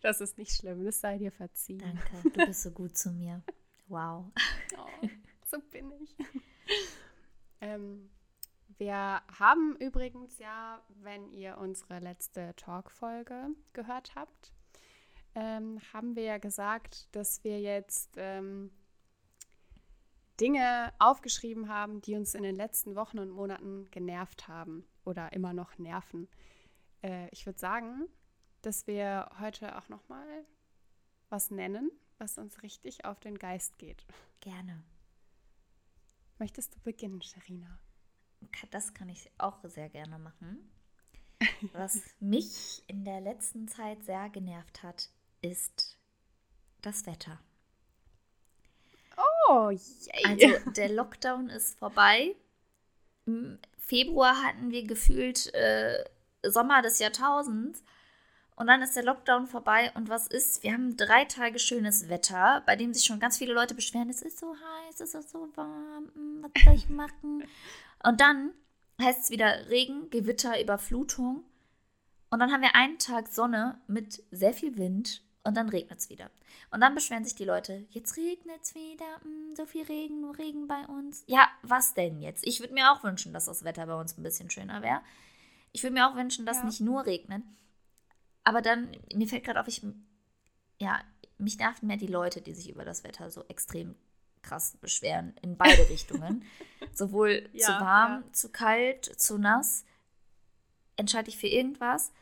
das 0.03 0.21
ist 0.21 0.37
nicht 0.37 0.53
schlimm, 0.53 0.85
das 0.85 1.01
sei 1.01 1.17
dir 1.17 1.33
verziehen. 1.33 1.79
Danke, 1.79 2.31
du 2.31 2.47
bist 2.47 2.63
so 2.63 2.71
gut 2.71 2.97
zu 2.97 3.11
mir. 3.11 3.43
Wow. 3.87 4.27
Oh, 4.77 5.09
so 5.47 5.59
bin 5.71 5.91
ich. 6.03 6.15
Ähm, 7.63 8.11
wir 8.77 9.23
haben 9.39 9.77
übrigens 9.77 10.39
ja, 10.39 10.85
wenn 11.03 11.33
ihr 11.33 11.57
unsere 11.57 12.01
letzte 12.01 12.55
Talk-Folge 12.57 13.49
gehört 13.73 14.15
habt, 14.15 14.53
ähm, 15.35 15.81
haben 15.93 16.17
wir 16.17 16.25
ja 16.25 16.39
gesagt, 16.39 17.15
dass 17.15 17.45
wir 17.45 17.61
jetzt 17.61 18.15
ähm, 18.17 18.71
Dinge 20.41 20.93
aufgeschrieben 20.99 21.69
haben, 21.69 22.01
die 22.01 22.15
uns 22.15 22.35
in 22.35 22.43
den 22.43 22.55
letzten 22.55 22.95
Wochen 22.95 23.19
und 23.19 23.31
Monaten 23.31 23.91
genervt 23.91 24.49
haben 24.49 24.85
oder 25.05 25.33
immer 25.33 25.53
noch 25.53 25.79
nerven. 25.79 26.29
Äh, 27.03 27.29
ich 27.31 27.45
würde 27.47 27.59
sagen, 27.59 28.09
dass 28.63 28.87
wir 28.87 29.31
heute 29.41 29.77
auch 29.79 29.89
noch 29.89 30.09
mal 30.09 30.45
was 31.29 31.51
nennen, 31.51 31.91
was 32.19 32.39
uns 32.39 32.63
richtig 32.63 33.05
auf 33.05 33.21
den 33.21 33.39
Geist 33.39 33.79
geht. 33.79 34.07
Gerne. 34.41 34.83
Möchtest 36.39 36.75
du 36.75 36.81
beginnen, 36.81 37.23
Sharina? 37.23 37.79
Das 38.71 38.95
kann 38.95 39.09
ich 39.09 39.31
auch 39.39 39.59
sehr 39.65 39.89
gerne 39.89 40.19
machen. 40.19 40.71
Was 41.73 42.01
mich 42.21 42.85
in 42.87 43.05
der 43.05 43.21
letzten 43.21 43.67
Zeit 43.67 44.05
sehr 44.05 44.29
genervt 44.31 44.83
hat, 44.83 45.11
ist 45.43 45.97
das 46.83 47.07
Wetter. 47.07 47.39
Oh, 49.49 49.71
yay. 49.71 50.25
Also 50.25 50.71
der 50.77 50.91
Lockdown 50.91 51.51
ist 51.51 51.79
vorbei. 51.79 52.37
Im 53.27 53.59
Februar 53.79 54.43
hatten 54.43 54.71
wir 54.71 54.85
gefühlt 54.85 55.53
äh, 55.55 56.05
Sommer 56.43 56.83
des 56.83 56.99
Jahrtausends. 56.99 57.83
Und 58.57 58.67
dann 58.67 58.83
ist 58.83 58.97
der 58.97 59.05
Lockdown 59.05 59.47
vorbei 59.47 59.93
und 59.95 60.09
was 60.09 60.27
ist? 60.27 60.65
Wir 60.65 60.73
haben 60.73 60.97
drei 60.97 61.25
Tage 61.25 61.61
schönes 61.61 62.09
Wetter, 62.09 62.65
bei 62.67 62.75
dem 62.75 62.93
sich 62.93 63.05
schon 63.05 63.21
ganz 63.21 63.39
viele 63.39 63.55
Leute 63.55 63.77
beschweren, 63.77 64.11
es 64.11 64.21
ist 64.21 64.41
so 64.41 64.53
heiß, 64.53 65.01
es 65.01 65.15
ist 65.15 65.31
so 65.31 65.49
warm, 65.55 66.11
hm, 66.13 66.43
was 66.43 66.65
soll 66.65 66.75
ich 66.75 66.89
machen? 66.89 67.45
Und 68.03 68.21
dann 68.21 68.53
heißt 69.01 69.25
es 69.25 69.31
wieder 69.31 69.69
Regen, 69.71 70.11
Gewitter, 70.11 70.61
Überflutung. 70.61 71.45
Und 72.31 72.41
dann 72.41 72.51
haben 72.51 72.63
wir 72.63 72.75
einen 72.75 72.99
Tag 72.99 73.29
Sonne 73.29 73.81
mit 73.87 74.25
sehr 74.33 74.53
viel 74.53 74.77
Wind 74.77 75.23
und 75.45 75.57
dann 75.57 75.69
regnet 75.69 75.99
es 75.99 76.11
wieder. 76.11 76.31
Und 76.71 76.81
dann 76.81 76.95
beschweren 76.95 77.25
sich 77.25 77.35
die 77.35 77.45
Leute, 77.45 77.87
jetzt 77.91 78.17
regnet 78.17 78.63
es 78.63 78.75
wieder, 78.75 79.21
hm, 79.23 79.55
so 79.57 79.67
viel 79.67 79.85
Regen, 79.85 80.21
nur 80.21 80.37
Regen 80.37 80.67
bei 80.69 80.85
uns. 80.87 81.25
Ja, 81.27 81.49
was 81.63 81.95
denn 81.95 82.21
jetzt? 82.21 82.47
Ich 82.47 82.61
würde 82.61 82.75
mir 82.75 82.93
auch 82.93 83.03
wünschen, 83.03 83.33
dass 83.33 83.47
das 83.47 83.65
Wetter 83.65 83.87
bei 83.87 83.99
uns 83.99 84.17
ein 84.17 84.23
bisschen 84.23 84.51
schöner 84.51 84.83
wäre. 84.83 85.01
Ich 85.73 85.83
würde 85.83 85.95
mir 85.95 86.09
auch 86.09 86.17
wünschen, 86.17 86.47
dass 86.47 86.59
ja. 86.59 86.65
nicht 86.65 86.81
nur 86.81 87.07
regnet. 87.07 87.43
Aber 88.45 88.63
dann, 88.63 88.91
mir 89.15 89.29
fällt 89.29 89.45
gerade 89.45 89.61
auf, 89.61 89.69
ich, 89.69 89.83
ja, 90.81 91.01
mich 91.39 91.59
nerven 91.59 91.87
mehr 91.87 91.97
die 91.97 92.07
Leute, 92.07 92.41
die 92.41 92.55
sich 92.55 92.69
über 92.71 92.85
das 92.85 93.05
Wetter 93.05 93.31
so 93.31 93.45
extrem 93.49 93.95
krass 94.43 94.77
beschweren, 94.81 95.35
in 95.43 95.57
beide 95.57 95.89
Richtungen. 95.89 96.45
Sowohl 96.93 97.49
ja, 97.53 97.67
zu 97.67 97.73
warm, 97.73 98.25
ja. 98.27 98.33
zu 98.33 98.51
kalt, 98.51 99.05
zu 99.05 99.39
nass. 99.39 99.85
Entscheide 100.97 101.29
ich 101.29 101.39
für 101.39 101.47
irgendwas. 101.47 102.13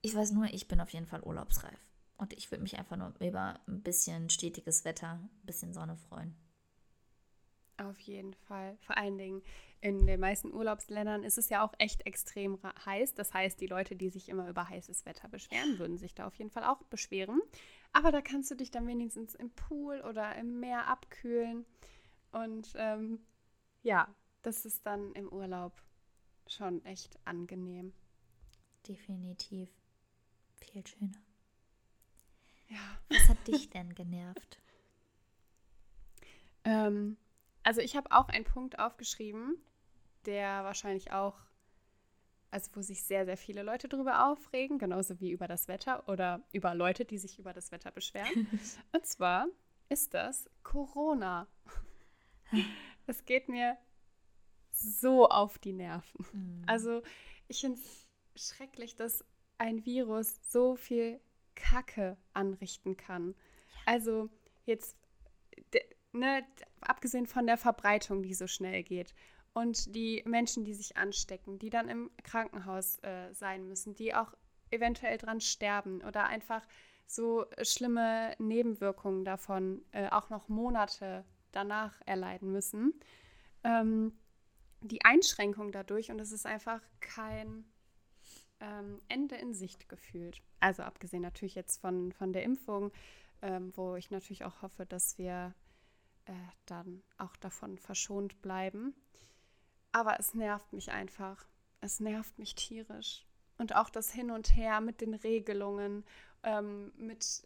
Ich 0.00 0.14
weiß 0.14 0.32
nur, 0.32 0.46
ich 0.46 0.68
bin 0.68 0.80
auf 0.80 0.90
jeden 0.90 1.06
Fall 1.06 1.22
urlaubsreif. 1.22 1.78
Und 2.22 2.32
ich 2.34 2.52
würde 2.52 2.62
mich 2.62 2.78
einfach 2.78 2.96
nur 2.96 3.12
über 3.18 3.58
ein 3.66 3.82
bisschen 3.82 4.30
stetiges 4.30 4.84
Wetter, 4.84 5.14
ein 5.14 5.44
bisschen 5.44 5.74
Sonne 5.74 5.96
freuen. 5.96 6.36
Auf 7.78 7.98
jeden 7.98 8.32
Fall. 8.34 8.78
Vor 8.82 8.96
allen 8.96 9.18
Dingen 9.18 9.42
in 9.80 10.06
den 10.06 10.20
meisten 10.20 10.54
Urlaubsländern 10.54 11.24
ist 11.24 11.36
es 11.36 11.48
ja 11.48 11.66
auch 11.66 11.72
echt 11.78 12.06
extrem 12.06 12.60
heiß. 12.86 13.14
Das 13.14 13.34
heißt, 13.34 13.60
die 13.60 13.66
Leute, 13.66 13.96
die 13.96 14.08
sich 14.08 14.28
immer 14.28 14.48
über 14.48 14.68
heißes 14.68 15.04
Wetter 15.04 15.26
beschweren, 15.26 15.80
würden 15.80 15.98
sich 15.98 16.14
da 16.14 16.28
auf 16.28 16.36
jeden 16.36 16.52
Fall 16.52 16.62
auch 16.62 16.84
beschweren. 16.84 17.42
Aber 17.92 18.12
da 18.12 18.20
kannst 18.22 18.52
du 18.52 18.54
dich 18.54 18.70
dann 18.70 18.86
wenigstens 18.86 19.34
im 19.34 19.50
Pool 19.50 20.00
oder 20.02 20.36
im 20.36 20.60
Meer 20.60 20.86
abkühlen. 20.86 21.66
Und 22.30 22.72
ähm, 22.76 23.18
ja, 23.82 24.06
das 24.42 24.64
ist 24.64 24.86
dann 24.86 25.12
im 25.14 25.28
Urlaub 25.28 25.82
schon 26.46 26.84
echt 26.84 27.18
angenehm. 27.24 27.92
Definitiv. 28.86 29.70
Viel 30.60 30.86
schöner. 30.86 31.10
Ja. 32.72 32.98
Was 33.08 33.28
hat 33.28 33.46
dich 33.46 33.70
denn 33.70 33.94
genervt? 33.94 34.58
Ähm, 36.64 37.16
also 37.62 37.80
ich 37.80 37.96
habe 37.96 38.10
auch 38.12 38.28
einen 38.28 38.44
Punkt 38.44 38.78
aufgeschrieben, 38.78 39.56
der 40.24 40.64
wahrscheinlich 40.64 41.12
auch, 41.12 41.38
also 42.50 42.70
wo 42.74 42.80
sich 42.80 43.02
sehr, 43.02 43.24
sehr 43.26 43.36
viele 43.36 43.62
Leute 43.62 43.88
drüber 43.88 44.26
aufregen, 44.26 44.78
genauso 44.78 45.20
wie 45.20 45.30
über 45.30 45.48
das 45.48 45.68
Wetter 45.68 46.08
oder 46.08 46.42
über 46.52 46.74
Leute, 46.74 47.04
die 47.04 47.18
sich 47.18 47.38
über 47.38 47.52
das 47.52 47.72
Wetter 47.72 47.90
beschweren. 47.90 48.46
Und 48.92 49.06
zwar 49.06 49.46
ist 49.88 50.14
das 50.14 50.48
Corona. 50.62 51.46
Es 53.08 53.24
geht 53.24 53.48
mir 53.48 53.76
so 54.70 55.28
auf 55.28 55.58
die 55.58 55.72
Nerven. 55.72 56.24
Mhm. 56.32 56.62
Also 56.66 57.02
ich 57.48 57.60
finde 57.60 57.80
es 57.80 58.50
schrecklich, 58.54 58.94
dass 58.94 59.24
ein 59.58 59.84
Virus 59.84 60.38
so 60.48 60.76
viel 60.76 61.20
Kacke 61.54 62.16
anrichten 62.34 62.96
kann. 62.96 63.34
Also 63.86 64.30
jetzt 64.64 64.96
ne, 66.12 66.44
abgesehen 66.80 67.26
von 67.26 67.46
der 67.46 67.56
Verbreitung, 67.56 68.22
die 68.22 68.34
so 68.34 68.46
schnell 68.46 68.82
geht 68.82 69.14
und 69.54 69.94
die 69.94 70.22
Menschen, 70.26 70.64
die 70.64 70.74
sich 70.74 70.96
anstecken, 70.96 71.58
die 71.58 71.70
dann 71.70 71.88
im 71.88 72.10
Krankenhaus 72.22 72.98
äh, 73.02 73.32
sein 73.32 73.68
müssen, 73.68 73.94
die 73.94 74.14
auch 74.14 74.32
eventuell 74.70 75.18
dran 75.18 75.40
sterben 75.40 76.02
oder 76.02 76.26
einfach 76.26 76.66
so 77.06 77.46
schlimme 77.62 78.34
Nebenwirkungen 78.38 79.24
davon 79.24 79.84
äh, 79.92 80.08
auch 80.08 80.30
noch 80.30 80.48
Monate 80.48 81.24
danach 81.50 82.00
erleiden 82.06 82.52
müssen. 82.52 82.94
Ähm, 83.64 84.18
die 84.80 85.04
Einschränkung 85.04 85.70
dadurch 85.70 86.10
und 86.10 86.20
es 86.20 86.32
ist 86.32 86.46
einfach 86.46 86.80
kein 87.00 87.64
ähm, 88.62 89.00
Ende 89.08 89.34
in 89.36 89.52
Sicht 89.52 89.88
gefühlt. 89.88 90.40
Also 90.60 90.82
abgesehen 90.84 91.22
natürlich 91.22 91.54
jetzt 91.54 91.80
von, 91.80 92.12
von 92.12 92.32
der 92.32 92.44
Impfung, 92.44 92.92
ähm, 93.42 93.72
wo 93.76 93.96
ich 93.96 94.10
natürlich 94.10 94.44
auch 94.44 94.62
hoffe, 94.62 94.86
dass 94.86 95.18
wir 95.18 95.54
äh, 96.26 96.32
dann 96.66 97.02
auch 97.18 97.36
davon 97.36 97.76
verschont 97.76 98.40
bleiben. 98.40 98.94
Aber 99.90 100.18
es 100.18 100.32
nervt 100.34 100.72
mich 100.72 100.92
einfach. 100.92 101.46
Es 101.80 102.00
nervt 102.00 102.38
mich 102.38 102.54
tierisch. 102.54 103.26
Und 103.58 103.74
auch 103.74 103.90
das 103.90 104.12
Hin 104.12 104.30
und 104.30 104.56
Her 104.56 104.80
mit 104.80 105.00
den 105.00 105.14
Regelungen, 105.14 106.04
ähm, 106.44 106.92
mit, 106.96 107.44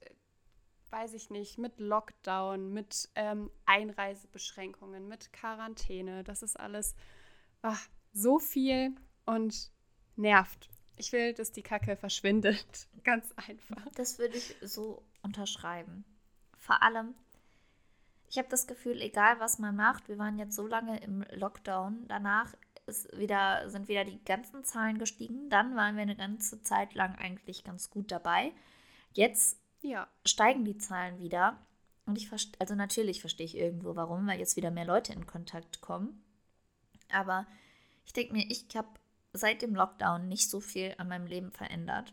weiß 0.91 1.14
ich 1.14 1.31
nicht, 1.31 1.59
mit 1.59 1.81
Lockdown, 1.81 2.73
mit 2.73 3.09
ähm, 3.14 3.51
Einreisebeschränkungen, 3.64 5.09
mit 5.09 5.33
Quarantäne. 5.33 6.23
Das 6.23 6.43
ist 6.43 6.61
alles 6.61 6.95
ach, 7.62 7.89
so 8.12 8.39
viel 8.39 8.95
und 9.25 9.73
nervt. 10.14 10.71
Ich 10.97 11.13
will, 11.13 11.35
dass 11.35 11.53
die 11.53 11.63
Kacke 11.63 11.97
verschwindet. 11.97 12.89
Ganz 13.05 13.33
einfach. 13.37 13.83
Das 13.95 14.19
würde 14.19 14.37
ich 14.37 14.57
so 14.63 15.03
unterschreiben. 15.23 16.05
Vor 16.59 16.83
allem, 16.83 17.15
ich 18.29 18.39
habe 18.39 18.49
das 18.49 18.67
Gefühl, 18.67 19.01
egal 19.01 19.39
was 19.39 19.59
man 19.59 19.77
macht, 19.77 20.09
wir 20.09 20.19
waren 20.19 20.39
jetzt 20.39 20.57
so 20.57 20.67
lange 20.67 20.99
im 21.01 21.25
Lockdown, 21.33 22.07
danach 22.09 22.55
ist 22.87 23.17
wieder, 23.17 23.69
sind 23.69 23.89
wieder 23.89 24.05
die 24.05 24.23
ganzen 24.25 24.65
Zahlen 24.65 24.99
gestiegen. 24.99 25.51
Dann 25.51 25.77
waren 25.77 25.97
wir 25.97 26.03
eine 26.03 26.17
ganze 26.17 26.63
Zeit 26.63 26.95
lang 26.95 27.17
eigentlich 27.17 27.65
ganz 27.65 27.91
gut 27.91 28.11
dabei. 28.11 28.53
Jetzt 29.13 29.59
ja. 29.83 30.09
steigen 30.25 30.65
die 30.65 30.79
Zahlen 30.79 31.19
wieder. 31.19 31.59
Und 32.07 32.17
ich 32.17 32.29
verstehe, 32.29 32.61
also 32.61 32.75
natürlich 32.75 33.21
verstehe 33.21 33.47
ich 33.47 33.57
irgendwo 33.57 33.97
warum, 33.97 34.27
weil 34.29 34.39
jetzt 34.39 34.57
wieder 34.57 34.71
mehr 34.71 34.85
Leute 34.85 35.13
in 35.13 35.27
Kontakt 35.27 35.81
kommen. 35.81 36.23
Aber 37.13 37.47
ich 38.05 38.13
denke 38.13 38.33
mir, 38.33 38.47
ich 38.49 38.67
habe 38.77 38.89
seit 39.37 39.62
dem 39.62 39.74
Lockdown 39.74 40.28
nicht 40.28 40.51
so 40.51 40.61
viel 40.61 40.95
an 40.99 41.09
meinem 41.09 41.26
Leben 41.26 41.53
verändert. 41.53 42.12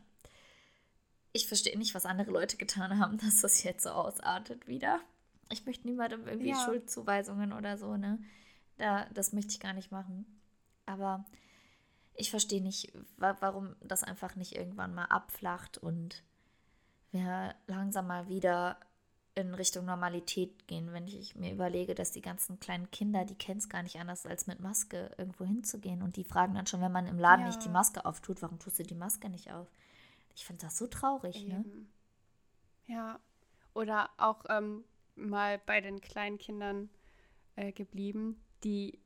Ich 1.31 1.47
verstehe 1.47 1.77
nicht, 1.77 1.95
was 1.95 2.05
andere 2.05 2.31
Leute 2.31 2.57
getan 2.57 2.99
haben, 2.99 3.17
dass 3.23 3.41
das 3.41 3.63
jetzt 3.63 3.83
so 3.83 3.89
ausartet 3.89 4.67
wieder. 4.67 4.99
Ich 5.49 5.65
möchte 5.65 5.87
niemandem 5.87 6.27
irgendwie 6.27 6.49
ja. 6.49 6.65
Schuldzuweisungen 6.65 7.53
oder 7.53 7.77
so, 7.77 7.97
ne? 7.97 8.19
Da, 8.77 9.05
das 9.13 9.33
möchte 9.33 9.51
ich 9.51 9.59
gar 9.59 9.73
nicht 9.73 9.91
machen. 9.91 10.25
Aber 10.85 11.25
ich 12.15 12.29
verstehe 12.29 12.61
nicht, 12.61 12.91
wa 13.17 13.37
warum 13.39 13.75
das 13.81 14.03
einfach 14.03 14.35
nicht 14.35 14.55
irgendwann 14.55 14.93
mal 14.93 15.05
abflacht 15.05 15.77
und 15.77 16.23
wir 17.11 17.55
langsam 17.67 18.07
mal 18.07 18.27
wieder 18.27 18.77
in 19.35 19.53
Richtung 19.53 19.85
Normalität 19.85 20.67
gehen, 20.67 20.93
wenn 20.93 21.07
ich 21.07 21.35
mir 21.35 21.51
überlege, 21.51 21.95
dass 21.95 22.11
die 22.11 22.21
ganzen 22.21 22.59
kleinen 22.59 22.91
Kinder, 22.91 23.25
die 23.25 23.35
kennen 23.35 23.57
es 23.57 23.69
gar 23.69 23.81
nicht 23.81 23.99
anders, 23.99 24.25
als 24.25 24.45
mit 24.45 24.59
Maske 24.59 25.11
irgendwo 25.17 25.43
hinzugehen. 25.43 26.03
Und 26.03 26.17
die 26.17 26.23
fragen 26.23 26.53
dann 26.53 26.67
schon, 26.67 26.81
wenn 26.81 26.91
man 26.91 27.07
im 27.07 27.17
Laden 27.17 27.41
ja. 27.41 27.47
nicht 27.47 27.63
die 27.63 27.69
Maske 27.69 28.05
auftut, 28.05 28.41
warum 28.41 28.59
tust 28.59 28.79
du 28.79 28.83
die 28.83 28.95
Maske 28.95 29.29
nicht 29.29 29.51
auf? 29.51 29.67
Ich 30.35 30.45
finde 30.45 30.61
das 30.61 30.77
so 30.77 30.87
traurig, 30.87 31.47
ne? 31.47 31.63
Eben. 31.65 31.79
ne? 31.79 31.85
Ja. 32.85 33.19
Oder 33.73 34.11
auch 34.17 34.43
ähm, 34.49 34.83
mal 35.15 35.57
bei 35.57 35.81
den 35.81 35.99
kleinen 35.99 36.37
Kindern 36.37 36.89
äh, 37.55 37.71
geblieben, 37.71 38.39
die 38.63 38.99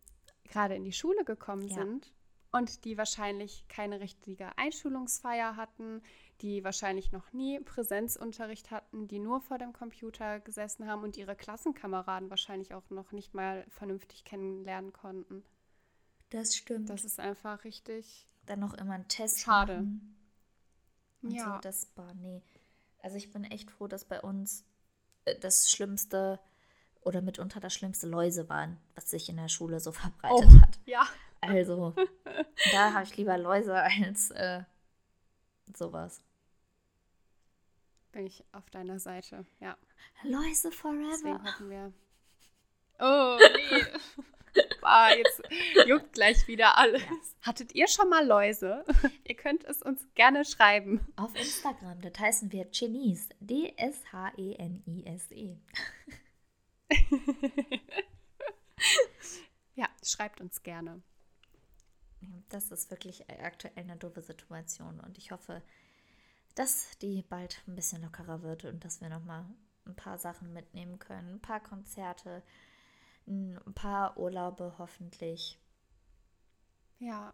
gerade 0.44 0.76
in 0.76 0.84
die 0.84 0.92
Schule 0.92 1.24
gekommen 1.24 1.68
ja. 1.68 1.76
sind 1.76 2.12
und 2.52 2.86
die 2.86 2.98
wahrscheinlich 2.98 3.66
keine 3.68 4.00
richtige 4.00 4.58
Einschulungsfeier 4.58 5.56
hatten, 5.56 6.02
die 6.42 6.64
wahrscheinlich 6.64 7.12
noch 7.12 7.34
nie 7.34 7.60
Präsenzunterricht 7.60 8.72
hatten, 8.72 9.08
die 9.08 9.20
nur 9.20 9.42
vor 9.42 9.58
dem 9.58 9.74
Computer 9.74 10.40
gesessen 10.40 10.88
haben 10.88 11.04
und 11.04 11.18
ihre 11.18 11.36
Klassenkameraden 11.36 12.30
wahrscheinlich 12.30 12.74
auch 12.74 12.90
noch 12.90 13.12
nicht 13.12 13.34
mal 13.34 13.66
vernünftig 13.70 14.24
kennenlernen 14.24 14.94
konnten. 14.94 15.44
Das 16.30 16.56
stimmt. 16.56 16.90
Das 16.90 17.06
ist 17.06 17.20
einfach 17.20 17.64
richtig. 17.64 18.28
Dann 18.46 18.60
noch 18.60 18.74
immer 18.74 18.94
ein 18.94 19.08
Test. 19.08 19.40
Schade. 19.40 19.86
Ja. 21.22 21.56
So, 21.56 21.62
das 21.62 21.88
war, 21.96 22.14
nee. 22.14 22.42
Also 23.02 23.18
ich 23.18 23.32
bin 23.32 23.44
echt 23.44 23.72
froh, 23.72 23.88
dass 23.88 24.06
bei 24.06 24.22
uns 24.22 24.66
äh, 25.26 25.38
das 25.40 25.72
Schlimmste 25.72 26.40
oder 27.02 27.22
mitunter 27.22 27.60
das 27.60 27.74
schlimmste 27.74 28.08
Läuse 28.08 28.50
waren, 28.50 28.78
was 28.96 29.10
sich 29.10 29.30
in 29.30 29.38
der 29.38 29.48
Schule 29.48 29.80
so 29.80 29.92
verbreitet 29.92 30.50
oh, 30.52 30.62
hat. 30.62 30.80
Ja. 30.86 31.08
Also, 31.42 31.94
da 32.72 32.94
habe 32.94 33.04
ich 33.04 33.16
lieber 33.16 33.38
Läuse 33.38 33.76
als 33.76 34.32
äh, 34.32 34.64
sowas. 35.74 36.22
Bin 38.18 38.26
ich 38.26 38.44
auf 38.52 38.68
deiner 38.72 38.98
Seite, 38.98 39.46
ja. 39.60 39.78
Läuse 40.24 40.72
forever. 40.72 41.08
Deswegen 41.12 41.44
hoffen 41.44 41.70
wir. 41.70 41.94
Oh, 42.98 43.38
nee. 43.38 43.86
ah, 44.82 45.12
jetzt 45.14 45.44
juckt 45.86 46.14
gleich 46.14 46.48
wieder 46.48 46.80
alles. 46.80 47.04
Hattet 47.44 47.76
ihr 47.76 47.88
schon 47.88 48.10
mal 48.10 48.26
Läuse? 48.26 48.84
ihr 49.24 49.36
könnt 49.36 49.66
es 49.66 49.84
uns 49.84 50.04
gerne 50.16 50.46
schreiben. 50.46 51.06
Auf 51.16 51.36
Instagram, 51.36 52.02
das 52.02 52.18
heißen 52.18 52.52
wir 52.52 52.66
Chinese. 52.72 53.30
D-S-H-E-N-I-S-E. 53.40 54.00
ja, 59.76 59.88
schreibt 60.04 60.42
uns 60.42 60.64
gerne. 60.64 61.04
Das 62.50 62.72
ist 62.72 62.90
wirklich 62.90 63.30
aktuell 63.30 63.74
eine 63.76 63.96
doofe 63.96 64.24
Situation 64.24 65.00
und 65.02 65.20
ich 65.20 65.30
hoffe, 65.30 65.62
dass 66.58 66.98
die 67.00 67.22
bald 67.22 67.62
ein 67.68 67.76
bisschen 67.76 68.02
lockerer 68.02 68.42
wird 68.42 68.66
und 68.66 68.84
dass 68.84 69.00
wir 69.00 69.10
nochmal 69.10 69.46
ein 69.86 69.96
paar 69.96 70.18
Sachen 70.18 70.54
mitnehmen 70.54 70.98
können. 70.98 71.36
Ein 71.36 71.42
paar 71.42 71.60
Konzerte, 71.60 72.42
ein 73.28 73.60
paar 73.76 74.18
Urlaube 74.18 74.74
hoffentlich. 74.80 75.60
Ja, 77.00 77.34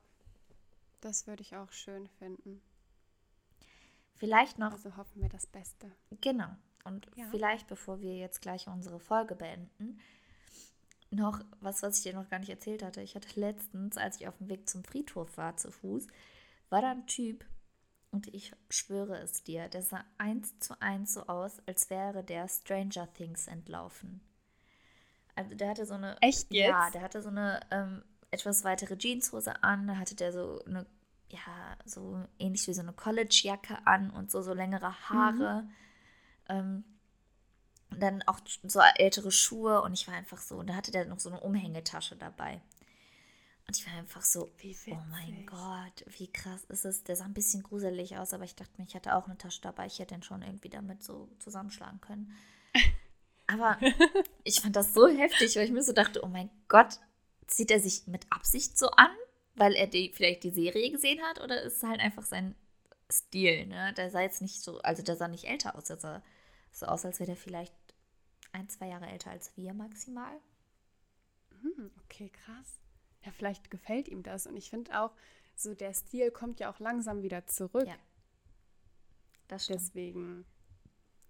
das 0.99 1.26
würde 1.26 1.41
ich 1.41 1.55
auch 1.55 1.71
schön 1.71 2.07
finden. 2.19 2.61
Vielleicht 4.15 4.59
noch. 4.59 4.74
Also 4.74 4.97
hoffen 4.97 5.21
wir 5.21 5.30
das 5.30 5.47
Beste. 5.47 5.91
Genau. 6.21 6.49
Und 6.84 7.09
ja. 7.15 7.26
vielleicht, 7.32 7.67
bevor 7.67 8.01
wir 8.01 8.17
jetzt 8.17 8.41
gleich 8.41 8.67
unsere 8.67 8.99
Folge 8.99 9.36
beenden, 9.36 9.99
noch 11.11 11.39
was, 11.61 11.82
was 11.82 11.97
ich 11.97 12.03
dir 12.03 12.13
noch 12.13 12.30
gar 12.30 12.39
nicht 12.39 12.49
erzählt 12.49 12.84
hatte. 12.84 13.01
Ich 13.01 13.15
hatte 13.15 13.39
letztens, 13.39 13.97
als 13.97 14.19
ich 14.19 14.28
auf 14.28 14.38
dem 14.38 14.49
Weg 14.49 14.67
zum 14.67 14.84
Friedhof 14.84 15.38
war, 15.38 15.55
zu 15.55 15.71
Fuß, 15.71 16.07
war 16.69 16.82
da 16.82 16.91
ein 16.91 17.07
Typ, 17.07 17.45
und 18.14 18.28
ich 18.34 18.53
schwöre 18.70 19.18
es 19.18 19.43
dir, 19.43 19.68
der 19.68 19.82
sah 19.82 20.05
eins 20.20 20.59
zu 20.59 20.80
eins 20.80 21.16
so 21.16 21.26
aus, 21.26 21.57
als 21.66 21.89
wäre 21.89 22.24
der 22.24 22.47
Stranger 22.47 23.11
Things 23.14 23.47
entlaufen. 23.47 24.22
Also 25.36 25.55
der 25.55 25.70
hatte 25.70 25.88
so 25.88 25.95
eine. 25.95 26.16
Echt 26.22 26.53
jetzt? 26.53 26.70
Ja, 26.70 26.91
der 26.91 27.01
hatte 27.01 27.24
so 27.24 27.30
eine 27.30 27.59
ähm, 27.72 28.03
etwas 28.30 28.64
weitere 28.64 28.97
Jeanshose 28.97 29.64
an, 29.64 29.88
da 29.88 29.97
hatte 29.97 30.16
der 30.16 30.32
so 30.32 30.64
eine, 30.66 30.86
ja, 31.30 31.76
so 31.86 32.24
ähnlich 32.38 32.68
wie 32.68 32.74
so 32.74 32.82
eine 32.82 32.93
College-Jacke 32.93 33.80
an 33.86 34.11
und 34.11 34.30
so, 34.30 34.43
so 34.43 34.53
längere 34.53 35.09
Haare. 35.09 35.64
Mhm. 35.64 35.72
Ähm, 36.49 36.84
dann 37.89 38.22
auch 38.24 38.39
so 38.64 38.80
ältere 38.95 39.32
Schuhe 39.32 39.82
und 39.82 39.93
ich 39.93 40.07
war 40.07 40.14
einfach 40.14 40.39
so, 40.39 40.57
und 40.57 40.68
da 40.68 40.76
hatte 40.76 40.91
der 40.91 41.05
noch 41.05 41.20
so 41.20 41.30
eine 41.30 41.39
Umhängetasche 41.39 42.16
dabei. 42.16 42.61
Und 43.68 43.78
ich 43.78 43.88
war 43.88 43.93
einfach 43.93 44.24
so, 44.24 44.51
oh 44.51 44.97
mein 45.09 45.45
Gott, 45.45 46.05
wie 46.18 46.32
krass 46.32 46.66
ist 46.66 46.86
es. 46.86 47.03
Der 47.03 47.16
sah 47.16 47.26
ein 47.26 47.34
bisschen 47.34 47.64
gruselig 47.64 48.18
aus, 48.18 48.34
aber 48.34 48.43
ich 48.43 48.55
dachte 48.55 48.74
mir, 48.78 48.86
ich 48.86 48.95
hatte 48.95 49.16
auch 49.16 49.26
eine 49.26 49.38
Tasche 49.38 49.61
dabei. 49.61 49.86
Ich 49.86 49.99
hätte 49.99 50.16
den 50.16 50.24
schon 50.24 50.41
irgendwie 50.41 50.70
damit 50.70 51.01
so 51.03 51.30
zusammenschlagen 51.39 52.01
können. 52.01 52.34
Aber 53.47 53.78
ich 54.43 54.61
fand 54.61 54.76
das 54.76 54.93
so 54.93 55.07
heftig, 55.07 55.55
weil 55.55 55.66
ich 55.66 55.72
mir 55.72 55.84
so 55.84 55.91
dachte, 55.91 56.24
oh 56.24 56.28
mein 56.28 56.49
Gott, 56.70 56.99
zieht 57.47 57.72
er 57.72 57.80
sich 57.80 58.07
mit 58.07 58.26
Absicht 58.32 58.78
so 58.78 58.89
an, 58.91 59.11
weil 59.55 59.74
er 59.74 59.88
die, 59.88 60.11
vielleicht 60.14 60.43
die 60.43 60.49
Serie 60.49 60.89
gesehen 60.91 61.22
hat? 61.22 61.41
Oder 61.41 61.61
ist 61.61 61.78
es 61.78 61.84
halt 61.84 61.99
einfach 61.99 62.24
sein 62.24 62.55
Stil, 63.11 63.68
ne? 63.68 63.93
Der 63.93 64.09
sah 64.09 64.22
jetzt 64.22 64.41
nicht 64.41 64.61
so, 64.61 64.80
also 64.80 65.03
der 65.03 65.18
sah 65.18 65.28
nicht 65.28 65.43
älter 65.43 65.76
aus. 65.76 65.86
Der 65.86 65.97
sah 65.97 66.24
so 66.72 66.86
aus, 66.86 67.05
als 67.05 67.20
wäre 67.20 67.28
der 67.28 67.38
vielleicht 67.38 67.74
ein, 68.53 68.70
zwei 68.70 68.88
Jahre 68.88 69.07
älter 69.07 69.32
als 69.32 69.55
wir 69.57 69.74
maximal. 69.74 70.39
Hm, 71.61 71.91
okay, 72.05 72.30
krass. 72.30 72.80
Ja, 73.24 73.32
vielleicht 73.32 73.71
gefällt 73.71 74.07
ihm 74.07 74.24
das. 74.24 74.47
Und 74.47 74.57
ich 74.57 74.69
finde 74.69 74.99
auch, 74.99 75.11
so 75.55 75.74
der 75.74 75.93
Stil 75.93 76.32
kommt 76.32 76.59
ja 76.59 76.71
auch 76.71 76.80
langsam 76.80 77.21
wieder 77.21 77.45
zurück. 77.45 77.88
Ja. 77.88 77.95
Das 79.47 79.65
stimmt. 79.65 79.82
Deswegen. 79.82 80.45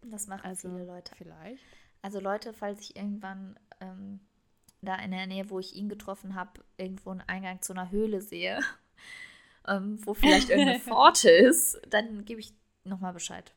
Das 0.02 0.28
machen 0.28 0.46
also, 0.46 0.70
viele 0.70 0.86
Leute. 0.86 1.16
Vielleicht. 1.16 1.64
Also 2.02 2.20
Leute, 2.20 2.54
falls 2.54 2.82
ich 2.82 2.96
irgendwann 2.96 3.58
ähm, 3.80 4.20
da 4.82 4.96
in 4.96 5.12
der 5.12 5.28
Nähe, 5.28 5.50
wo 5.50 5.60
ich 5.60 5.76
ihn 5.76 5.88
getroffen 5.88 6.36
habe, 6.36 6.64
irgendwo 6.78 7.12
einen 7.12 7.22
Eingang 7.22 7.62
zu 7.62 7.74
einer 7.74 7.92
Höhle 7.92 8.22
sehe, 8.22 8.60
ähm, 9.68 10.06
wo 10.06 10.14
vielleicht 10.14 10.50
irgendeine 10.50 10.80
Pforte 10.82 11.30
ist, 11.30 11.80
dann 11.90 12.26
gebe 12.26 12.42
ich 12.42 12.54
nochmal 12.84 13.14
Bescheid. 13.14 13.54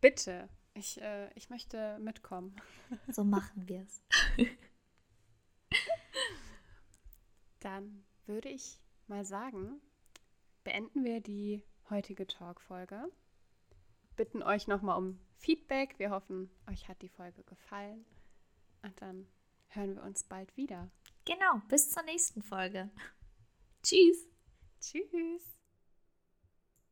Bitte. 0.00 0.48
Ich, 0.74 1.00
äh, 1.02 1.30
ich 1.34 1.50
möchte 1.50 1.98
mitkommen. 1.98 2.56
So 3.10 3.24
machen 3.24 3.68
wir 3.68 3.82
es. 3.82 4.02
Dann 7.60 8.04
würde 8.26 8.48
ich 8.48 8.80
mal 9.06 9.24
sagen, 9.24 9.80
beenden 10.64 11.04
wir 11.04 11.20
die 11.20 11.62
heutige 11.90 12.26
Talk-Folge. 12.26 13.10
Bitten 14.16 14.42
euch 14.42 14.66
nochmal 14.66 14.98
um 14.98 15.18
Feedback. 15.36 15.98
Wir 15.98 16.10
hoffen, 16.10 16.50
euch 16.68 16.88
hat 16.88 17.02
die 17.02 17.08
Folge 17.08 17.42
gefallen. 17.44 18.04
Und 18.82 19.00
dann 19.00 19.26
hören 19.68 19.94
wir 19.94 20.02
uns 20.02 20.24
bald 20.24 20.56
wieder. 20.56 20.90
Genau, 21.24 21.60
bis 21.68 21.90
zur 21.90 22.02
nächsten 22.02 22.42
Folge. 22.42 22.90
Tschüss. 23.82 24.26
Tschüss. 24.80 25.59